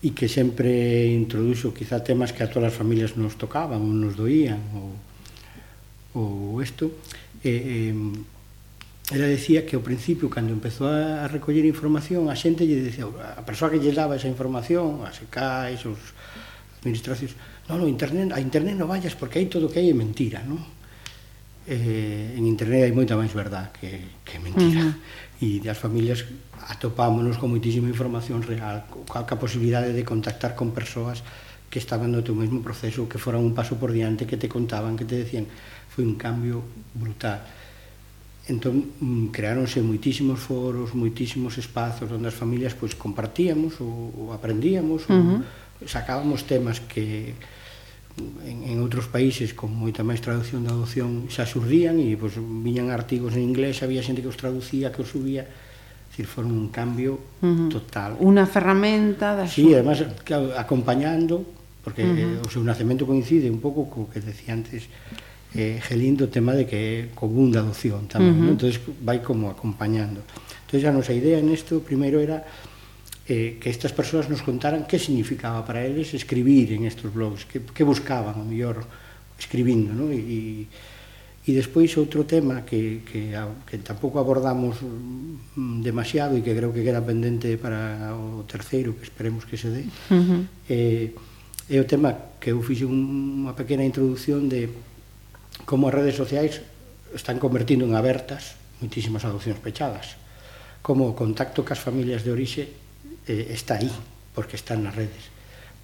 e 0.00 0.14
que 0.14 0.30
sempre 0.30 1.10
introduxo 1.10 1.74
quizá 1.74 1.98
temas 2.00 2.30
que 2.30 2.46
a 2.46 2.48
todas 2.48 2.70
as 2.70 2.78
familias 2.78 3.18
nos 3.18 3.34
tocaban 3.34 3.82
ou 3.82 3.90
nos 3.90 4.14
doían 4.14 4.62
ou, 4.78 4.94
ou 6.14 6.62
isto. 6.62 6.94
Eh, 7.42 7.90
eh, 7.90 7.94
ela 9.10 9.26
decía 9.30 9.66
que 9.66 9.78
ao 9.78 9.82
principio 9.82 10.26
cando 10.30 10.50
empezou 10.54 10.86
a, 10.90 11.22
a 11.22 11.30
recoller 11.30 11.62
información 11.62 12.26
a 12.30 12.34
xente 12.34 12.66
lle 12.66 12.90
decía, 12.90 13.06
a 13.06 13.42
persoa 13.46 13.70
que 13.70 13.78
lle 13.78 13.94
daba 13.94 14.18
esa 14.18 14.26
información 14.26 15.06
as 15.06 15.22
ECAIs, 15.22 15.86
os 15.86 15.98
administracións 16.82 17.34
non, 17.68 17.82
no, 17.82 17.88
internet, 17.88 18.30
a 18.30 18.38
internet 18.38 18.78
non 18.78 18.86
vayas 18.86 19.18
porque 19.18 19.42
hai 19.42 19.50
todo 19.50 19.66
o 19.66 19.70
que 19.70 19.82
hai 19.82 19.90
é 19.90 19.96
mentira, 19.96 20.38
non? 20.46 20.62
Eh, 21.66 22.38
en 22.38 22.46
internet 22.46 22.86
hai 22.86 22.94
moita 22.94 23.18
máis 23.18 23.34
verdad 23.34 23.74
que, 23.74 24.22
que 24.22 24.38
mentira. 24.38 24.86
Uh 24.86 24.94
-huh. 24.94 25.02
E 25.42 25.60
as 25.66 25.74
familias 25.74 26.22
atopámonos 26.70 27.36
con 27.42 27.50
moitísima 27.50 27.90
información 27.90 28.38
real, 28.46 28.86
coa 28.86 29.26
ca 29.26 29.34
posibilidade 29.34 29.90
de 29.90 30.06
contactar 30.06 30.54
con 30.54 30.70
persoas 30.70 31.26
que 31.66 31.82
estaban 31.82 32.14
no 32.14 32.22
teu 32.22 32.38
mesmo 32.38 32.62
proceso, 32.62 33.10
que 33.10 33.18
foran 33.18 33.42
un 33.42 33.50
paso 33.50 33.74
por 33.74 33.90
diante, 33.90 34.30
que 34.30 34.38
te 34.38 34.46
contaban, 34.46 34.94
que 34.94 35.04
te 35.04 35.26
decían, 35.26 35.50
foi 35.90 36.06
un 36.06 36.14
cambio 36.14 36.62
brutal. 36.94 37.42
Entón, 38.46 38.94
mm, 39.02 39.34
creáronse 39.34 39.82
moitísimos 39.82 40.38
foros, 40.38 40.94
moitísimos 40.94 41.58
espazos 41.58 42.06
onde 42.14 42.30
as 42.30 42.36
familias 42.38 42.78
pois 42.78 42.94
compartíamos 42.94 43.82
ou, 43.82 44.14
ou 44.14 44.26
aprendíamos 44.30 45.02
uh 45.10 45.18
-huh 45.18 45.65
sacábamos 45.84 46.48
temas 46.48 46.80
que 46.80 47.36
en, 48.44 48.64
en 48.64 48.76
outros 48.80 49.12
países 49.12 49.52
con 49.52 49.68
moita 49.76 50.00
máis 50.00 50.24
traducción 50.24 50.64
da 50.64 50.72
adopción 50.72 51.28
xa 51.28 51.44
xurdían 51.44 52.00
e 52.00 52.16
pois, 52.16 52.40
viñan 52.40 52.88
artigos 52.88 53.36
en 53.36 53.44
inglés, 53.44 53.84
había 53.84 54.00
xente 54.00 54.24
que 54.24 54.32
os 54.32 54.40
traducía, 54.40 54.88
que 54.88 55.04
os 55.04 55.12
subía, 55.12 55.44
decir, 56.08 56.24
foron 56.24 56.56
un 56.56 56.72
cambio 56.72 57.20
uh 57.44 57.44
-huh. 57.44 57.68
total. 57.68 58.16
Unha 58.16 58.48
ferramenta 58.48 59.36
da 59.36 59.44
Sí, 59.44 59.76
además, 59.76 60.00
además 60.00 60.56
acompañando, 60.56 61.44
porque 61.84 62.08
uh 62.08 62.08
-huh. 62.08 62.40
eh, 62.40 62.46
o 62.46 62.48
seu 62.48 62.64
nacemento 62.64 63.04
coincide 63.04 63.52
un 63.52 63.60
pouco 63.60 63.84
co 63.92 64.08
que 64.08 64.24
decía 64.24 64.56
antes 64.56 64.88
eh, 65.52 65.80
Gelindo 65.84 66.24
o 66.24 66.32
tema 66.32 66.56
de 66.56 66.64
que 66.64 66.76
é 66.76 66.96
común 67.12 67.52
da 67.52 67.60
adopción 67.60 68.08
tamén, 68.08 68.32
uh 68.32 68.36
-huh. 68.40 68.44
¿no? 68.48 68.56
entón 68.56 68.72
vai 69.04 69.20
como 69.20 69.52
acompañando. 69.52 70.24
Entón, 70.64 70.88
a 70.88 70.92
nosa 70.96 71.12
idea 71.12 71.36
en 71.36 71.52
isto, 71.52 71.84
primeiro 71.84 72.16
era 72.16 72.48
eh, 73.26 73.58
que 73.58 73.68
estas 73.70 73.90
persoas 73.90 74.30
nos 74.30 74.42
contaran 74.42 74.86
que 74.86 75.02
significaba 75.02 75.66
para 75.66 75.82
eles 75.82 76.14
escribir 76.14 76.72
en 76.72 76.86
estes 76.86 77.10
blogs, 77.10 77.44
que, 77.44 77.58
que 77.60 77.82
buscaban, 77.82 78.38
o 78.38 78.46
mellor, 78.46 78.86
escribindo, 79.38 79.90
non? 79.90 80.14
E, 80.14 80.70
e 81.46 81.50
despois 81.54 81.94
outro 81.94 82.26
tema 82.26 82.66
que, 82.66 83.06
que, 83.06 83.30
que 83.30 83.76
tampouco 83.78 84.18
abordamos 84.18 84.82
demasiado 85.82 86.34
e 86.34 86.42
que 86.42 86.50
creo 86.50 86.74
que 86.74 86.82
queda 86.82 86.98
pendente 86.98 87.54
para 87.54 88.14
o 88.18 88.42
terceiro, 88.46 88.98
que 88.98 89.06
esperemos 89.06 89.46
que 89.46 89.54
se 89.54 89.70
dé, 89.70 89.84
uh 90.10 90.22
-huh. 90.22 90.42
eh, 90.66 91.14
é 91.66 91.78
o 91.78 91.86
tema 91.86 92.38
que 92.38 92.50
eu 92.50 92.62
fixe 92.62 92.86
unha 92.86 93.54
pequena 93.54 93.82
introdución 93.82 94.46
de 94.46 94.70
como 95.66 95.90
as 95.90 95.94
redes 95.94 96.14
sociais 96.14 96.62
están 97.14 97.42
convertindo 97.42 97.82
en 97.86 97.98
abertas 97.98 98.54
moitísimas 98.78 99.26
adopcións 99.26 99.58
pechadas, 99.58 100.14
como 100.82 101.10
o 101.10 101.14
contacto 101.18 101.66
cas 101.66 101.82
familias 101.82 102.22
de 102.22 102.30
orixe 102.30 102.85
eh, 103.26 103.52
está 103.52 103.76
aí, 103.76 103.92
porque 104.34 104.56
están 104.56 104.82
nas 104.82 104.94
redes 104.94 105.36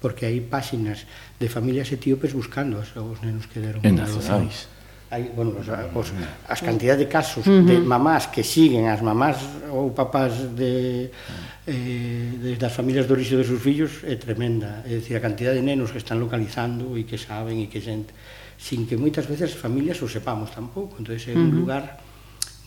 porque 0.03 0.27
hai 0.27 0.43
páxinas 0.43 1.07
de 1.39 1.47
familias 1.47 1.87
etíopes 1.95 2.35
buscando 2.35 2.83
os, 2.83 2.91
os 2.99 3.23
nenos 3.23 3.47
que 3.47 3.63
deron 3.63 3.79
en 3.87 4.03
adopcións. 4.03 4.67
Hai, 5.07 5.31
bueno, 5.31 5.55
os, 5.55 5.71
os, 5.71 6.07
as 6.51 6.59
cantidades 6.59 6.99
de 6.99 7.07
casos 7.07 7.47
uh 7.47 7.63
-huh. 7.63 7.63
de 7.63 7.79
mamás 7.79 8.27
que 8.27 8.43
siguen 8.43 8.91
as 8.91 8.99
mamás 8.99 9.39
ou 9.71 9.95
papás 9.95 10.35
de 10.59 11.07
ah. 11.07 11.71
eh, 11.71 12.59
das 12.59 12.75
familias 12.75 13.07
de 13.07 13.15
orixe 13.15 13.39
dos 13.39 13.47
seus 13.47 13.63
fillos 13.63 14.03
é 14.03 14.19
tremenda. 14.19 14.83
É 14.83 14.99
dicir, 14.99 15.15
a 15.15 15.23
cantidad 15.23 15.55
de 15.55 15.63
nenos 15.63 15.95
que 15.95 16.03
están 16.03 16.19
localizando 16.19 16.99
e 16.99 17.07
que 17.07 17.15
saben 17.15 17.63
e 17.63 17.71
que 17.71 17.79
xente 17.79 18.11
sin 18.59 18.83
que 18.83 18.99
moitas 18.99 19.23
veces 19.23 19.55
as 19.55 19.57
familias 19.57 20.03
o 20.03 20.11
sepamos 20.11 20.51
tampouco. 20.51 20.99
Entón, 20.99 21.15
é 21.15 21.31
un 21.31 21.47
uh 21.47 21.47
-huh. 21.47 21.59
lugar 21.63 22.03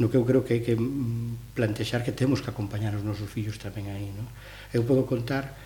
no 0.00 0.08
que 0.08 0.16
eu 0.16 0.24
creo 0.24 0.40
que 0.40 0.56
hai 0.56 0.62
que 0.64 0.72
mm, 0.72 1.52
plantexar 1.52 2.00
que 2.00 2.16
temos 2.16 2.40
que 2.40 2.48
acompañar 2.48 2.96
os 2.96 3.04
nosos 3.04 3.28
fillos 3.28 3.60
tamén 3.60 3.92
aí, 3.92 4.08
non? 4.08 4.24
Eu 4.76 4.84
podo 4.84 5.08
contar 5.08 5.56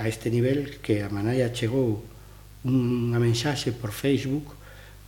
a 0.00 0.08
este 0.08 0.32
nivel 0.32 0.80
que 0.80 1.04
a 1.04 1.12
Manaya 1.12 1.52
chegou 1.52 2.00
unha 2.64 3.20
mensaxe 3.20 3.68
por 3.76 3.92
Facebook 3.92 4.56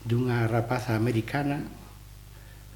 dunha 0.04 0.44
rapaza 0.44 0.92
americana 0.92 1.64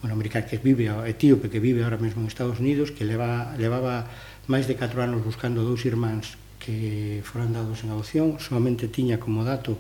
bueno, 0.01 0.17
americana 0.17 0.49
que 0.49 0.57
vive, 0.57 0.89
etíope 1.13 1.53
que 1.53 1.61
vive 1.61 1.85
ahora 1.85 2.01
mesmo 2.01 2.25
en 2.25 2.29
Estados 2.29 2.57
Unidos, 2.57 2.89
que 2.89 3.05
leva, 3.05 3.53
levaba 3.61 4.09
máis 4.49 4.65
de 4.65 4.81
4 4.81 4.97
anos 5.05 5.21
buscando 5.21 5.61
dous 5.61 5.85
irmáns 5.85 6.41
que 6.57 7.21
foran 7.21 7.53
dados 7.53 7.85
en 7.85 7.93
adopción, 7.93 8.41
solamente 8.41 8.89
tiña 8.89 9.21
como 9.21 9.45
dato 9.45 9.77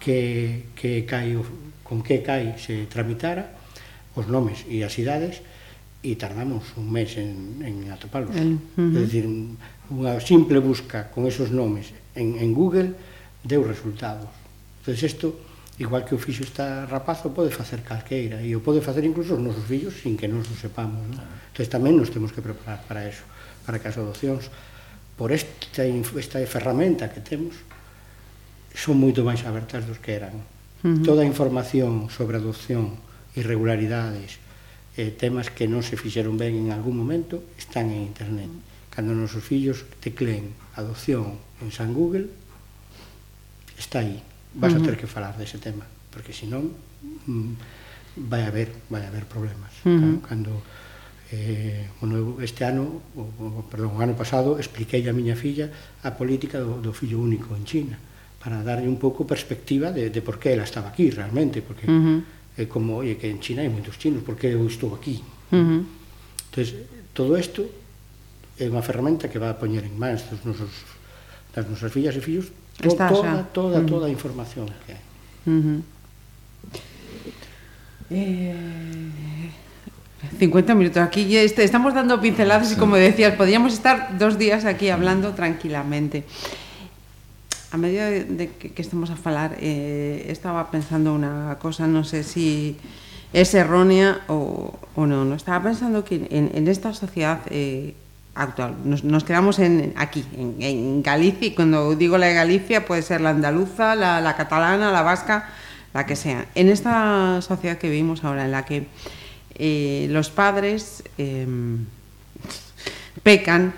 que, 0.00 0.68
que 0.76 1.08
cai, 1.08 1.32
con 1.80 2.04
que 2.04 2.20
cai 2.20 2.60
se 2.60 2.84
tramitara, 2.92 3.56
os 4.12 4.28
nomes 4.28 4.68
e 4.68 4.84
as 4.84 4.92
idades, 5.00 5.40
e 5.98 6.14
tardamos 6.14 6.62
un 6.78 6.86
mes 6.94 7.18
en, 7.18 7.58
en 7.62 7.90
atopalos. 7.90 8.30
Uh 8.30 8.54
-huh. 8.78 8.96
É 8.96 9.00
dicir, 9.02 9.26
unha 9.90 10.14
simple 10.22 10.62
busca 10.62 11.10
con 11.10 11.26
esos 11.26 11.50
nomes 11.50 11.90
en, 12.14 12.38
en 12.38 12.54
Google 12.54 12.94
deu 13.42 13.66
resultados. 13.66 14.30
Entón, 14.84 14.94
isto, 14.94 15.26
igual 15.82 16.06
que 16.06 16.14
o 16.14 16.20
fixo 16.22 16.46
esta 16.46 16.86
rapaz, 16.86 17.26
o 17.26 17.34
pode 17.34 17.50
facer 17.50 17.82
calqueira, 17.82 18.38
e 18.42 18.54
o 18.54 18.62
pode 18.62 18.78
facer 18.78 19.02
incluso 19.02 19.34
os 19.34 19.42
nosos 19.42 19.66
fillos 19.66 19.94
sin 19.98 20.14
que 20.14 20.30
nos 20.30 20.46
o 20.46 20.54
sepamos. 20.54 21.02
Non? 21.02 21.18
Claro. 21.18 21.30
Ah. 21.34 21.50
Entón, 21.50 21.66
tamén 21.66 21.94
nos 21.98 22.14
temos 22.14 22.30
que 22.30 22.42
preparar 22.42 22.86
para 22.86 23.02
eso, 23.02 23.26
para 23.66 23.82
que 23.82 23.90
as 23.90 23.98
adopcións, 23.98 24.54
por 25.18 25.34
esta, 25.34 25.82
esta 25.82 26.38
ferramenta 26.46 27.10
que 27.10 27.18
temos, 27.18 27.58
son 28.70 29.02
moito 29.02 29.26
máis 29.26 29.42
abertas 29.42 29.82
dos 29.82 29.98
que 29.98 30.14
eran. 30.14 30.38
Uh 30.86 30.94
-huh. 30.94 31.02
Toda 31.02 31.26
a 31.26 31.30
información 31.30 32.06
sobre 32.06 32.38
adopción, 32.38 32.94
irregularidades, 33.34 34.38
eh, 34.98 35.14
temas 35.14 35.54
que 35.54 35.70
non 35.70 35.86
se 35.86 35.94
fixeron 35.94 36.34
ben 36.34 36.58
en 36.58 36.74
algún 36.74 36.98
momento 36.98 37.38
están 37.54 37.94
en 37.94 38.02
internet. 38.02 38.50
Cando 38.90 39.14
nosos 39.14 39.46
fillos 39.46 39.86
tecleen 40.02 40.58
adopción 40.74 41.38
en 41.62 41.70
San 41.70 41.94
Google, 41.94 42.26
está 43.78 44.02
aí. 44.02 44.18
Vas 44.58 44.74
uh 44.74 44.82
-huh. 44.82 44.82
a 44.82 44.86
ter 44.90 44.96
que 44.98 45.06
falar 45.06 45.38
dese 45.38 45.62
tema, 45.62 45.86
porque 46.10 46.34
senón 46.34 46.74
mm, 47.30 48.26
vai 48.26 48.42
haber, 48.42 48.74
vai 48.90 49.06
haber 49.06 49.22
problemas. 49.30 49.70
Uh 49.86 49.94
-huh. 49.94 50.18
Cando, 50.26 50.26
cando 50.26 50.52
eh, 51.30 51.86
bueno, 52.02 52.42
este 52.42 52.66
ano, 52.66 52.98
o, 53.14 53.22
o, 53.22 53.62
perdón, 53.70 53.94
o 53.94 54.02
ano 54.02 54.18
pasado, 54.18 54.58
expliquei 54.58 55.06
a 55.06 55.14
miña 55.14 55.38
filla 55.38 55.70
a 56.02 56.10
política 56.18 56.58
do, 56.58 56.82
do 56.82 56.90
fillo 56.90 57.22
único 57.22 57.54
en 57.54 57.62
China, 57.62 58.02
para 58.42 58.66
darlle 58.66 58.90
un 58.90 58.98
pouco 58.98 59.22
perspectiva 59.22 59.94
de, 59.94 60.10
de 60.10 60.20
por 60.26 60.42
que 60.42 60.58
ela 60.58 60.66
estaba 60.66 60.90
aquí 60.90 61.06
realmente, 61.14 61.62
porque... 61.62 61.86
Uh 61.86 62.02
-huh 62.02 62.37
é 62.58 62.66
como, 62.66 62.96
oye, 62.96 63.14
que 63.14 63.30
en 63.30 63.38
China 63.38 63.62
hai 63.62 63.70
moitos 63.70 63.94
chinos, 64.02 64.26
por 64.26 64.34
que 64.34 64.50
eu 64.50 64.66
estou 64.66 64.90
aquí? 64.94 65.22
Uh 65.54 65.56
-huh. 65.56 65.82
Entón, 66.50 66.66
todo 67.14 67.38
isto 67.38 67.62
é 68.58 68.66
unha 68.66 68.82
ferramenta 68.82 69.30
que 69.30 69.38
vai 69.38 69.54
a 69.54 69.56
poñer 69.56 69.86
en 69.86 69.94
mans 69.94 70.26
dos 70.26 70.42
nosos, 70.42 70.74
das 71.54 71.64
nosas 71.70 71.94
fillas 71.94 72.18
e 72.18 72.20
fillos 72.20 72.50
to, 72.82 72.90
Está, 72.90 73.06
toda, 73.06 73.46
toda, 73.54 73.78
uh 73.78 73.86
-huh. 73.86 73.86
toda 73.86 74.04
a 74.06 74.10
información 74.10 74.66
que 74.82 74.98
hai. 74.98 75.04
Uh 75.46 75.62
-huh. 75.62 75.80
Eh... 78.10 79.54
50 80.18 80.74
minutos. 80.74 80.98
Aquí 80.98 81.36
estamos 81.36 81.94
dando 81.94 82.20
pinceladas 82.20 82.72
y 82.72 82.76
como 82.76 82.96
decías, 82.96 83.34
podríamos 83.34 83.72
estar 83.72 84.18
dos 84.18 84.36
días 84.36 84.64
aquí 84.64 84.90
hablando 84.90 85.32
tranquilamente. 85.34 86.24
A 87.70 87.76
medida 87.76 88.10
de 88.10 88.50
que, 88.58 88.70
que 88.70 88.82
estamos 88.82 89.10
a 89.10 89.16
falar, 89.16 89.56
eh, 89.60 90.26
estaba 90.28 90.70
pensando 90.70 91.12
una 91.14 91.58
cosa, 91.60 91.86
no 91.86 92.04
sé 92.04 92.22
si 92.22 92.76
es 93.32 93.52
errónea 93.54 94.22
o, 94.28 94.78
o 94.94 95.06
no. 95.06 95.24
No 95.24 95.34
estaba 95.34 95.62
pensando 95.62 96.04
que 96.04 96.26
en, 96.30 96.68
esta 96.68 96.94
sociedad 96.94 97.40
eh, 97.50 97.94
actual, 98.34 98.76
nos, 98.84 99.04
nos 99.04 99.24
quedamos 99.24 99.58
en, 99.58 99.92
aquí, 99.96 100.24
en, 100.36 101.02
Galicia, 101.02 101.48
y 101.48 101.54
cuando 101.54 101.94
digo 101.94 102.16
la 102.18 102.26
de 102.26 102.34
Galicia 102.34 102.86
puede 102.86 103.02
ser 103.02 103.20
la 103.20 103.30
andaluza, 103.30 103.94
la, 103.94 104.20
la 104.20 104.36
catalana, 104.36 104.90
la 104.90 105.02
vasca, 105.02 105.50
la 105.92 106.06
que 106.06 106.16
sea. 106.16 106.46
En 106.54 106.68
esta 106.68 107.40
sociedad 107.42 107.78
que 107.78 107.90
vivimos 107.90 108.24
ahora, 108.24 108.44
en 108.44 108.52
la 108.52 108.64
que 108.64 108.86
eh, 109.56 110.06
los 110.10 110.30
padres 110.30 111.02
eh, 111.18 111.46
pecan 113.22 113.74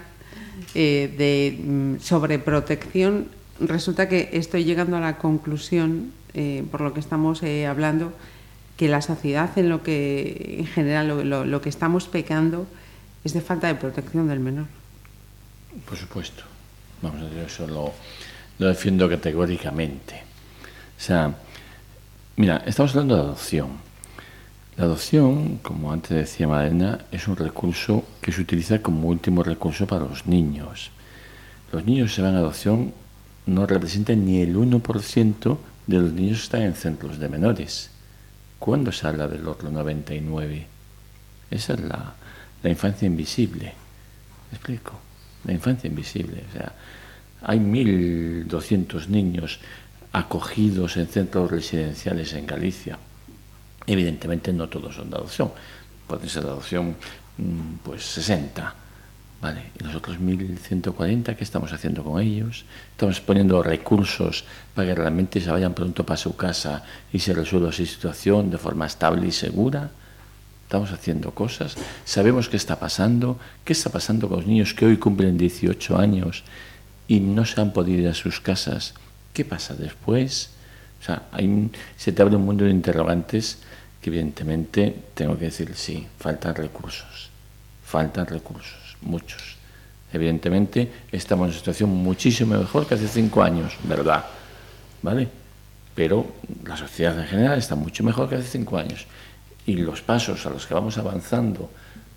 eh, 0.74 1.12
de 1.16 1.58
mm, 1.58 2.00
sobreprotección, 2.00 3.28
resulta 3.60 4.08
que 4.08 4.30
estoy 4.32 4.64
llegando 4.64 4.96
a 4.96 5.00
la 5.00 5.18
conclusión, 5.18 6.12
eh, 6.34 6.64
por 6.70 6.80
lo 6.80 6.94
que 6.94 7.00
estamos 7.00 7.42
eh, 7.42 7.66
hablando, 7.66 8.12
que 8.76 8.88
la 8.88 9.02
sociedad 9.02 9.50
en 9.58 9.68
lo 9.68 9.82
que 9.82 10.56
en 10.60 10.66
general 10.66 11.28
lo, 11.28 11.60
que 11.60 11.68
estamos 11.68 12.08
pecando 12.08 12.66
es 13.24 13.34
de 13.34 13.42
falta 13.42 13.66
de 13.66 13.74
protección 13.74 14.28
del 14.28 14.40
menor. 14.40 14.66
Por 15.86 15.98
supuesto. 15.98 16.44
Vamos 17.02 17.20
a 17.20 17.24
decir, 17.24 17.38
eso 17.40 17.66
lo, 17.66 17.92
lo 18.58 18.66
defiendo 18.66 19.08
categóricamente. 19.08 20.22
O 20.96 21.00
sea, 21.00 21.34
mira, 22.36 22.62
estamos 22.66 22.92
hablando 22.92 23.16
de 23.16 23.22
adopción. 23.22 23.68
La 24.76 24.84
adopción, 24.84 25.58
como 25.58 25.92
antes 25.92 26.16
decía 26.16 26.48
Madena, 26.48 27.00
es 27.12 27.28
un 27.28 27.36
recurso 27.36 28.04
que 28.22 28.32
se 28.32 28.40
utiliza 28.40 28.80
como 28.80 29.08
último 29.08 29.42
recurso 29.42 29.86
para 29.86 30.06
los 30.06 30.26
niños. 30.26 30.90
Los 31.70 31.84
niños 31.84 32.14
se 32.14 32.22
van 32.22 32.34
a 32.34 32.38
adopción 32.38 32.94
no 33.50 33.66
representan 33.66 34.24
ni 34.24 34.40
el 34.40 34.56
1% 34.56 35.58
de 35.86 35.98
los 35.98 36.12
niños 36.12 36.38
que 36.38 36.44
están 36.44 36.62
en 36.62 36.74
centros 36.74 37.18
de 37.18 37.28
menores. 37.28 37.90
¿Cuándo 38.58 38.92
se 38.92 39.06
habla 39.06 39.26
del 39.28 39.46
otro 39.48 39.70
99? 39.70 40.66
Esa 41.50 41.74
es 41.74 41.80
la, 41.80 42.14
la 42.62 42.70
infancia 42.70 43.06
invisible. 43.06 43.72
¿Me 44.50 44.56
explico? 44.56 44.98
La 45.44 45.52
infancia 45.52 45.88
invisible. 45.88 46.44
O 46.48 46.52
sea, 46.52 46.72
hay 47.42 47.58
1.200 47.58 49.08
niños 49.08 49.60
acogidos 50.12 50.96
en 50.96 51.06
centros 51.06 51.50
residenciales 51.50 52.32
en 52.32 52.46
Galicia 52.46 52.98
Evidentemente 53.86 54.52
no 54.52 54.68
todos 54.68 54.94
son 54.94 55.10
de 55.10 55.16
adopción, 55.16 55.50
pueden 56.06 56.28
ser 56.28 56.44
de 56.44 56.50
adopción 56.50 56.96
mm, 57.38 57.74
pues 57.82 58.04
60, 58.04 58.74
¿vale? 59.40 59.70
Y 59.78 59.84
los 59.84 59.94
otros 59.94 60.20
1140, 60.20 61.36
¿qué 61.36 61.44
estamos 61.44 61.72
haciendo 61.72 62.04
con 62.04 62.20
ellos? 62.20 62.64
Estamos 62.92 63.20
poniendo 63.20 63.62
recursos 63.62 64.44
para 64.74 64.88
que 64.88 64.94
realmente 64.94 65.40
se 65.40 65.50
vayan 65.50 65.74
pronto 65.74 66.04
para 66.04 66.16
su 66.16 66.36
casa 66.36 66.84
y 67.12 67.18
se 67.18 67.32
resuelva 67.32 67.72
su 67.72 67.86
situación 67.86 68.50
de 68.50 68.58
forma 68.58 68.86
estable 68.86 69.26
y 69.26 69.32
segura. 69.32 69.90
Estamos 70.64 70.92
haciendo 70.92 71.32
cosas, 71.32 71.74
sabemos 72.04 72.48
qué 72.48 72.56
está 72.56 72.78
pasando, 72.78 73.38
qué 73.64 73.72
está 73.72 73.90
pasando 73.90 74.28
con 74.28 74.38
los 74.38 74.46
niños 74.46 74.72
que 74.72 74.86
hoy 74.86 74.98
cumplen 74.98 75.36
18 75.36 75.98
años 75.98 76.44
y 77.08 77.18
no 77.18 77.44
se 77.44 77.60
han 77.60 77.72
podido 77.72 78.02
ir 78.02 78.08
a 78.08 78.14
sus 78.14 78.40
casas. 78.40 78.94
¿Qué 79.32 79.44
pasa 79.44 79.74
después? 79.74 80.50
O 81.00 81.04
sea, 81.04 81.22
se 81.96 82.12
te 82.12 82.22
abre 82.22 82.36
un 82.36 82.44
mundo 82.44 82.64
de 82.64 82.70
interrogantes 82.70 83.58
que 84.00 84.10
evidentemente 84.10 84.94
tengo 85.14 85.36
que 85.36 85.46
decir 85.46 85.72
sí, 85.74 86.06
faltan 86.18 86.54
recursos, 86.54 87.30
faltan 87.84 88.26
recursos, 88.26 88.79
muchos. 89.02 89.56
Evidentemente 90.12 90.90
estamos 91.12 91.44
en 91.44 91.50
una 91.50 91.58
situación 91.58 91.90
muchísimo 91.90 92.58
mejor 92.58 92.86
que 92.86 92.94
hace 92.94 93.08
cinco 93.08 93.42
años, 93.42 93.76
¿verdad? 93.84 94.24
¿Vale? 95.02 95.28
Pero 95.94 96.26
la 96.64 96.76
sociedad 96.76 97.18
en 97.18 97.26
general 97.26 97.58
está 97.58 97.74
mucho 97.74 98.02
mejor 98.02 98.28
que 98.28 98.36
hace 98.36 98.48
cinco 98.48 98.76
años. 98.76 99.06
Y 99.66 99.76
los 99.76 100.02
pasos 100.02 100.44
a 100.46 100.50
los 100.50 100.66
que 100.66 100.74
vamos 100.74 100.98
avanzando 100.98 101.70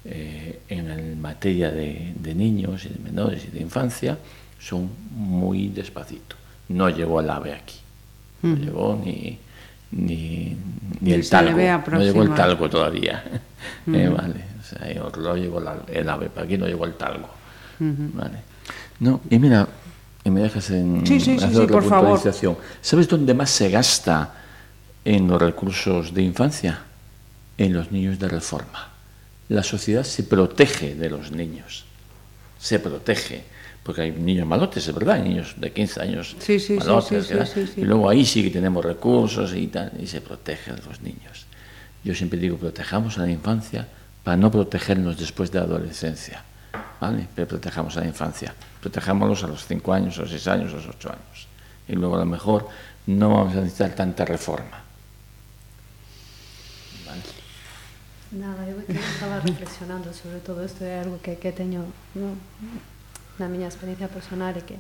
eh, 0.06 0.62
en 0.70 1.22
materia 1.22 1.72
de, 1.72 2.14
de 2.16 2.36
niños 2.36 2.86
y 2.86 2.90
de 2.90 3.00
menores 3.00 3.46
y 3.46 3.52
de 3.52 3.62
infancia 3.62 4.18
son 4.60 4.90
muy 5.12 5.68
despacito. 5.68 6.36
No 6.70 6.90
llegó 6.90 7.20
al 7.20 7.30
ave 7.30 7.54
aquí. 7.54 7.76
No 8.42 8.56
llegó 8.56 9.02
ni, 9.04 9.38
ni, 9.96 10.58
ni 11.02 11.14
el 11.14 11.28
talgo. 11.30 11.58
No 11.92 12.00
llegó 12.00 12.24
el 12.24 12.34
talgo 12.34 12.70
todavía. 12.70 13.24
Uh 13.86 13.92
-huh. 13.92 13.96
eh, 13.96 14.10
vale. 14.10 14.46
O 14.60 14.64
sea, 14.64 15.22
no 15.22 15.36
llegó 15.36 15.60
la, 15.60 15.76
el 15.88 16.10
ave, 16.10 16.30
para 16.30 16.46
aquí 16.46 16.58
no 16.58 16.66
llegó 16.66 16.86
el 16.86 16.94
talgo. 16.94 17.30
Uh 17.80 17.84
-huh. 17.84 18.14
Vale. 18.14 18.38
No, 19.00 19.22
y 19.30 19.40
mira, 19.40 19.68
y 20.24 20.30
me 20.30 20.42
dejas 20.42 20.70
en 20.70 21.06
sí, 21.06 21.20
sí, 21.20 21.38
sí, 21.40 21.48
sí 21.54 21.68
por 21.68 21.84
puntualización. 21.84 22.56
Favor. 22.56 22.70
¿Sabes 22.82 23.08
dónde 23.08 23.34
más 23.34 23.50
se 23.50 23.70
gasta 23.70 24.34
en 25.04 25.28
los 25.28 25.42
recursos 25.42 26.14
de 26.14 26.22
infancia? 26.22 26.80
En 27.58 27.74
los 27.74 27.92
niños 27.92 28.18
de 28.18 28.28
reforma. 28.28 28.90
La 29.50 29.62
sociedad 29.62 30.04
se 30.04 30.24
protege 30.24 30.96
de 30.96 31.10
los 31.10 31.32
niños. 31.32 31.86
Se 32.58 32.80
protege 32.80 33.44
porque 33.84 34.02
hay 34.02 34.12
niños 34.12 34.48
malotes, 34.48 34.88
es 34.88 34.96
verdad, 34.96 35.16
hay 35.16 35.24
niños 35.24 35.56
de 35.58 35.72
15 35.72 36.02
años 36.02 36.36
sí, 36.40 36.60
sí, 36.60 36.74
malotes, 36.76 37.28
sí, 37.28 37.36
sí, 37.46 37.68
sí, 37.68 37.82
y 37.82 37.84
luego 37.84 38.10
ahí 38.10 38.26
sí 38.26 38.42
que 38.44 38.50
tenemos 38.50 38.84
recursos 38.84 39.54
y 39.54 39.68
tal, 39.68 39.92
y 40.00 40.08
se 40.08 40.22
protege 40.22 40.72
a 40.72 40.78
los 40.78 41.02
niños. 41.02 41.46
Yo 42.04 42.16
siempre 42.16 42.40
digo, 42.40 42.58
protejamos 42.58 43.18
a 43.18 43.22
la 43.22 43.32
infancia 43.32 43.88
para 44.24 44.38
no 44.38 44.50
protegernos 44.50 45.18
después 45.18 45.52
de 45.52 45.60
la 45.60 45.66
adolescencia, 45.66 46.44
¿vale? 47.00 47.28
Pero 47.36 47.48
protejamos 47.48 47.98
a 47.98 48.02
la 48.02 48.08
infancia, 48.08 48.54
protejámoslos 48.82 49.44
a 49.44 49.48
los 49.48 49.66
5 49.66 49.94
años, 49.94 50.18
a 50.18 50.22
los 50.22 50.30
6 50.30 50.48
años, 50.48 50.74
a 50.74 50.76
los 50.78 50.88
8 50.88 51.10
años. 51.10 51.48
Y 51.88 51.94
luego 51.94 52.16
a 52.16 52.20
lo 52.20 52.26
mejor 52.26 52.70
no 53.08 53.30
vamos 53.30 53.54
a 53.54 53.58
necesitar 53.58 53.96
tanta 53.96 54.24
reforma. 54.24 54.82
¿Vale? 57.06 57.22
Nada, 58.32 58.66
yo 58.66 58.76
estaba 58.88 59.40
reflexionando 59.42 60.12
sobre 60.14 60.40
todo 60.40 60.64
esto, 60.64 60.84
é 60.84 61.02
algo 61.02 61.20
que, 61.22 61.36
que 61.36 61.52
teño 61.52 61.86
no, 62.16 62.34
na 63.40 63.50
miña 63.50 63.68
experiencia 63.68 64.08
personal 64.08 64.54
é 64.56 64.62
que 64.62 64.78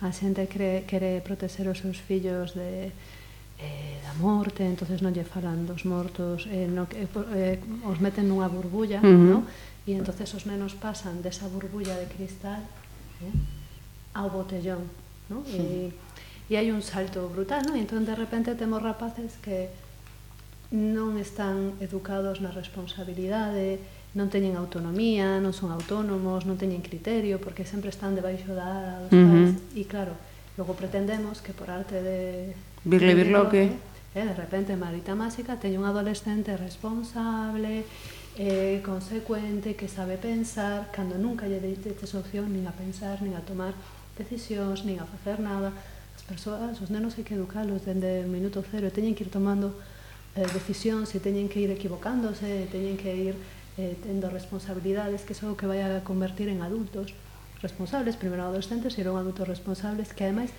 a 0.00 0.10
xente 0.12 0.46
cree, 0.48 0.88
quere 0.88 1.20
proteger 1.20 1.68
os 1.68 1.78
seus 1.78 1.98
fillos 1.98 2.54
de 2.56 2.92
eh, 3.60 4.00
da 4.02 4.14
morte, 4.16 4.64
entonces 4.64 5.04
non 5.04 5.12
lle 5.12 5.24
falan 5.24 5.68
dos 5.68 5.84
mortos, 5.84 6.48
eh, 6.48 6.64
no, 6.64 6.88
eh, 6.96 7.60
os 7.84 8.00
meten 8.00 8.24
nunha 8.24 8.48
burbulla, 8.48 9.00
uh 9.00 9.04
-huh. 9.04 9.28
no? 9.30 9.38
e 9.84 9.92
entonces 9.92 10.32
os 10.32 10.48
nenos 10.48 10.72
pasan 10.74 11.20
desa 11.20 11.48
burbulla 11.48 11.92
de 12.00 12.08
cristal 12.08 12.64
eh, 13.20 14.16
ao 14.16 14.32
botellón, 14.32 14.88
no? 15.28 15.44
Sí. 15.44 15.92
E, 16.48 16.52
e 16.52 16.52
hai 16.56 16.72
un 16.72 16.80
salto 16.80 17.28
brutal, 17.28 17.60
no? 17.68 17.76
e 17.76 17.84
entón 17.84 18.08
de 18.08 18.16
repente 18.16 18.56
temos 18.56 18.80
rapaces 18.80 19.36
que 19.44 19.68
non 20.72 21.20
están 21.20 21.76
educados 21.84 22.40
na 22.40 22.54
responsabilidade, 22.54 23.82
non 24.12 24.26
teñen 24.26 24.58
autonomía, 24.58 25.38
non 25.38 25.54
son 25.54 25.70
autónomos, 25.70 26.42
non 26.42 26.58
teñen 26.58 26.82
criterio, 26.82 27.38
porque 27.38 27.62
sempre 27.62 27.94
están 27.94 28.18
debaixo 28.18 28.50
da 28.50 28.66
ala 28.66 28.94
dos 29.06 29.12
uh 29.14 29.22
-huh. 29.22 29.54
pais. 29.54 29.78
E 29.78 29.82
claro, 29.86 30.14
logo 30.58 30.74
pretendemos 30.74 31.38
que 31.38 31.54
por 31.54 31.70
arte 31.70 32.02
de... 32.02 32.18
Virle, 32.82 33.14
virlo, 33.14 33.46
que... 33.46 33.70
Eh, 34.14 34.26
de 34.26 34.34
repente, 34.34 34.74
Marita 34.74 35.14
Másica 35.14 35.54
teñe 35.62 35.78
un 35.78 35.86
adolescente 35.86 36.58
responsable, 36.58 37.86
eh, 38.34 38.82
consecuente, 38.82 39.78
que 39.78 39.86
sabe 39.86 40.18
pensar, 40.18 40.90
cando 40.90 41.14
nunca 41.14 41.46
lle 41.46 41.62
dices 41.62 42.14
opción 42.18 42.50
nin 42.50 42.66
a 42.66 42.74
pensar, 42.74 43.22
nin 43.22 43.38
a 43.38 43.42
tomar 43.46 43.78
decisións, 44.18 44.82
nin 44.82 44.98
a 44.98 45.06
facer 45.06 45.38
nada. 45.38 45.70
As 46.18 46.26
persoas, 46.26 46.82
os 46.82 46.90
nenos 46.90 47.14
hai 47.14 47.22
que 47.22 47.38
educalos 47.38 47.86
dende 47.86 48.26
o 48.26 48.30
minuto 48.30 48.58
cero, 48.66 48.90
teñen 48.90 49.14
que 49.14 49.22
ir 49.22 49.30
tomando 49.30 49.78
eh, 50.34 50.42
decisións 50.50 51.14
e 51.14 51.22
teñen 51.22 51.46
que 51.46 51.62
ir 51.62 51.70
equivocándose, 51.70 52.66
teñen 52.66 52.98
que 52.98 53.14
ir 53.14 53.34
eh, 53.80 53.96
tendo 54.04 54.28
responsabilidades, 54.28 55.24
que 55.24 55.32
son 55.32 55.56
o 55.56 55.56
que 55.56 55.64
vai 55.64 55.80
a 55.80 56.04
convertir 56.04 56.52
en 56.52 56.60
adultos 56.60 57.16
responsables, 57.64 58.20
primeiro 58.20 58.44
adolescentes 58.44 58.92
e 59.00 59.02
non 59.04 59.16
adultos 59.16 59.48
responsables, 59.48 60.12
que 60.12 60.28
ademais 60.28 60.52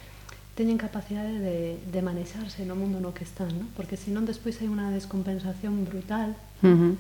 teñen 0.57 0.82
capacidade 0.82 1.38
de, 1.38 1.78
de 1.78 2.01
manexarse 2.01 2.65
no 2.65 2.74
mundo 2.74 2.99
no 2.99 3.13
que 3.13 3.24
están, 3.24 3.53
¿no? 3.53 3.65
porque 3.78 3.95
senón 3.95 4.26
despois 4.26 4.57
hai 4.59 4.67
unha 4.67 4.89
descompensación 4.89 5.86
brutal 5.86 6.34
uh 6.65 6.67
-huh. 6.67 6.93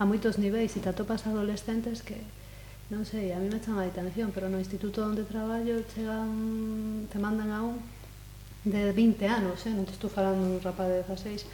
a 0.00 0.04
moitos 0.08 0.40
niveis 0.40 0.74
e 0.74 0.82
te 0.82 0.90
atopas 0.90 1.28
adolescentes 1.28 2.00
que 2.00 2.18
non 2.90 3.02
sei, 3.06 3.34
a 3.34 3.38
mí 3.42 3.50
me 3.50 3.58
chama 3.58 3.82
a 3.82 3.90
atención, 3.90 4.30
pero 4.30 4.46
no 4.46 4.62
instituto 4.62 5.02
onde 5.02 5.26
traballo 5.26 5.82
chegan, 5.90 7.06
te 7.10 7.18
mandan 7.18 7.50
a 7.50 7.62
un 7.62 7.78
de 8.66 8.90
20 8.90 9.26
anos, 9.26 9.62
eh? 9.66 9.74
non 9.74 9.86
te 9.86 9.94
estou 9.94 10.10
falando 10.10 10.42
un 10.42 10.58
rapaz 10.58 10.90
de 10.90 11.02
16 11.06 11.46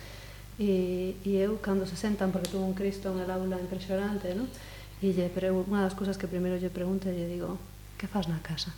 e, 0.62 1.16
e 1.26 1.30
eu 1.42 1.58
cando 1.58 1.86
se 1.86 1.98
sentan 1.98 2.30
porque 2.30 2.48
tuvo 2.48 2.62
un 2.62 2.74
Cristo 2.74 3.10
en 3.10 3.18
el 3.18 3.30
aula 3.30 3.58
impresionante 3.58 4.34
no? 4.38 4.46
e 5.02 5.10
lle, 5.10 5.26
unha 5.26 5.82
das 5.82 5.98
cousas 5.98 6.14
que 6.14 6.30
primeiro 6.30 6.54
lle 6.54 6.70
pregunto 6.70 7.10
lle 7.10 7.26
digo 7.26 7.58
que 7.98 8.06
faz 8.06 8.30
na 8.30 8.38
casa? 8.38 8.70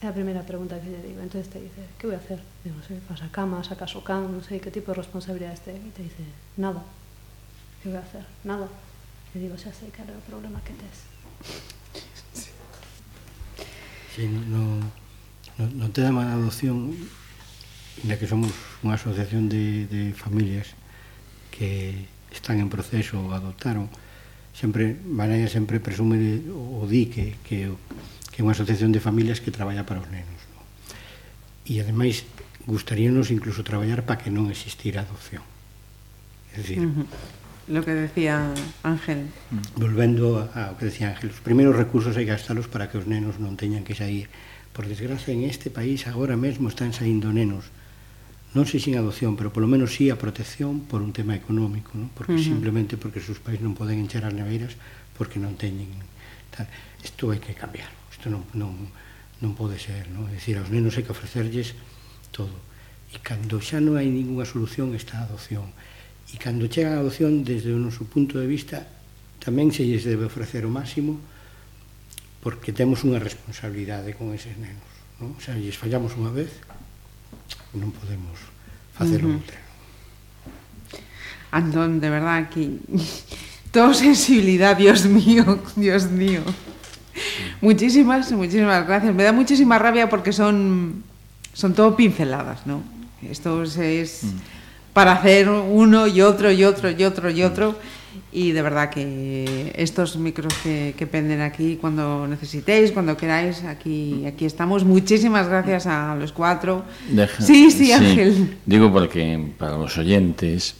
É 0.00 0.08
a 0.08 0.16
primeira 0.16 0.40
pregunta 0.40 0.80
que 0.80 0.88
lle 0.88 1.04
digo 1.04 1.20
entonces 1.20 1.52
te 1.52 1.60
dice, 1.60 1.84
que 2.00 2.08
voy 2.08 2.16
a 2.16 2.22
hacer? 2.24 2.40
Digo, 2.64 2.80
non 2.80 2.86
sei, 2.88 2.96
faz 3.04 3.20
a 3.20 3.28
cama, 3.28 3.60
sacas 3.60 3.92
o 3.92 4.00
can 4.00 4.32
non 4.32 4.40
sei, 4.40 4.56
que 4.56 4.72
tipo 4.72 4.96
de 4.96 5.04
responsabilidades 5.04 5.60
te? 5.60 5.76
e 5.76 5.92
te 5.92 6.00
dice, 6.00 6.24
nada 6.56 6.80
que 7.84 7.92
voy 7.92 8.00
a 8.00 8.04
hacer? 8.04 8.24
nada 8.48 8.64
e 8.64 9.36
digo, 9.36 9.60
xa 9.60 9.76
sei 9.76 9.92
que 9.92 10.00
era 10.00 10.16
o 10.16 10.24
problema 10.24 10.64
que 10.64 10.72
tes 10.72 11.04
sí. 14.16 14.24
no, 14.24 14.80
no, 15.60 15.64
no, 15.76 15.84
te 15.92 16.00
da 16.00 16.08
adopción 16.08 16.96
na 18.04 18.16
que 18.16 18.28
somos 18.28 18.52
unha 18.80 18.96
asociación 18.96 19.48
de, 19.52 19.84
de 19.88 20.02
familias 20.16 20.72
que 21.52 22.08
están 22.32 22.62
en 22.62 22.72
proceso 22.72 23.20
ou 23.20 23.34
adoptaron, 23.36 23.90
sempre, 24.56 24.96
Manaya 25.04 25.50
sempre 25.50 25.82
presume 25.82 26.16
de, 26.16 26.32
o 26.48 26.86
di 26.88 27.10
que, 27.12 27.36
que, 27.44 27.68
que 28.32 28.38
é 28.40 28.44
unha 28.44 28.56
asociación 28.56 28.94
de 28.94 29.02
familias 29.02 29.42
que 29.44 29.52
traballa 29.52 29.84
para 29.84 30.00
os 30.00 30.08
nenos. 30.08 30.40
No? 30.54 30.60
E 31.68 31.82
ademais, 31.82 32.24
gustaríanos 32.64 33.28
incluso 33.28 33.66
traballar 33.66 34.08
para 34.08 34.20
que 34.20 34.32
non 34.32 34.48
existira 34.48 35.04
adopción. 35.04 35.44
É 36.56 36.62
dicir, 36.62 36.80
uh 36.80 37.04
-huh 37.04 37.08
lo 37.70 37.84
que 37.84 37.94
decía 37.94 38.52
Ángel. 38.82 39.30
Volvendo 39.76 40.50
ao 40.54 40.74
que 40.74 40.90
decía 40.90 41.14
Ángel, 41.14 41.30
os 41.30 41.38
primeiros 41.40 41.78
recursos 41.78 42.18
hai 42.18 42.26
que 42.26 42.34
gastalos 42.34 42.66
para 42.66 42.90
que 42.90 42.98
os 42.98 43.06
nenos 43.06 43.38
non 43.38 43.54
teñan 43.54 43.86
que 43.86 43.94
sair. 43.94 44.26
Por 44.74 44.90
desgracia, 44.90 45.30
en 45.30 45.46
este 45.46 45.70
país 45.70 46.10
agora 46.10 46.34
mesmo 46.34 46.66
están 46.66 46.90
saindo 46.90 47.30
nenos 47.30 47.70
non 48.50 48.66
sei 48.66 48.82
sin 48.82 48.98
adopción, 48.98 49.38
pero 49.38 49.54
polo 49.54 49.70
menos 49.70 49.94
si 49.94 50.10
sí 50.10 50.14
a 50.14 50.18
protección 50.18 50.90
por 50.90 51.06
un 51.06 51.14
tema 51.14 51.38
económico, 51.38 51.94
non? 51.94 52.10
porque 52.10 52.34
uh 52.34 52.42
-huh. 52.42 52.50
simplemente 52.50 52.98
porque 52.98 53.22
sus 53.22 53.38
pais 53.38 53.62
non 53.62 53.78
poden 53.78 54.02
encher 54.02 54.26
as 54.26 54.34
neveiras 54.34 54.74
porque 55.14 55.38
non 55.38 55.54
teñen 55.54 55.90
tal. 56.50 56.66
Isto 56.98 57.30
hai 57.30 57.38
que 57.38 57.54
cambiar, 57.54 57.90
isto 58.10 58.26
non, 58.26 58.42
non, 58.58 58.90
non 59.38 59.54
pode 59.54 59.78
ser, 59.78 60.10
non? 60.10 60.26
É 60.26 60.34
dicir, 60.34 60.58
aos 60.58 60.66
nenos 60.66 60.98
hai 60.98 61.06
que 61.06 61.14
ofrecerlles 61.14 61.78
todo. 62.34 62.58
E 63.14 63.22
cando 63.22 63.62
xa 63.62 63.78
non 63.78 63.94
hai 63.94 64.10
ninguna 64.10 64.42
solución 64.42 64.98
está 64.98 65.22
a 65.22 65.30
adopción. 65.30 65.70
E 66.30 66.36
cando 66.42 66.66
chega 66.66 66.98
a 66.98 67.02
adopción, 67.02 67.46
desde 67.46 67.70
o 67.70 67.78
noso 67.78 68.02
punto 68.06 68.42
de 68.42 68.50
vista, 68.50 68.82
tamén 69.38 69.70
se 69.70 69.86
lles 69.86 70.02
debe 70.02 70.26
ofrecer 70.26 70.66
o 70.66 70.70
máximo 70.70 71.22
porque 72.42 72.74
temos 72.74 73.06
unha 73.06 73.22
responsabilidade 73.22 74.18
con 74.18 74.34
eses 74.34 74.58
nenos. 74.58 74.90
Non? 75.22 75.38
O 75.38 75.40
sea, 75.40 75.54
lles 75.54 75.78
fallamos 75.78 76.18
unha 76.18 76.34
vez, 76.34 76.50
non 77.74 77.90
podemos 77.94 78.36
facelo 78.94 79.28
uh 79.28 79.32
-huh. 79.34 79.38
outra. 79.38 79.58
Antón, 81.50 81.98
de 81.98 82.10
verdad 82.10 82.48
que 82.50 82.78
todo 83.74 83.94
sensibilidad, 83.94 84.76
Dios 84.76 85.06
mío, 85.06 85.62
Dios 85.76 86.10
mío. 86.10 86.42
Muchísimas, 87.60 88.30
muchísimas 88.32 88.86
gracias. 88.86 89.14
Me 89.14 89.22
da 89.22 89.32
muchísima 89.32 89.78
rabia 89.78 90.08
porque 90.08 90.32
son, 90.32 91.02
son 91.52 91.74
todo 91.74 91.96
pinceladas, 91.96 92.66
¿no? 92.66 92.82
Esto 93.22 93.62
es 93.62 94.24
mm. 94.24 94.92
para 94.92 95.12
hacer 95.12 95.48
uno 95.48 96.06
y 96.06 96.22
otro 96.22 96.50
y 96.50 96.64
otro 96.64 96.90
y 96.90 97.04
otro 97.04 97.30
y 97.30 97.42
otro. 97.42 97.72
Mm 97.72 97.99
y 98.32 98.52
de 98.52 98.62
verdad 98.62 98.90
que 98.90 99.72
estos 99.76 100.16
micros 100.16 100.54
que, 100.62 100.94
que, 100.96 101.06
penden 101.06 101.40
aquí 101.40 101.76
cuando 101.80 102.26
necesitéis, 102.26 102.92
cuando 102.92 103.16
queráis, 103.16 103.64
aquí, 103.64 104.24
aquí 104.26 104.44
estamos. 104.44 104.84
Muchísimas 104.84 105.48
gracias 105.48 105.86
a 105.86 106.14
los 106.14 106.32
cuatro. 106.32 106.84
Deja, 107.10 107.42
sí, 107.42 107.70
sí, 107.70 107.86
sí, 107.86 107.92
Ángel. 107.92 108.58
Digo 108.66 108.92
porque 108.92 109.52
para 109.58 109.76
los 109.76 109.96
oyentes 109.98 110.74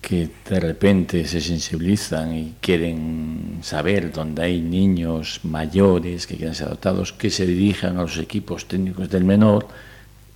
que 0.00 0.30
de 0.48 0.60
repente 0.60 1.24
se 1.26 1.40
sensibilizan 1.40 2.34
y 2.34 2.54
quieren 2.60 3.58
saber 3.62 4.12
dónde 4.12 4.42
hay 4.42 4.60
niños 4.60 5.40
mayores 5.42 6.26
que 6.26 6.36
quieran 6.36 6.54
ser 6.54 6.68
adoptados, 6.68 7.12
que 7.12 7.30
se 7.30 7.46
dirijan 7.46 7.98
a 7.98 8.02
los 8.02 8.18
equipos 8.18 8.66
técnicos 8.66 9.10
del 9.10 9.24
menor 9.24 9.66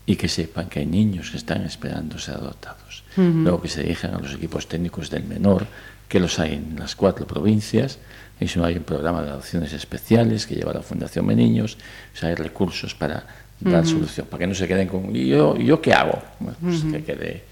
y 0.05 0.17
que 0.17 0.29
sepan 0.29 0.69
que 0.69 0.81
hay 0.81 0.87
niños 0.87 1.31
que 1.31 1.37
están 1.37 1.63
esperando 1.63 2.19
ser 2.19 2.37
adoptados. 2.37 3.03
Uh 3.17 3.21
-huh. 3.21 3.43
Luego 3.43 3.63
que 3.63 3.69
se 3.69 3.83
dirijan 3.83 4.15
a 4.15 4.19
los 4.19 4.35
equipos 4.35 4.69
técnicos 4.69 5.11
del 5.11 5.25
menor 5.25 5.67
que 6.09 6.21
los 6.21 6.39
hay 6.39 6.55
en 6.55 6.77
las 6.79 6.95
cuatro 6.95 7.27
provincias, 7.27 7.99
y 8.41 8.49
si 8.49 8.59
no 8.59 8.65
hay 8.65 8.77
un 8.77 8.85
programa 8.85 9.23
de 9.23 9.31
adopciones 9.31 9.73
especiales 9.73 10.47
que 10.47 10.55
lleva 10.55 10.73
la 10.73 10.83
Fundación 10.83 11.27
Meniños, 11.27 11.79
o 12.15 12.17
sea, 12.17 12.29
hay 12.29 12.35
recursos 12.35 12.95
para 12.95 13.27
dar 13.61 13.83
uh 13.83 13.87
-huh. 13.87 13.91
solución, 13.91 14.27
para 14.27 14.41
que 14.41 14.47
no 14.47 14.55
se 14.55 14.69
queden 14.69 14.89
con, 14.89 15.15
¿y 15.17 15.29
yo, 15.29 15.57
yo 15.57 15.81
qué 15.81 15.95
hago? 15.95 16.23
Bueno, 16.39 16.57
pues 16.61 16.83
uh 16.83 16.87
-huh. 16.87 16.93
que 16.93 17.05
quede 17.05 17.45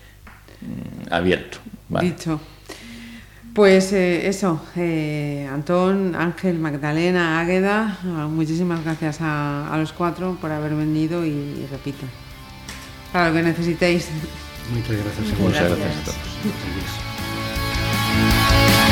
mm, 0.61 1.13
abierto. 1.13 1.59
¿vale? 1.89 2.11
Dicho. 2.11 2.41
Pues 3.55 3.93
eh, 3.93 4.27
eso, 4.27 4.61
eh, 4.77 5.49
Antón, 5.51 6.17
Ángel, 6.17 6.59
Magdalena, 6.59 7.39
Águeda, 7.39 7.99
muchísimas 8.29 8.83
gracias 8.83 9.21
a, 9.21 9.73
a 9.73 9.79
los 9.79 9.93
cuatro 9.93 10.37
por 10.41 10.51
haber 10.51 10.75
venido 10.75 11.25
y, 11.25 11.29
y 11.31 11.67
repito, 11.71 12.05
para 13.13 13.29
lo 13.29 13.35
que 13.37 13.43
necesitéis. 13.43 14.09
Muchas 14.73 14.97
gracias. 14.97 15.39
Muchas 15.39 15.69
gracias. 15.69 15.79
gracias 15.79 16.01
a 16.01 16.05
todos. 16.05 17.14
Yeah. 18.55 18.84